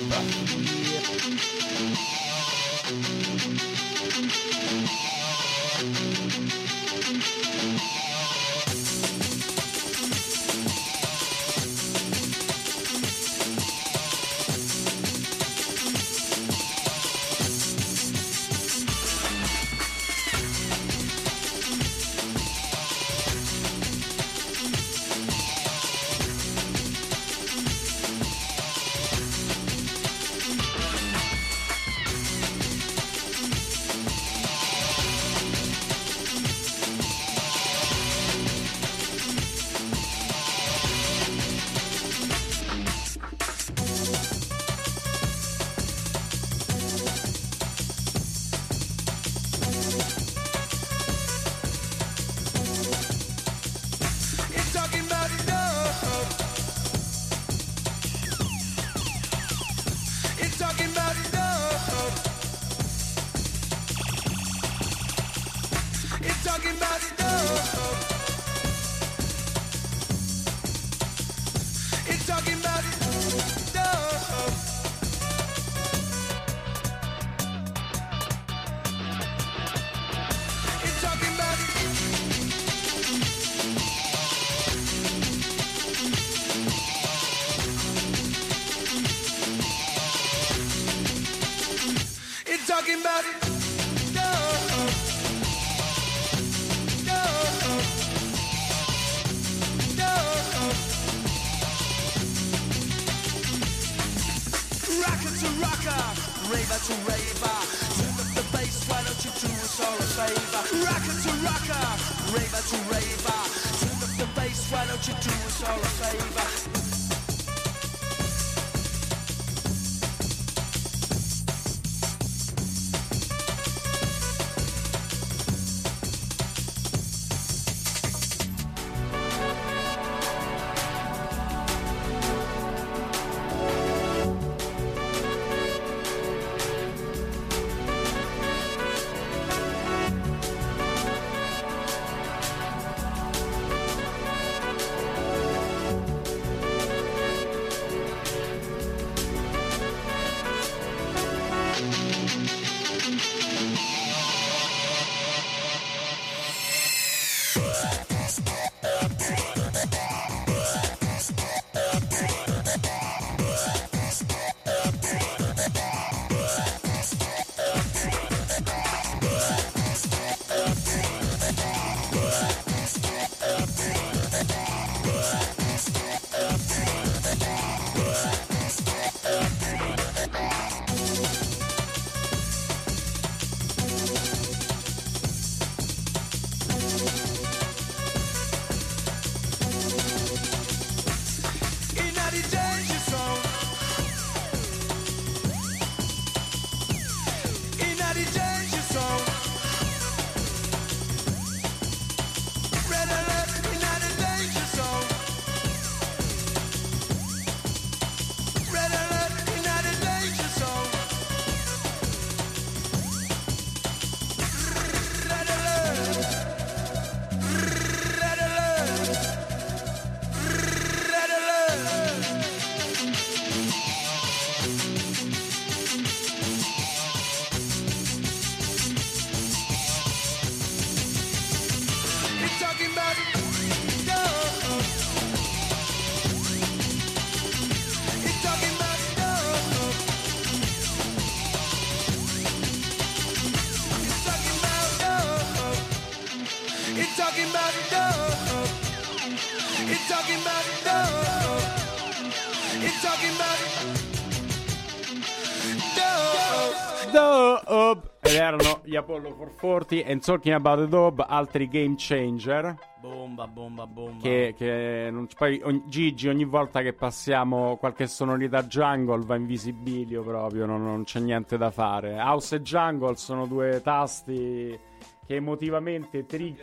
Apollo 258.99 259.34
440 259.34 260.05
and 260.11 260.20
Talking 260.22 260.55
About 260.55 260.78
the 260.80 260.88
Dub, 260.88 261.24
altri 261.26 261.68
game 261.68 261.94
changer. 261.96 262.76
Bomba, 263.01 263.46
bomba, 263.46 263.86
bomba. 263.86 264.20
Che, 264.22 264.55
che 264.57 265.09
non- 265.11 265.26
poi 265.36 265.61
ogni- 265.64 265.82
Gigi 265.86 266.28
ogni 266.28 266.44
volta 266.44 266.82
che 266.82 266.92
passiamo 266.92 267.76
qualche 267.76 268.07
sonorità 268.07 268.62
jungle 268.64 269.24
va 269.24 269.36
in 269.36 269.46
visibilio 269.46 270.22
proprio, 270.22 270.66
non, 270.66 270.82
non 270.84 271.05
c'è 271.05 271.20
niente 271.20 271.57
da 271.57 271.70
fare. 271.70 272.18
House 272.18 272.57
e 272.57 272.61
jungle 272.62 273.16
sono 273.16 273.46
due 273.46 273.80
tasti 273.82 274.78
che 275.26 275.34
emotivamente 275.34 276.26
tri- 276.26 276.57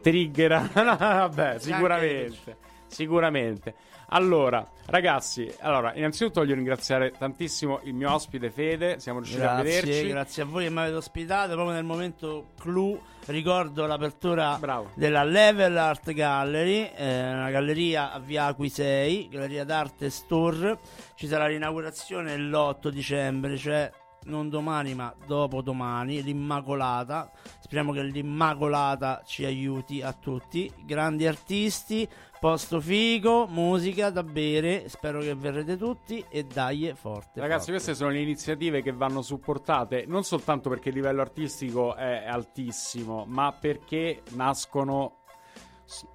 triggerano. 0.00 0.68
Vabbè, 0.98 1.58
sicuramente. 1.58 2.56
Sicuramente. 2.86 3.74
Allora, 4.08 4.66
ragazzi, 4.86 5.52
allora, 5.60 5.94
innanzitutto 5.94 6.40
voglio 6.40 6.54
ringraziare 6.54 7.12
tantissimo 7.16 7.80
il 7.84 7.94
mio 7.94 8.12
ospite 8.12 8.50
Fede, 8.50 9.00
siamo 9.00 9.18
riusciti 9.18 9.42
a 9.42 9.60
Grazie, 9.60 9.80
vederci. 9.80 10.08
grazie 10.08 10.42
a 10.42 10.46
voi 10.46 10.64
che 10.64 10.70
mi 10.70 10.78
avete 10.78 10.94
ospitato 10.94 11.52
proprio 11.52 11.74
nel 11.74 11.84
momento 11.84 12.48
clou. 12.60 13.00
Ricordo 13.26 13.86
l'apertura 13.86 14.56
Bravo. 14.60 14.90
della 14.94 15.24
Level 15.24 15.76
Art 15.78 16.12
Gallery, 16.12 16.90
eh, 16.94 17.32
una 17.32 17.50
galleria 17.50 18.12
a 18.12 18.18
via 18.18 18.54
6, 18.56 19.28
galleria 19.30 19.64
d'arte 19.64 20.10
Store. 20.10 20.78
Ci 21.14 21.26
sarà 21.26 21.46
l'inaugurazione 21.46 22.36
l'8 22.36 22.88
dicembre, 22.88 23.56
cioè 23.56 23.90
non 24.24 24.48
domani 24.48 24.94
ma 24.94 25.14
dopodomani, 25.26 26.22
l'Immacolata. 26.22 27.30
Speriamo 27.60 27.92
che 27.92 28.02
l'Immacolata 28.02 29.22
ci 29.24 29.44
aiuti 29.44 30.02
a 30.02 30.12
tutti. 30.12 30.72
Grandi 30.84 31.26
artisti, 31.26 32.08
posto 32.38 32.80
figo, 32.80 33.46
musica 33.46 34.10
da 34.10 34.22
bere. 34.22 34.88
Spero 34.88 35.20
che 35.20 35.34
verrete 35.34 35.76
tutti 35.76 36.24
e 36.28 36.44
dai 36.44 36.92
forte. 36.94 37.40
Ragazzi, 37.40 37.66
forte. 37.66 37.72
queste 37.72 37.94
sono 37.94 38.10
le 38.10 38.20
iniziative 38.20 38.82
che 38.82 38.92
vanno 38.92 39.22
supportate 39.22 40.04
non 40.06 40.24
soltanto 40.24 40.68
perché 40.68 40.90
il 40.90 40.96
livello 40.96 41.20
artistico 41.20 41.94
è 41.94 42.26
altissimo, 42.26 43.24
ma 43.26 43.52
perché 43.52 44.22
nascono. 44.32 45.23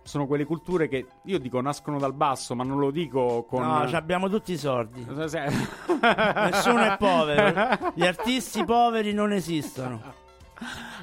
Sono 0.03 0.25
quelle 0.25 0.45
culture 0.45 0.87
che 0.87 1.05
io 1.25 1.39
dico 1.39 1.61
nascono 1.61 1.99
dal 1.99 2.13
basso, 2.13 2.55
ma 2.55 2.63
non 2.63 2.79
lo 2.79 2.89
dico 2.91 3.45
con. 3.47 3.61
No, 3.61 3.81
abbiamo 3.91 4.27
tutti 4.27 4.53
i 4.53 4.57
sordi. 4.57 5.05
Nessuno 5.07 6.81
è 6.81 6.95
povero. 6.97 7.91
Gli 7.93 8.05
artisti 8.05 8.65
poveri 8.65 9.13
non 9.13 9.31
esistono. 9.31 10.01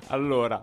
Allora, 0.08 0.62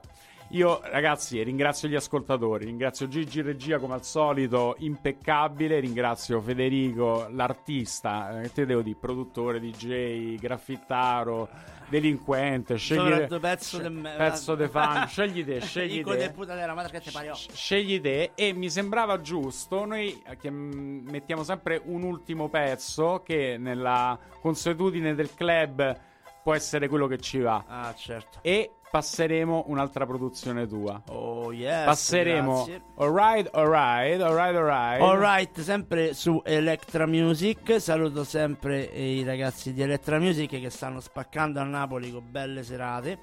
io 0.54 0.80
ragazzi 0.84 1.42
ringrazio 1.42 1.88
gli 1.88 1.96
ascoltatori, 1.96 2.66
ringrazio 2.66 3.08
Gigi 3.08 3.42
Regia 3.42 3.80
come 3.80 3.96
al 3.96 4.04
solito, 4.04 4.76
impeccabile, 4.80 5.80
ringrazio 5.80 6.40
Federico, 6.42 7.28
l'artista, 7.32 8.40
eh, 8.42 8.52
te 8.52 8.66
devo 8.68 8.82
dire, 8.84 8.96
produttore, 9.00 9.60
DJ, 9.60 10.36
graffittaro, 10.36 11.50
delinquente, 11.90 12.78
scegli 12.78 13.00
Soprattutto 13.00 13.40
pezzo 13.40 13.78
de 13.80 13.90
me- 13.90 14.14
pezzo 14.16 14.54
de 14.54 14.68
fan, 14.70 15.08
scegli 15.10 15.44
te, 15.44 15.60
scegli 15.60 16.04
te. 16.04 16.32
puta 16.32 16.54
della 16.54 16.76
madre 16.76 17.00
che 17.00 17.12
te. 17.12 17.34
Scegli 17.34 18.00
te 18.00 18.32
e 18.36 18.54
mi 18.54 18.70
sembrava 18.70 19.20
giusto, 19.22 19.86
noi 19.86 20.22
che, 20.40 20.52
mm, 20.52 21.08
mettiamo 21.10 21.44
sempre 21.44 21.82
un 21.84 22.04
ultimo 22.04 22.48
pezzo 22.50 23.24
che 23.26 23.58
nella 23.58 24.20
consuetudine 24.40 25.16
del 25.16 25.34
club 25.34 26.00
può 26.44 26.54
essere 26.54 26.88
quello 26.88 27.08
che 27.08 27.18
ci 27.18 27.40
va 27.40 27.64
Ah, 27.68 27.94
certo. 27.96 28.40
e 28.42 28.70
passeremo 28.94 29.64
un'altra 29.70 30.06
produzione 30.06 30.68
tua. 30.68 31.02
Oh, 31.08 31.52
yes. 31.52 31.86
Passeremo 31.86 32.54
grazie. 32.58 32.84
Alright, 32.98 33.50
alright, 33.52 34.22
alright, 34.22 34.56
alright. 34.56 35.02
Alright, 35.02 35.60
sempre 35.62 36.14
su 36.14 36.40
Electra 36.46 37.08
Music. 37.08 37.82
Saluto 37.82 38.24
sempre 38.24 38.84
i 38.84 39.24
ragazzi 39.24 39.74
di 39.74 39.82
Electra 39.82 40.20
Music 40.20 40.60
che 40.60 40.70
stanno 40.70 41.00
spaccando 41.00 41.60
a 41.60 41.64
Napoli 41.64 42.12
con 42.12 42.30
belle 42.30 42.62
serate. 42.62 43.22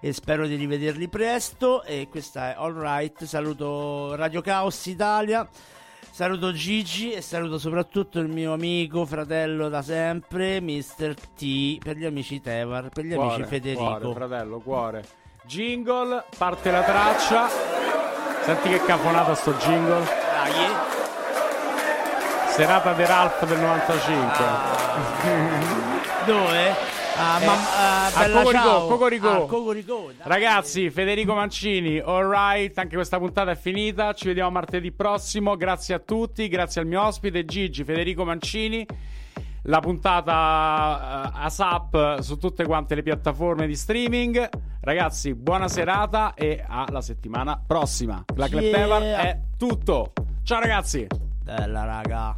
E 0.00 0.14
spero 0.14 0.46
di 0.46 0.54
rivederli 0.54 1.10
presto. 1.10 1.82
E 1.82 2.08
questa 2.08 2.52
è 2.52 2.54
Alright. 2.56 3.24
Saluto 3.24 4.14
Radio 4.14 4.40
Caos 4.40 4.86
Italia. 4.86 5.46
Saluto 6.10 6.52
Gigi 6.52 7.12
e 7.12 7.22
saluto 7.22 7.58
soprattutto 7.58 8.18
il 8.18 8.28
mio 8.28 8.52
amico, 8.52 9.06
fratello 9.06 9.68
da 9.68 9.80
sempre, 9.80 10.60
Mr. 10.60 11.14
T, 11.36 11.78
per 11.82 11.96
gli 11.96 12.04
amici 12.04 12.40
Tevar, 12.40 12.88
per 12.90 13.04
gli 13.04 13.14
Cuore, 13.14 13.34
amici 13.34 13.48
Federico. 13.48 13.84
Cuore, 13.84 14.12
fratello, 14.14 14.58
cuore. 14.58 15.04
Jingle, 15.44 16.24
parte 16.36 16.70
la 16.70 16.82
traccia. 16.82 17.48
Senti 18.42 18.68
che 18.68 18.84
cafonata 18.84 19.34
sto 19.34 19.54
jingle. 19.54 20.04
Dai. 20.04 20.52
Serata 22.50 22.92
di 22.92 23.04
Ralph 23.06 23.46
del 23.46 23.58
95. 23.58 24.44
Dove? 26.26 26.99
A, 27.16 27.40
Eh, 27.40 27.44
mam- 27.44 27.58
a 28.14 28.30
Cocorico. 28.38 28.86
Cocorico. 28.86 29.28
A 29.28 29.46
Cocorico. 29.46 30.10
Ragazzi, 30.22 30.90
Federico 30.90 31.34
Mancini, 31.34 31.98
alright, 31.98 32.76
anche 32.78 32.94
questa 32.94 33.18
puntata 33.18 33.50
è 33.50 33.56
finita. 33.56 34.12
Ci 34.12 34.26
vediamo 34.28 34.50
martedì 34.50 34.92
prossimo. 34.92 35.56
Grazie 35.56 35.94
a 35.94 35.98
tutti, 35.98 36.48
grazie 36.48 36.80
al 36.80 36.86
mio 36.86 37.02
ospite 37.04 37.44
Gigi, 37.44 37.84
Federico 37.84 38.24
Mancini. 38.24 38.86
La 39.64 39.80
puntata 39.80 41.30
eh, 41.34 41.44
ASAP 41.44 42.20
su 42.20 42.38
tutte 42.38 42.64
quante 42.64 42.94
le 42.94 43.02
piattaforme 43.02 43.66
di 43.66 43.76
streaming. 43.76 44.48
Ragazzi, 44.80 45.34
buona 45.34 45.68
serata 45.68 46.32
e 46.34 46.64
alla 46.66 47.02
settimana 47.02 47.60
prossima. 47.66 48.24
La 48.36 48.46
Yeah. 48.46 48.72
Tevar 48.78 49.02
è 49.02 49.40
tutto. 49.58 50.12
Ciao 50.42 50.60
ragazzi. 50.60 51.06
Bella 51.42 51.84
raga. 51.84 52.36